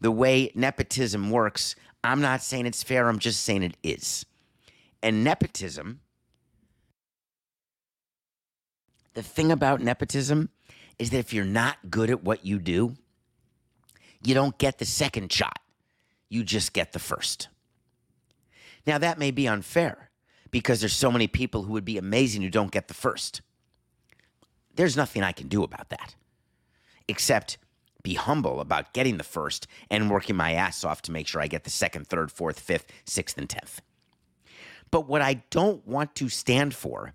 the 0.00 0.10
way 0.10 0.50
nepotism 0.56 1.30
works, 1.30 1.76
I'm 2.02 2.20
not 2.20 2.42
saying 2.42 2.66
it's 2.66 2.82
fair, 2.82 3.08
I'm 3.08 3.20
just 3.20 3.44
saying 3.44 3.62
it 3.62 3.76
is. 3.84 4.26
And 5.04 5.22
nepotism, 5.22 6.00
the 9.14 9.22
thing 9.22 9.52
about 9.52 9.80
nepotism 9.80 10.48
is 10.98 11.10
that 11.10 11.18
if 11.18 11.32
you're 11.32 11.44
not 11.44 11.90
good 11.90 12.10
at 12.10 12.24
what 12.24 12.44
you 12.44 12.58
do, 12.58 12.96
you 14.24 14.34
don't 14.34 14.58
get 14.58 14.78
the 14.78 14.84
second 14.84 15.32
shot. 15.32 15.60
You 16.28 16.42
just 16.42 16.72
get 16.72 16.92
the 16.92 16.98
first. 16.98 17.46
Now, 18.84 18.98
that 18.98 19.20
may 19.20 19.30
be 19.30 19.46
unfair 19.46 20.10
because 20.50 20.80
there's 20.80 20.92
so 20.92 21.12
many 21.12 21.28
people 21.28 21.62
who 21.62 21.74
would 21.74 21.84
be 21.84 21.98
amazing 21.98 22.42
who 22.42 22.50
don't 22.50 22.72
get 22.72 22.88
the 22.88 22.94
first. 22.94 23.42
There's 24.76 24.96
nothing 24.96 25.22
I 25.22 25.32
can 25.32 25.48
do 25.48 25.62
about 25.62 25.88
that 25.88 26.14
except 27.08 27.58
be 28.02 28.14
humble 28.14 28.60
about 28.60 28.92
getting 28.92 29.16
the 29.16 29.24
first 29.24 29.66
and 29.90 30.10
working 30.10 30.36
my 30.36 30.52
ass 30.52 30.84
off 30.84 31.02
to 31.02 31.12
make 31.12 31.26
sure 31.26 31.40
I 31.40 31.48
get 31.48 31.64
the 31.64 31.70
second, 31.70 32.06
third, 32.06 32.30
fourth, 32.30 32.60
fifth, 32.60 32.86
sixth, 33.04 33.36
and 33.36 33.48
tenth. 33.50 33.80
But 34.90 35.08
what 35.08 35.22
I 35.22 35.42
don't 35.50 35.86
want 35.86 36.14
to 36.16 36.28
stand 36.28 36.74
for 36.74 37.12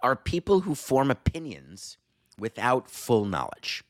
are 0.00 0.16
people 0.16 0.60
who 0.60 0.74
form 0.74 1.10
opinions 1.10 1.96
without 2.38 2.90
full 2.90 3.24
knowledge. 3.24 3.84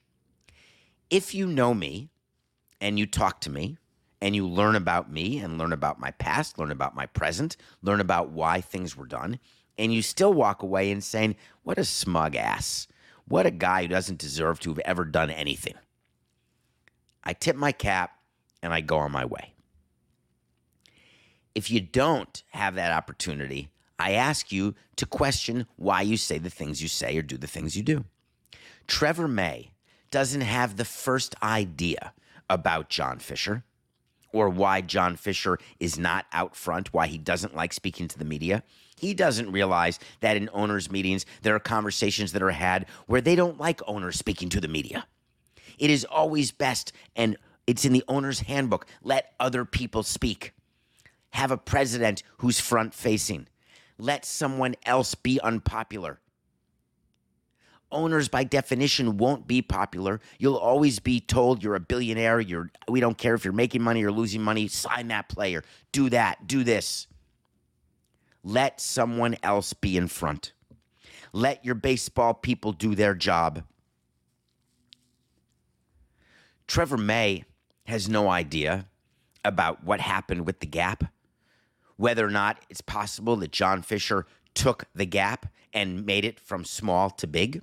If 1.08 1.34
you 1.34 1.46
know 1.46 1.72
me 1.72 2.10
and 2.80 2.98
you 2.98 3.06
talk 3.06 3.40
to 3.42 3.50
me 3.50 3.78
and 4.20 4.36
you 4.36 4.46
learn 4.46 4.76
about 4.76 5.10
me 5.10 5.38
and 5.38 5.56
learn 5.56 5.72
about 5.72 5.98
my 5.98 6.10
past, 6.10 6.58
learn 6.58 6.70
about 6.70 6.94
my 6.94 7.06
present, 7.06 7.56
learn 7.80 8.00
about 8.00 8.30
why 8.30 8.60
things 8.60 8.94
were 8.94 9.06
done, 9.06 9.38
and 9.78 9.92
you 9.92 10.02
still 10.02 10.32
walk 10.32 10.62
away 10.62 10.90
and 10.90 11.02
saying, 11.02 11.36
What 11.62 11.78
a 11.78 11.84
smug 11.84 12.36
ass. 12.36 12.86
What 13.26 13.46
a 13.46 13.50
guy 13.50 13.82
who 13.82 13.88
doesn't 13.88 14.18
deserve 14.18 14.60
to 14.60 14.70
have 14.70 14.80
ever 14.80 15.04
done 15.04 15.30
anything. 15.30 15.74
I 17.24 17.32
tip 17.32 17.56
my 17.56 17.72
cap 17.72 18.12
and 18.62 18.72
I 18.72 18.80
go 18.80 18.98
on 18.98 19.12
my 19.12 19.24
way. 19.24 19.54
If 21.54 21.70
you 21.70 21.80
don't 21.80 22.42
have 22.50 22.74
that 22.74 22.92
opportunity, 22.92 23.68
I 23.98 24.12
ask 24.12 24.50
you 24.50 24.74
to 24.96 25.06
question 25.06 25.66
why 25.76 26.02
you 26.02 26.16
say 26.16 26.38
the 26.38 26.50
things 26.50 26.82
you 26.82 26.88
say 26.88 27.16
or 27.16 27.22
do 27.22 27.36
the 27.36 27.46
things 27.46 27.76
you 27.76 27.82
do. 27.82 28.04
Trevor 28.86 29.28
May 29.28 29.70
doesn't 30.10 30.40
have 30.40 30.76
the 30.76 30.84
first 30.84 31.34
idea 31.42 32.12
about 32.50 32.88
John 32.88 33.18
Fisher 33.18 33.64
or 34.32 34.48
why 34.48 34.80
John 34.80 35.16
Fisher 35.16 35.58
is 35.78 35.98
not 35.98 36.26
out 36.32 36.56
front, 36.56 36.92
why 36.92 37.06
he 37.06 37.18
doesn't 37.18 37.54
like 37.54 37.72
speaking 37.72 38.08
to 38.08 38.18
the 38.18 38.24
media. 38.24 38.62
He 39.02 39.14
doesn't 39.14 39.50
realize 39.50 39.98
that 40.20 40.36
in 40.36 40.48
owners' 40.52 40.88
meetings, 40.88 41.26
there 41.42 41.56
are 41.56 41.60
conversations 41.60 42.30
that 42.32 42.42
are 42.42 42.52
had 42.52 42.86
where 43.08 43.20
they 43.20 43.34
don't 43.34 43.58
like 43.58 43.80
owners 43.88 44.16
speaking 44.16 44.48
to 44.50 44.60
the 44.60 44.68
media. 44.68 45.08
It 45.76 45.90
is 45.90 46.04
always 46.04 46.52
best, 46.52 46.92
and 47.16 47.36
it's 47.66 47.84
in 47.84 47.92
the 47.92 48.04
owner's 48.06 48.40
handbook 48.40 48.86
let 49.02 49.32
other 49.40 49.64
people 49.64 50.04
speak. 50.04 50.52
Have 51.30 51.50
a 51.50 51.56
president 51.56 52.22
who's 52.38 52.60
front 52.60 52.94
facing. 52.94 53.48
Let 53.98 54.24
someone 54.24 54.76
else 54.86 55.16
be 55.16 55.40
unpopular. 55.40 56.20
Owners, 57.90 58.28
by 58.28 58.44
definition, 58.44 59.16
won't 59.16 59.48
be 59.48 59.62
popular. 59.62 60.20
You'll 60.38 60.56
always 60.56 61.00
be 61.00 61.18
told 61.18 61.64
you're 61.64 61.74
a 61.74 61.80
billionaire. 61.80 62.40
You're 62.40 62.70
we 62.88 63.00
don't 63.00 63.18
care 63.18 63.34
if 63.34 63.44
you're 63.44 63.52
making 63.52 63.82
money 63.82 64.04
or 64.04 64.12
losing 64.12 64.42
money. 64.42 64.68
Sign 64.68 65.08
that 65.08 65.28
player. 65.28 65.64
Do 65.90 66.08
that. 66.10 66.46
Do 66.46 66.62
this. 66.62 67.08
Let 68.44 68.80
someone 68.80 69.36
else 69.42 69.72
be 69.72 69.96
in 69.96 70.08
front. 70.08 70.52
Let 71.32 71.64
your 71.64 71.74
baseball 71.74 72.34
people 72.34 72.72
do 72.72 72.94
their 72.94 73.14
job. 73.14 73.64
Trevor 76.66 76.96
May 76.96 77.44
has 77.86 78.08
no 78.08 78.28
idea 78.28 78.86
about 79.44 79.84
what 79.84 80.00
happened 80.00 80.46
with 80.46 80.60
the 80.60 80.66
gap, 80.66 81.04
whether 81.96 82.26
or 82.26 82.30
not 82.30 82.58
it's 82.70 82.80
possible 82.80 83.36
that 83.36 83.52
John 83.52 83.82
Fisher 83.82 84.26
took 84.54 84.84
the 84.94 85.06
gap 85.06 85.46
and 85.72 86.06
made 86.06 86.24
it 86.24 86.38
from 86.38 86.64
small 86.64 87.10
to 87.10 87.26
big. 87.26 87.62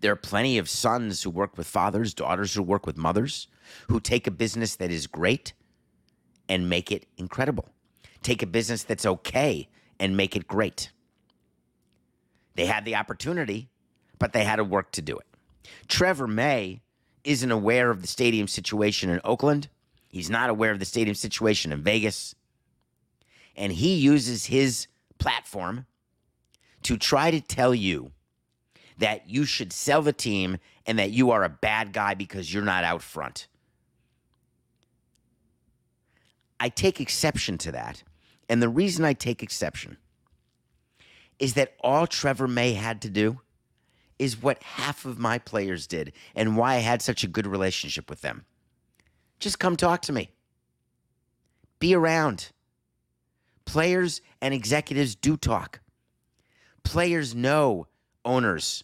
There 0.00 0.12
are 0.12 0.16
plenty 0.16 0.56
of 0.58 0.68
sons 0.68 1.22
who 1.22 1.30
work 1.30 1.58
with 1.58 1.66
fathers, 1.66 2.14
daughters 2.14 2.54
who 2.54 2.62
work 2.62 2.86
with 2.86 2.96
mothers, 2.96 3.48
who 3.88 4.00
take 4.00 4.26
a 4.26 4.30
business 4.30 4.76
that 4.76 4.90
is 4.90 5.06
great 5.06 5.52
and 6.48 6.70
make 6.70 6.90
it 6.90 7.06
incredible. 7.16 7.68
Take 8.22 8.42
a 8.42 8.46
business 8.46 8.82
that's 8.82 9.06
okay 9.06 9.68
and 9.98 10.16
make 10.16 10.36
it 10.36 10.46
great. 10.46 10.90
They 12.54 12.66
had 12.66 12.84
the 12.84 12.96
opportunity, 12.96 13.70
but 14.18 14.32
they 14.32 14.44
had 14.44 14.56
to 14.56 14.64
work 14.64 14.92
to 14.92 15.02
do 15.02 15.18
it. 15.18 15.26
Trevor 15.88 16.26
May 16.26 16.82
isn't 17.24 17.50
aware 17.50 17.90
of 17.90 18.02
the 18.02 18.08
stadium 18.08 18.48
situation 18.48 19.10
in 19.10 19.20
Oakland. 19.24 19.68
He's 20.08 20.30
not 20.30 20.50
aware 20.50 20.72
of 20.72 20.78
the 20.78 20.84
stadium 20.84 21.14
situation 21.14 21.72
in 21.72 21.82
Vegas. 21.82 22.34
And 23.56 23.72
he 23.72 23.94
uses 23.96 24.46
his 24.46 24.86
platform 25.18 25.86
to 26.82 26.96
try 26.96 27.30
to 27.30 27.40
tell 27.40 27.74
you 27.74 28.12
that 28.98 29.28
you 29.28 29.44
should 29.44 29.72
sell 29.72 30.02
the 30.02 30.12
team 30.12 30.58
and 30.86 30.98
that 30.98 31.10
you 31.10 31.30
are 31.30 31.44
a 31.44 31.48
bad 31.48 31.92
guy 31.92 32.14
because 32.14 32.52
you're 32.52 32.62
not 32.62 32.84
out 32.84 33.02
front. 33.02 33.46
I 36.58 36.68
take 36.68 37.00
exception 37.00 37.56
to 37.58 37.72
that. 37.72 38.02
And 38.50 38.60
the 38.60 38.68
reason 38.68 39.04
I 39.04 39.12
take 39.12 39.44
exception 39.44 39.96
is 41.38 41.54
that 41.54 41.74
all 41.78 42.08
Trevor 42.08 42.48
May 42.48 42.72
had 42.72 43.00
to 43.02 43.08
do 43.08 43.40
is 44.18 44.42
what 44.42 44.60
half 44.64 45.04
of 45.04 45.20
my 45.20 45.38
players 45.38 45.86
did 45.86 46.12
and 46.34 46.56
why 46.56 46.74
I 46.74 46.78
had 46.78 47.00
such 47.00 47.22
a 47.22 47.28
good 47.28 47.46
relationship 47.46 48.10
with 48.10 48.22
them. 48.22 48.44
Just 49.38 49.60
come 49.60 49.76
talk 49.76 50.02
to 50.02 50.12
me. 50.12 50.30
Be 51.78 51.94
around. 51.94 52.50
Players 53.66 54.20
and 54.42 54.52
executives 54.52 55.14
do 55.14 55.36
talk. 55.36 55.80
Players 56.82 57.36
know 57.36 57.86
owners. 58.24 58.82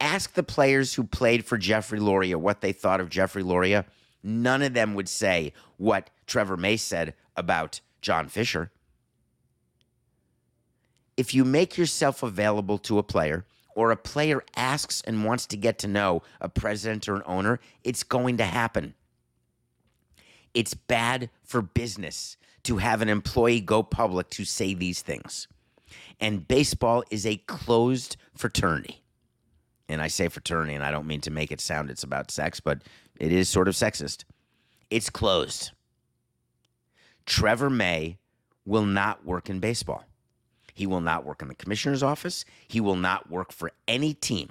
Ask 0.00 0.32
the 0.32 0.42
players 0.42 0.94
who 0.94 1.04
played 1.04 1.44
for 1.44 1.58
Jeffrey 1.58 2.00
Loria 2.00 2.38
what 2.38 2.62
they 2.62 2.72
thought 2.72 3.02
of 3.02 3.10
Jeffrey 3.10 3.42
Loria. 3.42 3.84
None 4.22 4.62
of 4.62 4.72
them 4.72 4.94
would 4.94 5.10
say 5.10 5.52
what 5.76 6.08
Trevor 6.26 6.56
May 6.56 6.78
said 6.78 7.12
about 7.36 7.82
John 8.02 8.28
Fisher. 8.28 8.70
If 11.16 11.34
you 11.34 11.44
make 11.44 11.78
yourself 11.78 12.22
available 12.22 12.78
to 12.78 12.98
a 12.98 13.02
player, 13.02 13.46
or 13.74 13.90
a 13.90 13.96
player 13.96 14.42
asks 14.56 15.00
and 15.02 15.24
wants 15.24 15.46
to 15.46 15.56
get 15.56 15.78
to 15.78 15.88
know 15.88 16.22
a 16.40 16.48
president 16.48 17.08
or 17.08 17.16
an 17.16 17.22
owner, 17.26 17.60
it's 17.84 18.02
going 18.02 18.36
to 18.36 18.44
happen. 18.44 18.94
It's 20.54 20.74
bad 20.74 21.30
for 21.42 21.62
business 21.62 22.36
to 22.64 22.76
have 22.76 23.02
an 23.02 23.08
employee 23.08 23.60
go 23.60 23.82
public 23.82 24.30
to 24.30 24.44
say 24.44 24.74
these 24.74 25.02
things. 25.02 25.48
And 26.20 26.46
baseball 26.46 27.04
is 27.10 27.26
a 27.26 27.36
closed 27.36 28.16
fraternity. 28.36 29.02
And 29.88 30.00
I 30.00 30.08
say 30.08 30.28
fraternity, 30.28 30.74
and 30.74 30.84
I 30.84 30.90
don't 30.90 31.06
mean 31.06 31.20
to 31.22 31.30
make 31.30 31.50
it 31.50 31.60
sound 31.60 31.90
it's 31.90 32.04
about 32.04 32.30
sex, 32.30 32.60
but 32.60 32.82
it 33.18 33.32
is 33.32 33.48
sort 33.48 33.68
of 33.68 33.74
sexist. 33.74 34.24
It's 34.90 35.10
closed. 35.10 35.72
Trevor 37.26 37.70
May 37.70 38.18
will 38.64 38.84
not 38.84 39.24
work 39.24 39.50
in 39.50 39.60
baseball. 39.60 40.04
He 40.74 40.86
will 40.86 41.00
not 41.00 41.24
work 41.24 41.42
in 41.42 41.48
the 41.48 41.54
commissioner's 41.54 42.02
office. 42.02 42.44
He 42.66 42.80
will 42.80 42.96
not 42.96 43.30
work 43.30 43.52
for 43.52 43.72
any 43.86 44.14
team. 44.14 44.50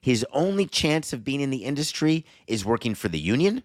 His 0.00 0.24
only 0.32 0.66
chance 0.66 1.12
of 1.12 1.24
being 1.24 1.40
in 1.40 1.50
the 1.50 1.64
industry 1.64 2.24
is 2.46 2.64
working 2.64 2.94
for 2.94 3.08
the 3.08 3.18
union 3.18 3.62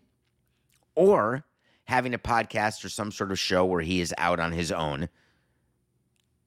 or 0.95 1.43
having 1.85 2.13
a 2.13 2.19
podcast 2.19 2.83
or 2.85 2.89
some 2.89 3.11
sort 3.11 3.31
of 3.31 3.39
show 3.39 3.65
where 3.65 3.81
he 3.81 3.99
is 3.99 4.13
out 4.17 4.39
on 4.39 4.51
his 4.51 4.71
own. 4.71 5.09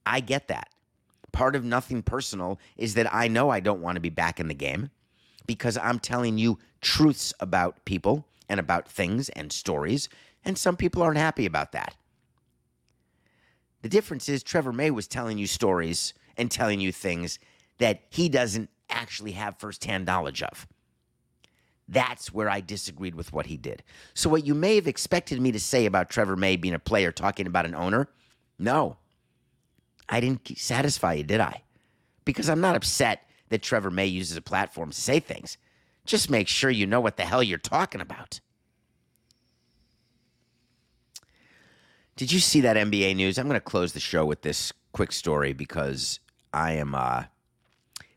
I 0.05 0.19
get 0.19 0.47
that. 0.47 0.69
Part 1.31 1.55
of 1.55 1.63
nothing 1.63 2.01
personal 2.01 2.59
is 2.77 2.95
that 2.95 3.13
I 3.13 3.27
know 3.27 3.49
I 3.49 3.59
don't 3.59 3.81
want 3.81 3.95
to 3.95 4.01
be 4.01 4.09
back 4.09 4.39
in 4.39 4.47
the 4.47 4.53
game 4.53 4.89
because 5.45 5.77
I'm 5.77 5.99
telling 5.99 6.37
you 6.37 6.59
truths 6.81 7.33
about 7.39 7.85
people 7.85 8.25
and 8.49 8.59
about 8.59 8.87
things 8.87 9.29
and 9.29 9.51
stories, 9.51 10.09
and 10.45 10.57
some 10.57 10.77
people 10.77 11.01
aren't 11.01 11.17
happy 11.17 11.45
about 11.45 11.71
that. 11.71 11.95
The 13.81 13.89
difference 13.89 14.29
is 14.29 14.43
Trevor 14.43 14.73
May 14.73 14.91
was 14.91 15.07
telling 15.07 15.37
you 15.37 15.47
stories 15.47 16.13
and 16.37 16.49
telling 16.49 16.79
you 16.79 16.91
things 16.91 17.37
that 17.79 18.03
he 18.09 18.29
doesn't 18.29 18.69
actually 18.89 19.33
have 19.33 19.59
firsthand 19.59 20.05
knowledge 20.05 20.41
of. 20.41 20.67
That's 21.87 22.33
where 22.33 22.49
I 22.49 22.61
disagreed 22.61 23.15
with 23.15 23.33
what 23.33 23.47
he 23.47 23.57
did. 23.57 23.83
So, 24.13 24.29
what 24.29 24.45
you 24.45 24.55
may 24.55 24.75
have 24.75 24.87
expected 24.87 25.41
me 25.41 25.51
to 25.51 25.59
say 25.59 25.85
about 25.85 26.09
Trevor 26.09 26.37
May 26.37 26.55
being 26.55 26.73
a 26.73 26.79
player 26.79 27.11
talking 27.11 27.45
about 27.45 27.65
an 27.65 27.75
owner, 27.75 28.07
no, 28.57 28.97
I 30.07 30.21
didn't 30.21 30.57
satisfy 30.57 31.13
you, 31.13 31.23
did 31.23 31.41
I? 31.41 31.63
Because 32.23 32.49
I'm 32.49 32.61
not 32.61 32.77
upset 32.77 33.27
that 33.49 33.61
Trevor 33.61 33.91
May 33.91 34.05
uses 34.05 34.37
a 34.37 34.41
platform 34.41 34.91
to 34.91 34.99
say 34.99 35.19
things. 35.19 35.57
Just 36.05 36.29
make 36.29 36.47
sure 36.47 36.69
you 36.69 36.87
know 36.87 37.01
what 37.01 37.17
the 37.17 37.25
hell 37.25 37.43
you're 37.43 37.57
talking 37.57 38.01
about. 38.01 38.39
Did 42.15 42.31
you 42.31 42.39
see 42.39 42.61
that 42.61 42.77
NBA 42.77 43.15
news? 43.15 43.39
I'm 43.39 43.47
going 43.47 43.59
to 43.59 43.61
close 43.61 43.93
the 43.93 43.99
show 43.99 44.23
with 44.23 44.43
this 44.43 44.71
quick 44.91 45.11
story 45.11 45.53
because 45.53 46.19
I 46.53 46.73
am, 46.73 46.93
uh, 46.93 47.23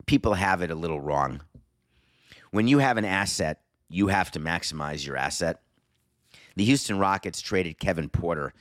people 0.05 0.35
have 0.35 0.61
it 0.61 0.69
a 0.69 0.75
little 0.75 1.01
wrong. 1.01 1.41
When 2.51 2.67
you 2.67 2.77
have 2.77 2.97
an 2.97 3.05
asset, 3.05 3.61
you 3.89 4.07
have 4.07 4.29
to 4.31 4.39
maximize 4.39 5.05
your 5.05 5.17
asset. 5.17 5.61
The 6.55 6.65
Houston 6.65 6.99
Rockets 6.99 7.41
traded 7.41 7.79
Kevin 7.79 8.07
Porter. 8.07 8.53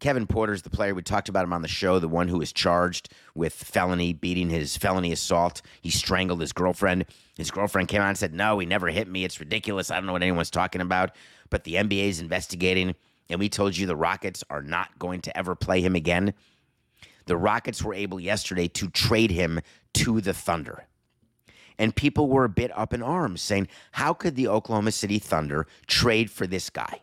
Kevin 0.00 0.26
Porter 0.26 0.52
is 0.52 0.62
the 0.62 0.70
player 0.70 0.94
we 0.94 1.02
talked 1.02 1.28
about 1.28 1.44
him 1.44 1.52
on 1.54 1.62
the 1.62 1.68
show, 1.68 1.98
the 1.98 2.08
one 2.08 2.28
who 2.28 2.38
was 2.38 2.52
charged 2.52 3.08
with 3.34 3.54
felony 3.54 4.12
beating 4.12 4.50
his 4.50 4.76
felony 4.76 5.12
assault. 5.12 5.62
He 5.80 5.90
strangled 5.90 6.40
his 6.40 6.52
girlfriend. 6.52 7.06
His 7.36 7.50
girlfriend 7.50 7.88
came 7.88 8.02
out 8.02 8.08
and 8.08 8.18
said, 8.18 8.34
"No, 8.34 8.58
he 8.58 8.66
never 8.66 8.88
hit 8.88 9.08
me. 9.08 9.24
It's 9.24 9.38
ridiculous. 9.38 9.90
I 9.90 9.96
don't 9.96 10.06
know 10.06 10.12
what 10.12 10.22
anyone's 10.22 10.50
talking 10.50 10.80
about." 10.80 11.14
But 11.50 11.64
the 11.64 11.76
NBA 11.76 12.08
is 12.08 12.20
investigating 12.20 12.94
and 13.32 13.40
we 13.40 13.48
told 13.48 13.76
you 13.76 13.86
the 13.86 13.96
Rockets 13.96 14.44
are 14.50 14.62
not 14.62 14.98
going 14.98 15.22
to 15.22 15.36
ever 15.36 15.54
play 15.54 15.80
him 15.80 15.96
again. 15.96 16.34
The 17.24 17.36
Rockets 17.36 17.82
were 17.82 17.94
able 17.94 18.20
yesterday 18.20 18.68
to 18.68 18.88
trade 18.88 19.30
him 19.30 19.60
to 19.94 20.20
the 20.20 20.34
Thunder. 20.34 20.84
And 21.78 21.96
people 21.96 22.28
were 22.28 22.44
a 22.44 22.50
bit 22.50 22.70
up 22.76 22.92
in 22.92 23.02
arms 23.02 23.40
saying, 23.40 23.68
how 23.92 24.12
could 24.12 24.36
the 24.36 24.48
Oklahoma 24.48 24.92
City 24.92 25.18
Thunder 25.18 25.66
trade 25.86 26.30
for 26.30 26.46
this 26.46 26.68
guy? 26.68 27.00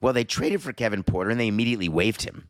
Well, 0.00 0.12
they 0.12 0.24
traded 0.24 0.62
for 0.62 0.72
Kevin 0.72 1.02
Porter 1.02 1.30
and 1.30 1.40
they 1.40 1.48
immediately 1.48 1.88
waived 1.88 2.22
him. 2.22 2.48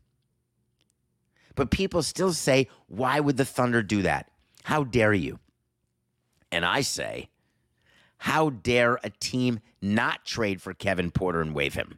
But 1.55 1.71
people 1.71 2.03
still 2.03 2.33
say, 2.33 2.67
why 2.87 3.19
would 3.19 3.37
the 3.37 3.45
Thunder 3.45 3.81
do 3.81 4.03
that? 4.03 4.29
How 4.63 4.83
dare 4.83 5.13
you? 5.13 5.39
And 6.51 6.63
I 6.63 6.81
say, 6.81 7.29
how 8.17 8.51
dare 8.51 8.99
a 9.03 9.09
team 9.09 9.59
not 9.81 10.23
trade 10.23 10.61
for 10.61 10.73
Kevin 10.73 11.09
Porter 11.09 11.41
and 11.41 11.55
waive 11.55 11.73
him? 11.73 11.97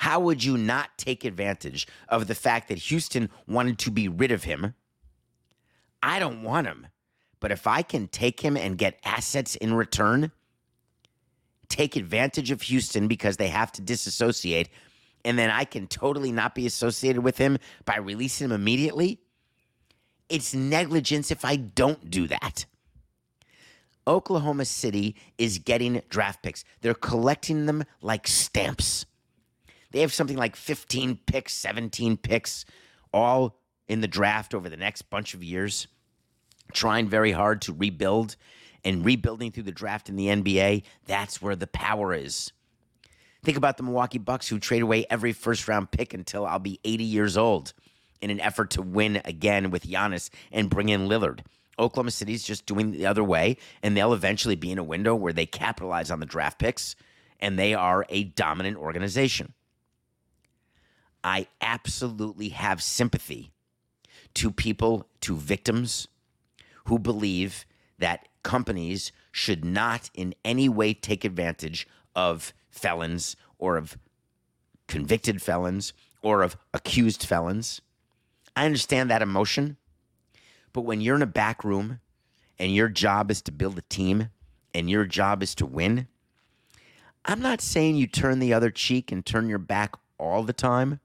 How 0.00 0.18
would 0.18 0.42
you 0.42 0.56
not 0.56 0.96
take 0.96 1.26
advantage 1.26 1.86
of 2.08 2.26
the 2.26 2.34
fact 2.34 2.68
that 2.68 2.78
Houston 2.78 3.28
wanted 3.46 3.78
to 3.80 3.90
be 3.90 4.08
rid 4.08 4.32
of 4.32 4.44
him? 4.44 4.72
I 6.02 6.18
don't 6.18 6.42
want 6.42 6.66
him, 6.66 6.86
but 7.38 7.52
if 7.52 7.66
I 7.66 7.82
can 7.82 8.08
take 8.08 8.40
him 8.40 8.56
and 8.56 8.78
get 8.78 8.98
assets 9.04 9.56
in 9.56 9.74
return, 9.74 10.32
take 11.68 11.96
advantage 11.96 12.50
of 12.50 12.62
Houston 12.62 13.08
because 13.08 13.36
they 13.36 13.48
have 13.48 13.72
to 13.72 13.82
disassociate, 13.82 14.70
and 15.22 15.38
then 15.38 15.50
I 15.50 15.64
can 15.64 15.86
totally 15.86 16.32
not 16.32 16.54
be 16.54 16.64
associated 16.64 17.22
with 17.22 17.36
him 17.36 17.58
by 17.84 17.98
releasing 17.98 18.46
him 18.46 18.52
immediately, 18.52 19.20
it's 20.30 20.54
negligence 20.54 21.30
if 21.30 21.44
I 21.44 21.56
don't 21.56 22.08
do 22.08 22.26
that. 22.28 22.64
Oklahoma 24.06 24.64
City 24.64 25.14
is 25.36 25.58
getting 25.58 26.00
draft 26.08 26.42
picks. 26.42 26.64
They're 26.80 26.94
collecting 26.94 27.66
them 27.66 27.84
like 28.00 28.26
stamps. 28.26 29.04
They 29.90 30.00
have 30.00 30.12
something 30.12 30.36
like 30.36 30.56
15 30.56 31.20
picks, 31.26 31.52
17 31.54 32.16
picks, 32.16 32.64
all 33.12 33.60
in 33.88 34.00
the 34.00 34.08
draft 34.08 34.54
over 34.54 34.68
the 34.68 34.76
next 34.76 35.02
bunch 35.02 35.34
of 35.34 35.42
years, 35.42 35.88
trying 36.72 37.08
very 37.08 37.32
hard 37.32 37.62
to 37.62 37.72
rebuild 37.72 38.36
and 38.84 39.04
rebuilding 39.04 39.50
through 39.50 39.64
the 39.64 39.72
draft 39.72 40.08
in 40.08 40.16
the 40.16 40.26
NBA. 40.26 40.84
That's 41.06 41.42
where 41.42 41.56
the 41.56 41.66
power 41.66 42.14
is. 42.14 42.52
Think 43.42 43.56
about 43.56 43.76
the 43.76 43.82
Milwaukee 43.82 44.18
Bucks 44.18 44.48
who 44.48 44.58
trade 44.58 44.82
away 44.82 45.06
every 45.10 45.32
first 45.32 45.66
round 45.66 45.90
pick 45.90 46.14
until 46.14 46.46
I'll 46.46 46.58
be 46.58 46.78
80 46.84 47.04
years 47.04 47.36
old 47.36 47.72
in 48.20 48.30
an 48.30 48.40
effort 48.40 48.70
to 48.70 48.82
win 48.82 49.20
again 49.24 49.70
with 49.70 49.84
Giannis 49.84 50.30
and 50.52 50.70
bring 50.70 50.90
in 50.90 51.08
Lillard. 51.08 51.40
Oklahoma 51.78 52.10
City's 52.10 52.44
just 52.44 52.66
doing 52.66 52.90
the 52.90 53.06
other 53.06 53.24
way, 53.24 53.56
and 53.82 53.96
they'll 53.96 54.12
eventually 54.12 54.56
be 54.56 54.70
in 54.70 54.78
a 54.78 54.84
window 54.84 55.14
where 55.14 55.32
they 55.32 55.46
capitalize 55.46 56.10
on 56.10 56.20
the 56.20 56.26
draft 56.26 56.58
picks 56.58 56.94
and 57.40 57.58
they 57.58 57.72
are 57.72 58.04
a 58.10 58.24
dominant 58.24 58.76
organization. 58.76 59.54
I 61.22 61.48
absolutely 61.60 62.50
have 62.50 62.82
sympathy 62.82 63.50
to 64.34 64.50
people, 64.50 65.06
to 65.22 65.36
victims 65.36 66.08
who 66.84 66.98
believe 66.98 67.66
that 67.98 68.28
companies 68.42 69.12
should 69.30 69.64
not 69.64 70.10
in 70.14 70.34
any 70.44 70.68
way 70.68 70.94
take 70.94 71.24
advantage 71.24 71.86
of 72.16 72.52
felons 72.70 73.36
or 73.58 73.76
of 73.76 73.98
convicted 74.88 75.42
felons 75.42 75.92
or 76.22 76.42
of 76.42 76.56
accused 76.72 77.24
felons. 77.24 77.80
I 78.56 78.66
understand 78.66 79.10
that 79.10 79.22
emotion. 79.22 79.76
But 80.72 80.82
when 80.82 81.00
you're 81.00 81.16
in 81.16 81.22
a 81.22 81.26
back 81.26 81.64
room 81.64 82.00
and 82.58 82.74
your 82.74 82.88
job 82.88 83.30
is 83.30 83.42
to 83.42 83.52
build 83.52 83.78
a 83.78 83.82
team 83.82 84.30
and 84.74 84.88
your 84.88 85.04
job 85.04 85.42
is 85.42 85.54
to 85.56 85.66
win, 85.66 86.08
I'm 87.24 87.40
not 87.40 87.60
saying 87.60 87.96
you 87.96 88.06
turn 88.06 88.38
the 88.38 88.54
other 88.54 88.70
cheek 88.70 89.12
and 89.12 89.24
turn 89.24 89.48
your 89.48 89.58
back 89.58 89.94
all 90.18 90.42
the 90.42 90.52
time. 90.52 91.00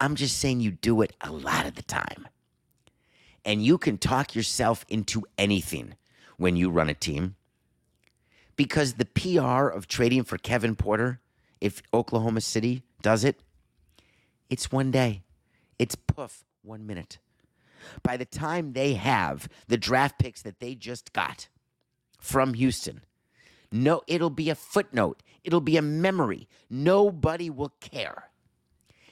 I'm 0.00 0.14
just 0.14 0.38
saying 0.38 0.60
you 0.60 0.70
do 0.70 1.02
it 1.02 1.14
a 1.20 1.30
lot 1.30 1.66
of 1.66 1.74
the 1.74 1.82
time. 1.82 2.28
And 3.44 3.64
you 3.64 3.78
can 3.78 3.98
talk 3.98 4.34
yourself 4.34 4.84
into 4.88 5.24
anything 5.36 5.94
when 6.36 6.56
you 6.56 6.70
run 6.70 6.88
a 6.88 6.94
team 6.94 7.36
because 8.56 8.94
the 8.94 9.04
PR 9.04 9.68
of 9.68 9.88
trading 9.88 10.24
for 10.24 10.38
Kevin 10.38 10.76
Porter, 10.76 11.20
if 11.60 11.82
Oklahoma 11.92 12.40
City 12.40 12.82
does 13.02 13.24
it, 13.24 13.40
it's 14.48 14.70
one 14.70 14.90
day. 14.90 15.22
It's 15.78 15.94
poof, 15.94 16.44
one 16.62 16.86
minute. 16.86 17.18
By 18.02 18.16
the 18.16 18.24
time 18.24 18.72
they 18.72 18.94
have 18.94 19.48
the 19.68 19.76
draft 19.76 20.18
picks 20.18 20.42
that 20.42 20.60
they 20.60 20.74
just 20.74 21.12
got 21.12 21.48
from 22.18 22.54
Houston, 22.54 23.02
no, 23.70 24.02
it'll 24.06 24.30
be 24.30 24.50
a 24.50 24.54
footnote. 24.54 25.22
It'll 25.42 25.60
be 25.60 25.76
a 25.76 25.82
memory. 25.82 26.48
Nobody 26.70 27.50
will 27.50 27.74
care. 27.80 28.30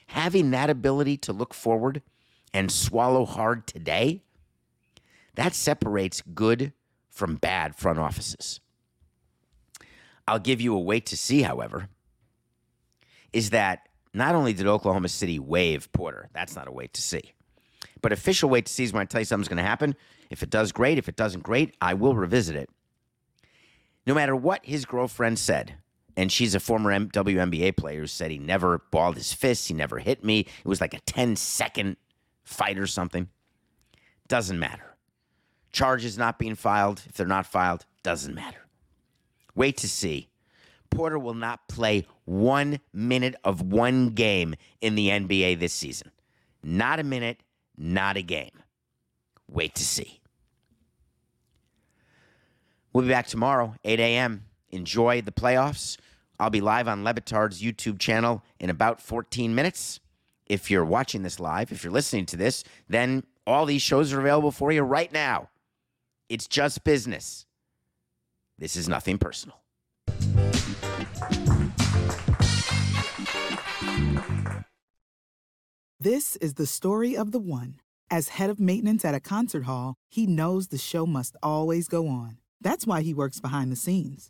Having 0.07 0.51
that 0.51 0.69
ability 0.69 1.17
to 1.17 1.33
look 1.33 1.53
forward 1.53 2.01
and 2.53 2.71
swallow 2.71 3.25
hard 3.25 3.65
today, 3.65 4.23
that 5.35 5.55
separates 5.55 6.21
good 6.21 6.73
from 7.09 7.35
bad 7.35 7.75
front 7.75 7.99
offices. 7.99 8.59
I'll 10.27 10.39
give 10.39 10.61
you 10.61 10.75
a 10.75 10.79
wait 10.79 11.05
to 11.07 11.17
see, 11.17 11.41
however, 11.41 11.89
is 13.33 13.49
that 13.49 13.89
not 14.13 14.35
only 14.35 14.53
did 14.53 14.67
Oklahoma 14.67 15.09
City 15.09 15.39
waive 15.39 15.91
Porter, 15.91 16.29
that's 16.33 16.55
not 16.55 16.67
a 16.67 16.71
wait 16.71 16.93
to 16.93 17.01
see, 17.01 17.33
but 18.01 18.11
official 18.11 18.49
wait 18.49 18.67
to 18.67 18.73
see 18.73 18.83
is 18.83 18.93
when 18.93 19.01
I 19.01 19.05
tell 19.05 19.21
you 19.21 19.25
something's 19.25 19.47
going 19.47 19.57
to 19.57 19.63
happen. 19.63 19.95
If 20.29 20.43
it 20.43 20.49
does, 20.49 20.71
great. 20.71 20.97
If 20.97 21.09
it 21.09 21.15
doesn't, 21.15 21.41
great. 21.41 21.75
I 21.81 21.93
will 21.93 22.15
revisit 22.15 22.55
it. 22.55 22.69
No 24.05 24.13
matter 24.13 24.35
what 24.35 24.65
his 24.65 24.85
girlfriend 24.85 25.39
said, 25.39 25.75
and 26.15 26.31
she's 26.31 26.55
a 26.55 26.59
former 26.59 26.91
WNBA 26.91 27.75
player 27.75 28.01
who 28.01 28.07
said 28.07 28.31
he 28.31 28.37
never 28.37 28.79
balled 28.91 29.15
his 29.15 29.33
fists, 29.33 29.67
he 29.67 29.73
never 29.73 29.99
hit 29.99 30.23
me. 30.23 30.41
It 30.41 30.65
was 30.65 30.81
like 30.81 30.93
a 30.93 30.99
10 31.01 31.35
second 31.35 31.97
fight 32.43 32.77
or 32.77 32.87
something. 32.87 33.29
Doesn't 34.27 34.59
matter. 34.59 34.95
Charges 35.71 36.17
not 36.17 36.37
being 36.37 36.55
filed, 36.55 37.03
if 37.07 37.13
they're 37.13 37.25
not 37.25 37.45
filed, 37.45 37.85
doesn't 38.03 38.35
matter. 38.35 38.67
Wait 39.55 39.77
to 39.77 39.89
see. 39.89 40.29
Porter 40.89 41.17
will 41.17 41.33
not 41.33 41.67
play 41.67 42.05
one 42.25 42.79
minute 42.93 43.35
of 43.43 43.61
one 43.61 44.09
game 44.09 44.55
in 44.81 44.95
the 44.95 45.09
NBA 45.09 45.59
this 45.59 45.73
season. 45.73 46.11
Not 46.63 46.99
a 46.99 47.03
minute, 47.03 47.41
not 47.75 48.17
a 48.17 48.21
game. 48.21 48.51
Wait 49.47 49.73
to 49.75 49.83
see. 49.83 50.21
We'll 52.93 53.03
be 53.03 53.09
back 53.09 53.25
tomorrow, 53.25 53.75
8 53.83 53.99
a.m. 53.99 54.45
Enjoy 54.69 55.21
the 55.21 55.31
playoffs. 55.31 55.97
I'll 56.39 56.49
be 56.49 56.61
live 56.61 56.87
on 56.87 57.03
Le 57.03 57.13
Batard's 57.13 57.61
YouTube 57.61 57.99
channel 57.99 58.43
in 58.59 58.69
about 58.69 59.01
14 59.01 59.53
minutes. 59.53 59.99
If 60.45 60.69
you're 60.69 60.85
watching 60.85 61.23
this 61.23 61.39
live, 61.39 61.71
if 61.71 61.83
you're 61.83 61.93
listening 61.93 62.25
to 62.27 62.37
this, 62.37 62.63
then 62.89 63.23
all 63.47 63.65
these 63.65 63.81
shows 63.81 64.11
are 64.13 64.19
available 64.19 64.51
for 64.51 64.71
you 64.71 64.81
right 64.81 65.11
now. 65.11 65.49
It's 66.29 66.47
just 66.47 66.83
business. 66.83 67.45
This 68.57 68.75
is 68.75 68.87
nothing 68.89 69.17
personal. 69.17 69.57
This 75.99 76.35
is 76.37 76.55
the 76.55 76.65
story 76.65 77.15
of 77.15 77.31
the 77.31 77.39
one. 77.39 77.79
As 78.11 78.27
head 78.27 78.49
of 78.49 78.59
maintenance 78.59 79.05
at 79.05 79.15
a 79.15 79.21
concert 79.21 79.63
hall, 79.63 79.95
he 80.09 80.27
knows 80.27 80.67
the 80.67 80.77
show 80.77 81.05
must 81.05 81.37
always 81.41 81.87
go 81.87 82.07
on. 82.09 82.39
That's 82.59 82.85
why 82.85 83.01
he 83.03 83.13
works 83.13 83.39
behind 83.39 83.71
the 83.71 83.77
scenes, 83.77 84.29